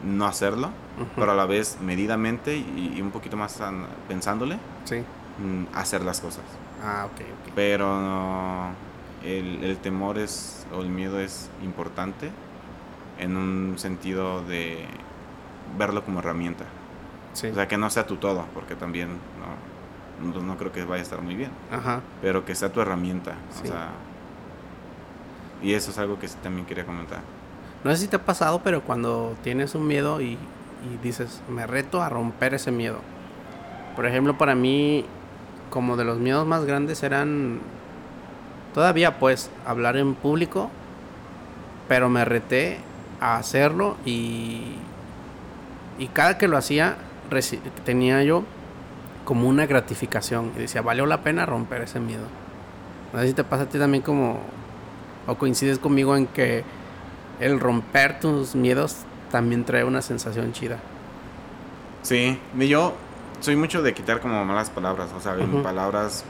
no 0.03 0.27
hacerlo, 0.27 0.71
pero 1.17 1.33
a 1.33 1.35
la 1.35 1.47
vez 1.47 1.79
medidamente 1.81 2.57
y, 2.57 3.01
un 3.01 3.11
poquito 3.11 3.37
más 3.37 3.59
pensándole, 4.09 4.59
sí. 4.85 5.03
Mm, 5.39 5.75
hacer 5.75 6.03
las 6.03 6.21
cosas. 6.21 6.45
Ah, 6.83 7.07
ok, 7.07 7.21
ok. 7.21 7.53
Pero 7.55 8.69
el, 9.23 9.65
el 9.65 9.79
temor 9.79 10.19
es, 10.19 10.67
o 10.75 10.81
el 10.81 10.89
miedo 10.89 11.19
es 11.19 11.51
importante 11.63 12.31
en 13.19 13.37
un 13.37 13.79
sentido 13.79 14.43
de 14.45 14.87
verlo 15.79 16.05
como 16.05 16.21
herramienta. 16.21 16.65
O 17.33 17.37
sea, 17.37 17.67
que 17.67 17.77
no 17.77 17.91
sea 17.91 18.07
tu 18.07 18.17
todo, 18.17 18.47
porque 18.55 18.77
también 18.77 19.09
no, 20.21 20.41
no, 20.41 20.57
creo 20.57 20.71
que 20.71 20.85
vaya 20.85 21.01
a 21.01 21.03
estar 21.03 21.21
muy 21.21 21.35
bien. 21.35 21.51
Ajá. 21.71 22.01
Pero 22.23 22.45
que 22.45 22.55
sea 22.55 22.73
tu 22.73 22.81
herramienta. 22.81 23.35
O 23.63 23.67
sea, 23.67 23.89
y 25.61 25.75
eso 25.75 25.91
es 25.91 25.99
algo 25.99 26.19
que 26.19 26.29
también 26.29 26.67
quería 26.67 26.87
comentar. 26.87 27.21
No 27.83 27.91
sé 27.91 28.03
si 28.03 28.09
te 28.09 28.17
ha 28.17 28.25
pasado, 28.25 28.61
pero 28.63 28.83
cuando 28.83 29.37
tienes 29.43 29.75
un 29.75 29.87
miedo 29.87 30.21
y, 30.21 30.33
y 30.33 30.99
dices, 31.03 31.43
me 31.49 31.67
reto 31.67 32.03
a 32.03 32.09
romper 32.09 32.55
ese 32.55 32.71
miedo. 32.71 32.99
Por 33.97 34.07
ejemplo, 34.07 34.39
para 34.39 34.55
mí, 34.55 35.05
como 35.71 35.97
de 35.97 36.05
los 36.05 36.19
miedos 36.19 36.47
más 36.47 36.65
grandes 36.65 37.03
eran 37.03 37.61
todavía 38.75 39.19
pues 39.19 39.51
hablar 39.67 39.97
en 39.97 40.15
público, 40.15 40.71
pero 41.89 42.09
me 42.09 42.25
reté 42.25 42.79
a 43.25 43.37
hacerlo 43.39 43.97
y, 44.05 44.75
y 45.99 46.09
cada 46.09 46.37
que 46.37 46.47
lo 46.47 46.59
hacía 46.59 46.99
tenía 47.87 48.23
yo 48.23 48.45
como 49.25 49.49
una 49.49 49.65
gratificación 49.65 50.53
y 50.55 50.59
decía, 50.61 50.83
valió 50.83 51.07
la 51.07 51.23
pena 51.23 51.47
romper 51.47 51.81
ese 51.81 52.01
miedo. 52.01 52.27
No 53.15 53.21
sé 53.21 53.29
si 53.29 53.33
te 53.33 53.43
pasa 53.43 53.63
a 53.63 53.67
ti 53.67 53.79
también 53.79 54.03
como, 54.03 54.41
o 55.27 55.35
coincides 55.37 55.79
conmigo 55.79 56.15
en 56.17 56.27
que 56.27 56.65
el 57.41 57.59
romper 57.59 58.21
tus 58.21 58.55
miedos 58.55 58.99
también 59.31 59.65
trae 59.65 59.85
una 59.85 60.03
sensación 60.03 60.53
chida. 60.53 60.79
Sí, 62.03 62.39
yo 62.59 62.95
soy 63.41 63.57
mucho 63.57 63.83
de 63.83 63.95
quitar 63.95 64.21
como 64.21 64.45
malas 64.45 64.69
palabras, 64.69 65.09
o 65.17 65.21
sea, 65.21 65.35
palabras, 65.63 66.25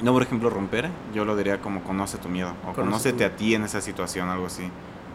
no 0.00 0.14
por 0.14 0.22
ejemplo 0.22 0.48
romper, 0.48 0.88
yo 1.12 1.26
lo 1.26 1.36
diría 1.36 1.60
como 1.60 1.82
conoce 1.82 2.16
tu 2.16 2.30
miedo, 2.30 2.54
o 2.66 2.72
conócete 2.72 3.26
a 3.26 3.36
ti 3.36 3.54
en 3.54 3.64
esa 3.64 3.82
situación, 3.82 4.30
algo 4.30 4.46
así. 4.46 4.70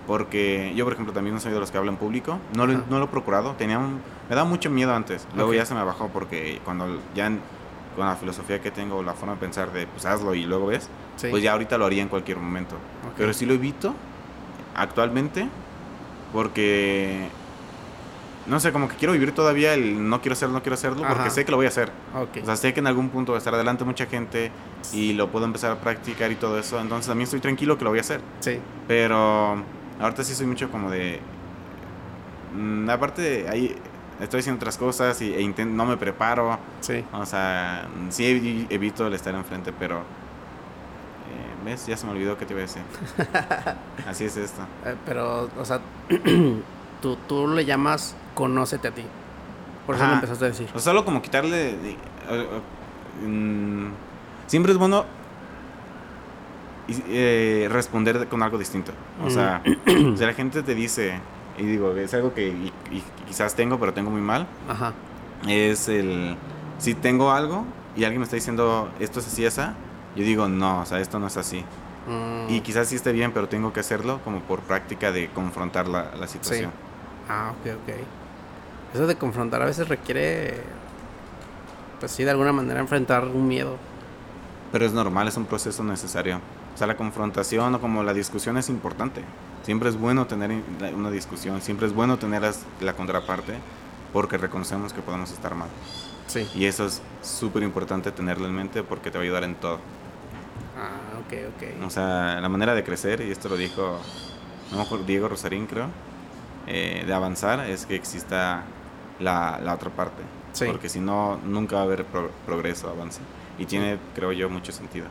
Porque 0.10 0.74
yo, 0.76 0.86
por 0.86 0.94
ejemplo, 0.94 1.14
también 1.14 1.36
no 1.36 1.40
soy 1.40 1.52
de 1.52 1.60
los 1.60 1.70
que 1.70 1.78
hablan 1.78 1.98
público. 1.98 2.40
No, 2.56 2.66
lo, 2.66 2.74
no 2.90 2.98
lo 2.98 3.06
he 3.06 3.08
procurado. 3.10 3.54
Tenía 3.60 3.78
me 3.78 4.36
daba 4.36 4.50
mucho 4.50 4.72
miedo 4.72 4.92
antes. 4.92 5.28
Luego 5.36 5.54
ya 5.54 5.68
se 5.68 5.76
me 5.76 5.84
bajó 5.84 6.08
porque 6.08 6.60
cuando 6.66 7.00
ya 7.14 7.32
con 7.96 8.08
la 8.08 8.16
filosofía 8.16 8.60
que 8.60 8.72
tengo, 8.72 9.04
la 9.04 9.14
forma 9.14 9.36
de 9.36 9.40
pensar 9.40 9.72
de 9.72 9.86
pues 9.86 10.08
hazlo 10.08 10.34
y 10.34 10.46
luego 10.46 10.66
ves, 10.66 10.90
pues 11.30 11.44
ya 11.44 11.52
ahorita 11.52 11.78
lo 11.78 11.86
haría 11.86 12.02
en 12.02 12.08
cualquier 12.08 12.38
momento. 12.38 12.76
Pero 13.18 13.36
sí 13.36 13.46
lo 13.46 13.54
evito 13.54 13.94
actualmente 14.76 15.48
porque 16.34 17.30
no 18.48 18.60
sé, 18.60 18.72
como 18.72 18.90
que 18.90 18.96
quiero 18.96 19.14
vivir 19.14 19.32
todavía 19.34 19.76
el 19.76 20.10
no 20.10 20.22
quiero 20.22 20.34
hacerlo, 20.34 20.56
no 20.56 20.64
quiero 20.64 20.74
hacerlo, 20.74 21.06
porque 21.08 21.30
sé 21.30 21.46
que 21.46 21.52
lo 21.52 21.58
voy 21.58 21.68
a 21.68 21.70
hacer. 21.70 21.92
O 22.16 22.46
sea, 22.46 22.56
sé 22.56 22.74
que 22.74 22.80
en 22.80 22.88
algún 22.88 23.10
punto 23.10 23.34
va 23.34 23.38
a 23.38 23.40
estar 23.40 23.54
adelante 23.54 23.84
mucha 23.84 24.08
gente 24.08 24.52
y 24.92 25.14
lo 25.14 25.30
puedo 25.30 25.46
empezar 25.46 25.72
a 25.72 25.76
practicar 25.76 26.32
y 26.32 26.36
todo 26.36 26.58
eso. 26.58 26.80
Entonces 26.80 27.08
también 27.08 27.26
estoy 27.26 27.42
tranquilo 27.42 27.78
que 27.78 27.84
lo 27.84 27.92
voy 27.92 28.00
a 28.00 28.02
hacer. 28.02 28.22
Sí. 28.40 28.60
Pero 28.88 29.64
ahorita 30.00 30.24
sí 30.24 30.34
soy 30.34 30.48
mucho 30.48 30.72
como 30.72 30.90
de... 30.90 31.20
Mm, 32.56 32.90
aparte, 32.90 33.48
ahí 33.50 33.76
estoy 34.20 34.40
haciendo 34.40 34.58
otras 34.58 34.78
cosas 34.78 35.22
y, 35.22 35.34
e 35.34 35.66
no 35.66 35.86
me 35.86 35.98
preparo. 35.98 36.58
Sí. 36.82 37.04
O 37.14 37.26
sea, 37.26 37.88
sí 38.10 38.68
evito 38.70 39.08
el 39.08 39.14
estar 39.14 39.36
enfrente, 39.36 39.74
pero... 39.78 39.98
Eh, 40.00 41.66
¿Ves? 41.66 41.86
Ya 41.88 41.98
se 41.98 42.06
me 42.06 42.14
olvidó 42.14 42.38
que 42.38 42.46
te 42.46 42.54
iba 42.54 42.62
a 42.62 42.66
decir. 42.66 42.82
Así 44.08 44.26
es 44.26 44.38
esto. 44.38 44.62
Eh, 44.86 44.96
pero, 45.06 45.50
o 45.58 45.66
sea, 45.66 45.80
tú, 47.02 47.18
tú 47.28 47.48
le 47.48 47.66
llamas 47.66 48.16
conócete 48.34 48.88
a 48.88 48.92
ti. 48.92 49.04
Por 49.86 49.96
eso 49.96 50.06
lo 50.06 50.14
empezaste 50.14 50.46
a 50.46 50.48
decir. 50.50 50.70
O 50.74 50.80
solo 50.80 51.04
como 51.04 51.22
quitarle... 51.22 51.76
Mm, 53.26 53.88
siempre 54.48 54.72
es 54.72 54.78
bueno 54.78 55.06
eh, 57.10 57.68
responder 57.72 58.28
con 58.28 58.44
algo 58.44 58.58
distinto. 58.58 58.92
O 59.24 59.30
sea, 59.30 59.62
si 59.86 60.26
la 60.26 60.34
gente 60.34 60.64
te 60.64 60.76
dice, 60.76 61.20
y 61.58 61.64
digo, 61.64 61.96
es 61.96 62.14
algo 62.14 62.34
que 62.34 62.72
quizás 63.28 63.56
tengo, 63.56 63.80
pero 63.80 63.94
tengo 63.94 64.10
muy 64.10 64.22
mal, 64.22 64.48
Ajá. 64.68 64.94
es 65.48 65.90
el, 65.90 66.36
si 66.78 66.94
tengo 66.96 67.32
algo 67.32 67.66
y 67.96 68.04
alguien 68.04 68.20
me 68.20 68.24
está 68.24 68.36
diciendo, 68.36 68.90
esto 69.00 69.20
es 69.20 69.28
así, 69.28 69.46
esa, 69.46 69.76
yo 70.16 70.24
digo, 70.24 70.48
no, 70.48 70.82
o 70.82 70.86
sea, 70.86 71.00
esto 71.00 71.20
no 71.20 71.28
es 71.28 71.38
así. 71.38 71.64
Mm. 72.08 72.52
Y 72.54 72.62
quizás 72.62 72.88
sí 72.88 72.96
esté 72.96 73.12
bien, 73.12 73.32
pero 73.34 73.48
tengo 73.48 73.74
que 73.74 73.82
hacerlo 73.82 74.20
como 74.24 74.40
por 74.40 74.62
práctica 74.62 75.12
de 75.12 75.30
confrontar 75.30 75.88
la, 75.88 76.12
la 76.16 76.28
situación. 76.28 76.72
Ah, 77.28 77.54
ok, 77.60 77.74
ok. 77.84 77.94
Eso 78.96 79.06
de 79.06 79.16
confrontar 79.16 79.62
a 79.62 79.66
veces 79.66 79.88
requiere, 79.88 80.56
pues 82.00 82.12
sí, 82.12 82.24
de 82.24 82.32
alguna 82.32 82.52
manera 82.52 82.80
enfrentar 82.80 83.26
un 83.26 83.48
miedo. 83.48 83.78
Pero 84.72 84.86
es 84.86 84.94
normal, 84.94 85.28
es 85.28 85.38
un 85.38 85.46
proceso 85.46 85.84
necesario. 85.84 86.40
Sea, 86.80 86.88
la 86.88 86.96
confrontación 86.96 87.76
o 87.76 87.82
como 87.82 88.04
la 88.04 88.14
discusión 88.14 88.56
es 88.56 88.70
importante. 88.70 89.22
Siempre 89.64 89.90
es 89.90 89.98
bueno 89.98 90.28
tener 90.28 90.64
una 90.96 91.12
discusión, 91.12 91.60
siempre 91.62 91.88
es 91.88 91.94
bueno 91.94 92.18
tener 92.18 92.42
la 92.80 92.94
contraparte 92.94 93.56
porque 94.14 94.38
reconocemos 94.38 94.94
que 94.94 95.02
podemos 95.02 95.30
estar 95.30 95.56
mal. 95.56 95.68
Sí. 96.28 96.48
Y 96.56 96.68
eso 96.68 96.86
es 96.86 97.02
súper 97.22 97.64
importante 97.64 98.14
tenerlo 98.14 98.48
en 98.48 98.56
mente 98.56 98.82
porque 98.82 99.12
te 99.12 99.18
va 99.18 99.24
a 99.24 99.26
ayudar 99.26 99.44
en 99.44 99.56
todo. 99.56 99.80
Ah, 100.78 101.20
ok, 101.20 101.34
ok. 101.54 101.86
O 101.86 101.90
sea, 101.90 102.40
la 102.40 102.48
manera 102.48 102.74
de 102.74 102.86
crecer, 102.86 103.20
y 103.20 103.30
esto 103.30 103.50
lo 103.50 103.58
dijo, 103.58 104.00
no 104.72 104.98
Diego 105.00 105.28
Rosarín 105.28 105.68
creo, 105.68 105.88
eh, 106.66 107.04
de 107.06 107.14
avanzar 107.14 107.70
es 107.70 107.88
que 107.88 107.96
exista 107.96 108.64
la, 109.20 109.60
la 109.62 109.74
otra 109.74 109.90
parte. 109.90 110.24
Porque 110.66 110.88
si 110.88 111.02
no, 111.02 111.42
nunca 111.44 111.76
va 111.76 111.82
a 111.82 111.84
haber 111.84 112.06
progreso, 112.46 112.88
avance. 112.90 113.20
Y 113.58 113.66
tiene, 113.66 113.98
creo 114.16 114.32
yo, 114.32 114.50
mucho 114.50 114.72
sentido. 114.72 115.08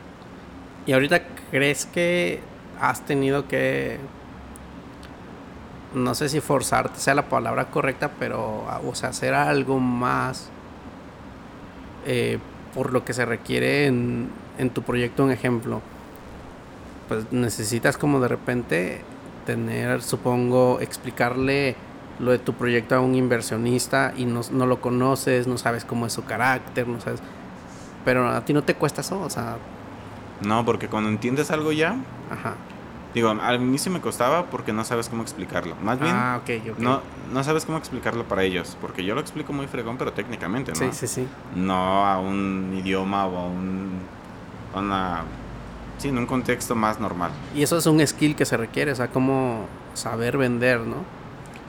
¿Y 0.89 0.93
ahorita 0.93 1.21
crees 1.51 1.85
que 1.85 2.39
has 2.81 3.05
tenido 3.05 3.47
que, 3.47 3.99
no 5.93 6.15
sé 6.15 6.29
si 6.29 6.39
forzarte 6.39 6.99
sea 6.99 7.13
la 7.13 7.29
palabra 7.29 7.69
correcta, 7.69 8.09
pero, 8.17 8.65
o 8.83 8.95
sea, 8.95 9.09
hacer 9.09 9.35
algo 9.35 9.79
más 9.79 10.49
eh, 12.07 12.39
por 12.73 12.91
lo 12.91 13.05
que 13.05 13.13
se 13.13 13.23
requiere 13.23 13.85
en, 13.85 14.29
en 14.57 14.71
tu 14.71 14.81
proyecto, 14.81 15.23
un 15.23 15.29
ejemplo? 15.29 15.83
Pues 17.07 17.31
necesitas 17.31 17.95
como 17.95 18.19
de 18.19 18.27
repente 18.27 19.01
tener, 19.45 20.01
supongo, 20.01 20.79
explicarle 20.79 21.75
lo 22.17 22.31
de 22.31 22.39
tu 22.39 22.55
proyecto 22.55 22.95
a 22.95 22.99
un 22.99 23.13
inversionista 23.13 24.11
y 24.17 24.25
no, 24.25 24.41
no, 24.51 24.65
lo 24.65 24.81
conoces, 24.81 25.45
no 25.45 25.59
sabes 25.59 25.85
cómo 25.85 26.07
es 26.07 26.13
su 26.13 26.25
carácter, 26.25 26.87
no 26.87 26.99
sabes. 26.99 27.21
Pero 28.03 28.27
a 28.27 28.43
ti 28.43 28.53
no 28.53 28.63
te 28.63 28.73
cuesta 28.73 29.01
eso, 29.01 29.21
o 29.21 29.29
sea. 29.29 29.57
No, 30.41 30.65
porque 30.65 30.87
cuando 30.87 31.09
entiendes 31.09 31.51
algo 31.51 31.71
ya. 31.71 31.95
Ajá. 32.31 32.55
Digo, 33.13 33.29
a 33.29 33.57
mí 33.57 33.77
sí 33.79 33.89
me 33.89 34.01
costaba 34.01 34.45
porque 34.45 34.71
no 34.71 34.83
sabes 34.83 35.09
cómo 35.09 35.23
explicarlo. 35.23 35.75
Más 35.81 35.99
bien. 35.99 36.13
Ah. 36.15 36.41
No, 36.77 37.01
no 37.33 37.43
sabes 37.43 37.65
cómo 37.65 37.77
explicarlo 37.77 38.25
para 38.25 38.43
ellos. 38.43 38.77
Porque 38.79 39.03
yo 39.03 39.15
lo 39.15 39.21
explico 39.21 39.51
muy 39.51 39.65
fregón, 39.67 39.97
pero 39.97 40.13
técnicamente, 40.13 40.71
¿no? 40.71 40.77
Sí, 40.77 40.89
sí, 40.91 41.07
sí. 41.07 41.27
No 41.55 42.05
a 42.05 42.19
un 42.19 42.75
idioma 42.77 43.25
o 43.25 43.37
a 43.37 43.45
un. 43.47 43.99
A 44.75 44.79
una. 44.79 45.23
Sí, 45.97 46.09
en 46.09 46.19
un 46.19 46.27
contexto 46.27 46.75
más 46.75 46.99
normal. 46.99 47.31
Y 47.55 47.63
eso 47.63 47.77
es 47.77 47.85
un 47.87 48.05
skill 48.05 48.35
que 48.35 48.45
se 48.45 48.55
requiere, 48.55 48.91
o 48.91 48.95
sea, 48.95 49.07
cómo 49.09 49.65
saber 49.95 50.37
vender, 50.37 50.81
¿no? 50.81 50.97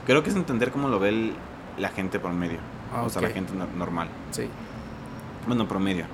Creo 0.07 0.23
que 0.23 0.31
es 0.31 0.37
entender 0.37 0.71
cómo 0.71 0.89
lo 0.89 1.01
ve 1.01 1.33
la 1.79 1.89
gente 1.89 2.21
promedio. 2.21 2.59
O 3.03 3.09
sea, 3.09 3.23
la 3.23 3.31
gente 3.31 3.53
normal. 3.77 4.09
Sí. 4.31 4.49
Bueno, 5.47 5.67
promedio. 5.67 6.05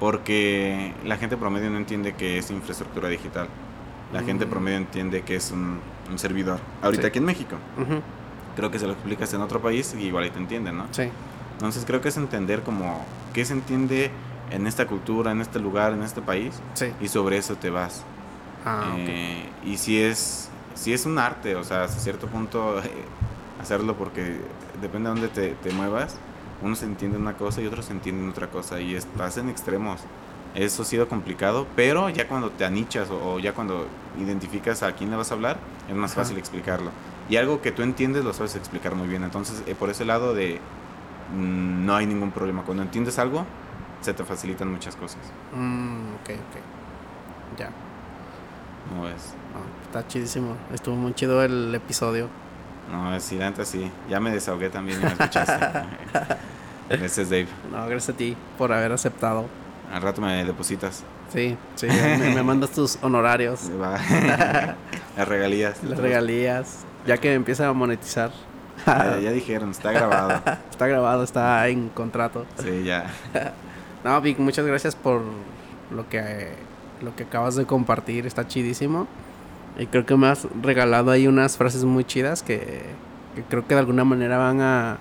Porque 0.00 0.94
la 1.04 1.16
gente 1.16 1.36
promedio 1.36 1.70
no 1.70 1.76
entiende 1.76 2.14
que 2.14 2.38
es 2.38 2.50
infraestructura 2.50 3.08
digital. 3.08 3.48
La 4.12 4.22
gente 4.22 4.46
mm. 4.46 4.50
promedio 4.50 4.78
entiende 4.78 5.22
que 5.22 5.36
es 5.36 5.52
un, 5.52 5.78
servidor. 6.16 6.58
Ahorita 6.82 7.06
aquí 7.08 7.18
en 7.18 7.26
México. 7.26 7.56
Creo 8.56 8.70
que 8.70 8.80
se 8.80 8.86
lo 8.86 8.94
explicas 8.94 9.32
en 9.32 9.42
otro 9.42 9.60
país 9.60 9.94
y 9.96 10.06
igual 10.06 10.24
ahí 10.24 10.30
te 10.30 10.38
entienden, 10.38 10.78
¿no? 10.78 10.86
Sí. 10.90 11.04
Entonces 11.52 11.84
creo 11.84 12.00
que 12.00 12.08
es 12.08 12.16
entender 12.16 12.62
como 12.62 13.04
qué 13.32 13.44
se 13.44 13.52
entiende 13.52 14.10
en 14.50 14.66
esta 14.66 14.88
cultura, 14.88 15.30
en 15.30 15.40
este 15.40 15.60
lugar, 15.60 15.92
en 15.92 16.02
este 16.02 16.20
país. 16.20 16.60
Sí. 16.74 16.86
Y 17.00 17.06
sobre 17.06 17.36
eso 17.36 17.54
te 17.54 17.70
vas. 17.70 18.02
Ah, 18.64 18.94
eh, 18.96 19.48
Y 19.64 19.76
si 19.76 20.02
es, 20.02 20.48
si 20.74 20.92
es 20.92 21.06
un 21.06 21.18
arte, 21.18 21.54
o 21.54 21.62
sea, 21.62 21.84
hasta 21.84 22.00
cierto 22.00 22.26
punto... 22.26 22.80
Eh, 22.80 22.90
hacerlo 23.60 23.96
porque 23.96 24.36
depende 24.80 25.08
de 25.08 25.14
dónde 25.14 25.28
te, 25.28 25.50
te 25.54 25.72
muevas, 25.72 26.16
uno 26.62 26.74
se 26.76 26.84
entiende 26.84 27.16
una 27.18 27.34
cosa 27.34 27.60
y 27.60 27.66
otros 27.66 27.86
se 27.86 27.92
entienden 27.92 28.28
otra 28.28 28.48
cosa 28.48 28.80
y 28.80 28.94
estás 28.94 29.36
en 29.38 29.48
extremos. 29.48 30.00
Eso 30.54 30.82
ha 30.82 30.84
sido 30.84 31.08
complicado, 31.08 31.66
pero 31.76 32.08
ya 32.10 32.26
cuando 32.26 32.50
te 32.50 32.64
anichas 32.64 33.08
o, 33.10 33.38
ya 33.38 33.52
cuando 33.52 33.86
identificas 34.18 34.82
a 34.82 34.92
quién 34.92 35.10
le 35.10 35.16
vas 35.16 35.30
a 35.30 35.34
hablar, 35.34 35.58
es 35.88 35.94
más 35.94 36.14
fácil 36.14 36.38
explicarlo. 36.38 36.90
Y 37.28 37.36
algo 37.36 37.60
que 37.62 37.70
tú 37.70 37.82
entiendes 37.82 38.24
lo 38.24 38.32
sabes 38.32 38.56
explicar 38.56 38.96
muy 38.96 39.06
bien. 39.06 39.22
Entonces, 39.22 39.62
eh, 39.66 39.76
por 39.76 39.90
ese 39.90 40.04
lado 40.04 40.34
de 40.34 40.58
mm, 41.36 41.86
no 41.86 41.94
hay 41.94 42.06
ningún 42.06 42.32
problema. 42.32 42.64
Cuando 42.64 42.82
entiendes 42.82 43.20
algo, 43.20 43.46
se 44.00 44.12
te 44.12 44.24
facilitan 44.24 44.70
muchas 44.70 44.96
cosas. 44.96 45.20
Mm, 45.54 46.14
ok, 46.14 46.30
ok. 46.30 47.58
Ya. 47.58 47.70
¿Cómo 48.88 49.04
ves? 49.04 49.34
está 49.84 50.06
chidísimo. 50.06 50.56
Estuvo 50.72 50.96
muy 50.96 51.14
chido 51.14 51.42
el 51.44 51.74
episodio. 51.74 52.28
No, 52.90 53.18
sí, 53.20 53.40
antes 53.40 53.68
sí. 53.68 53.90
Ya 54.08 54.20
me 54.20 54.30
desahogué 54.30 54.68
también 54.68 55.00
y 55.00 55.04
me 55.04 55.12
escuchaste. 55.12 55.66
gracias, 56.88 57.30
Dave. 57.30 57.46
No, 57.70 57.86
gracias 57.86 58.14
a 58.14 58.18
ti 58.18 58.36
por 58.58 58.72
haber 58.72 58.92
aceptado. 58.92 59.46
Al 59.92 60.02
rato 60.02 60.20
me 60.20 60.44
depositas. 60.44 61.04
Sí, 61.32 61.56
sí, 61.76 61.86
me, 61.86 62.34
me 62.34 62.42
mandas 62.42 62.70
tus 62.70 62.98
honorarios. 63.02 63.70
Las 65.16 65.28
regalías. 65.28 65.82
Las 65.84 65.98
regalías. 65.98 66.84
Ya 67.06 67.18
que 67.18 67.32
empieza 67.32 67.68
a 67.68 67.72
monetizar. 67.72 68.32
ya, 68.86 69.18
ya, 69.20 69.30
dijeron, 69.30 69.70
está 69.70 69.92
grabado. 69.92 70.42
está 70.70 70.86
grabado, 70.86 71.22
está 71.22 71.68
en 71.68 71.88
contrato. 71.90 72.46
Sí, 72.62 72.84
ya. 72.84 73.06
no, 74.04 74.20
Vic, 74.20 74.38
muchas 74.38 74.66
gracias 74.66 74.96
por 74.96 75.22
lo 75.90 76.08
que, 76.08 76.52
lo 77.02 77.14
que 77.14 77.22
acabas 77.22 77.54
de 77.54 77.66
compartir. 77.66 78.26
Está 78.26 78.48
chidísimo. 78.48 79.06
Y 79.78 79.86
creo 79.86 80.04
que 80.04 80.16
me 80.16 80.26
has 80.26 80.46
regalado 80.62 81.10
ahí 81.10 81.26
unas 81.26 81.56
frases 81.56 81.84
muy 81.84 82.04
chidas 82.04 82.42
que, 82.42 82.82
que 83.34 83.42
creo 83.48 83.66
que 83.66 83.74
de 83.74 83.80
alguna 83.80 84.04
manera 84.04 84.38
van 84.38 84.60
a 84.60 84.98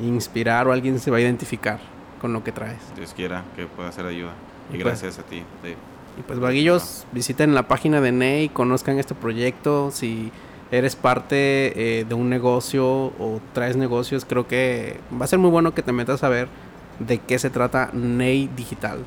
inspirar 0.00 0.66
o 0.66 0.72
alguien 0.72 0.98
se 0.98 1.10
va 1.10 1.18
a 1.18 1.20
identificar 1.20 1.78
con 2.20 2.32
lo 2.32 2.42
que 2.42 2.52
traes. 2.52 2.78
Dios 2.96 3.12
quiera 3.14 3.44
que 3.54 3.66
pueda 3.66 3.90
ser 3.92 4.06
ayuda. 4.06 4.32
Y, 4.68 4.72
pues 4.72 4.84
gracias 4.84 5.18
a 5.18 5.22
ti, 5.22 5.42
Dave. 5.62 5.76
Y 6.18 6.22
pues 6.22 6.38
vaguillos, 6.40 7.06
visiten 7.12 7.54
la 7.54 7.68
página 7.68 8.00
de 8.00 8.10
Ney, 8.10 8.48
conozcan 8.48 8.98
este 8.98 9.14
proyecto. 9.14 9.90
Si 9.90 10.32
eres 10.70 10.96
parte 10.96 12.00
eh, 12.00 12.04
de 12.04 12.14
un 12.14 12.30
negocio 12.30 12.86
o 12.86 13.40
traes 13.52 13.76
negocios, 13.76 14.24
creo 14.24 14.48
que 14.48 14.98
va 15.18 15.26
a 15.26 15.28
ser 15.28 15.38
muy 15.38 15.50
bueno 15.50 15.74
que 15.74 15.82
te 15.82 15.92
metas 15.92 16.24
a 16.24 16.28
ver 16.28 16.48
de 16.98 17.18
qué 17.18 17.38
se 17.38 17.50
trata 17.50 17.90
Ney 17.92 18.48
Digital. 18.56 19.04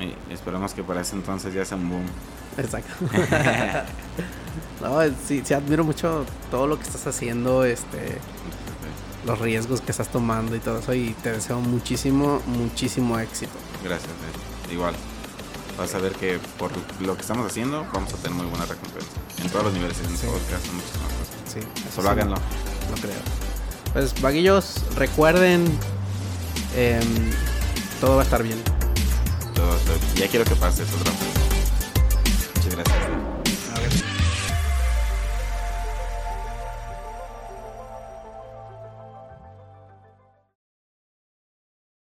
Y 0.00 0.32
esperamos 0.32 0.72
que 0.72 0.82
para 0.82 1.02
ese 1.02 1.16
entonces 1.16 1.52
ya 1.52 1.64
sea 1.64 1.76
un 1.76 1.90
boom. 1.90 2.06
Exacto. 2.56 2.92
no, 4.82 5.00
sí, 5.26 5.42
sí, 5.44 5.54
admiro 5.54 5.84
mucho 5.84 6.24
todo 6.50 6.66
lo 6.66 6.76
que 6.78 6.84
estás 6.84 7.06
haciendo, 7.06 7.64
este, 7.64 8.18
los 9.26 9.38
riesgos 9.38 9.80
que 9.80 9.90
estás 9.90 10.08
tomando 10.08 10.56
y 10.56 10.60
todo 10.60 10.78
eso. 10.78 10.94
Y 10.94 11.14
te 11.22 11.32
deseo 11.32 11.60
muchísimo, 11.60 12.40
muchísimo 12.46 13.18
éxito. 13.18 13.52
Gracias, 13.84 14.10
igual. 14.72 14.94
Vas 15.78 15.94
a 15.94 15.98
ver 15.98 16.12
que 16.12 16.38
por 16.58 16.70
lo 17.00 17.14
que 17.14 17.22
estamos 17.22 17.46
haciendo 17.46 17.86
vamos 17.92 18.12
a 18.12 18.16
tener 18.16 18.36
muy 18.36 18.46
buena 18.46 18.66
recompensa. 18.66 19.08
En 19.42 19.48
todos 19.48 19.66
los 19.66 19.74
niveles, 19.74 19.98
en 20.00 20.16
sí. 20.16 20.26
podcast, 20.26 20.66
en 20.66 20.74
muchas 20.74 20.90
cosas. 20.90 21.30
Sí, 21.46 21.60
Solo 21.94 22.08
sí 22.08 22.12
háganlo. 22.12 22.36
No 22.36 22.96
creo. 23.00 23.40
Pues, 23.92 24.20
vaguillos, 24.20 24.82
recuerden, 24.96 25.64
eh, 26.76 27.00
todo 28.00 28.16
va 28.16 28.22
a 28.22 28.24
estar 28.24 28.42
bien. 28.42 28.58
Todo. 29.60 29.98
Ya 30.16 30.26
quiero 30.28 30.44
que 30.44 30.56
pase 30.56 30.84
eso, 30.84 30.96
Muchas 32.56 32.74
gracias. 32.74 33.39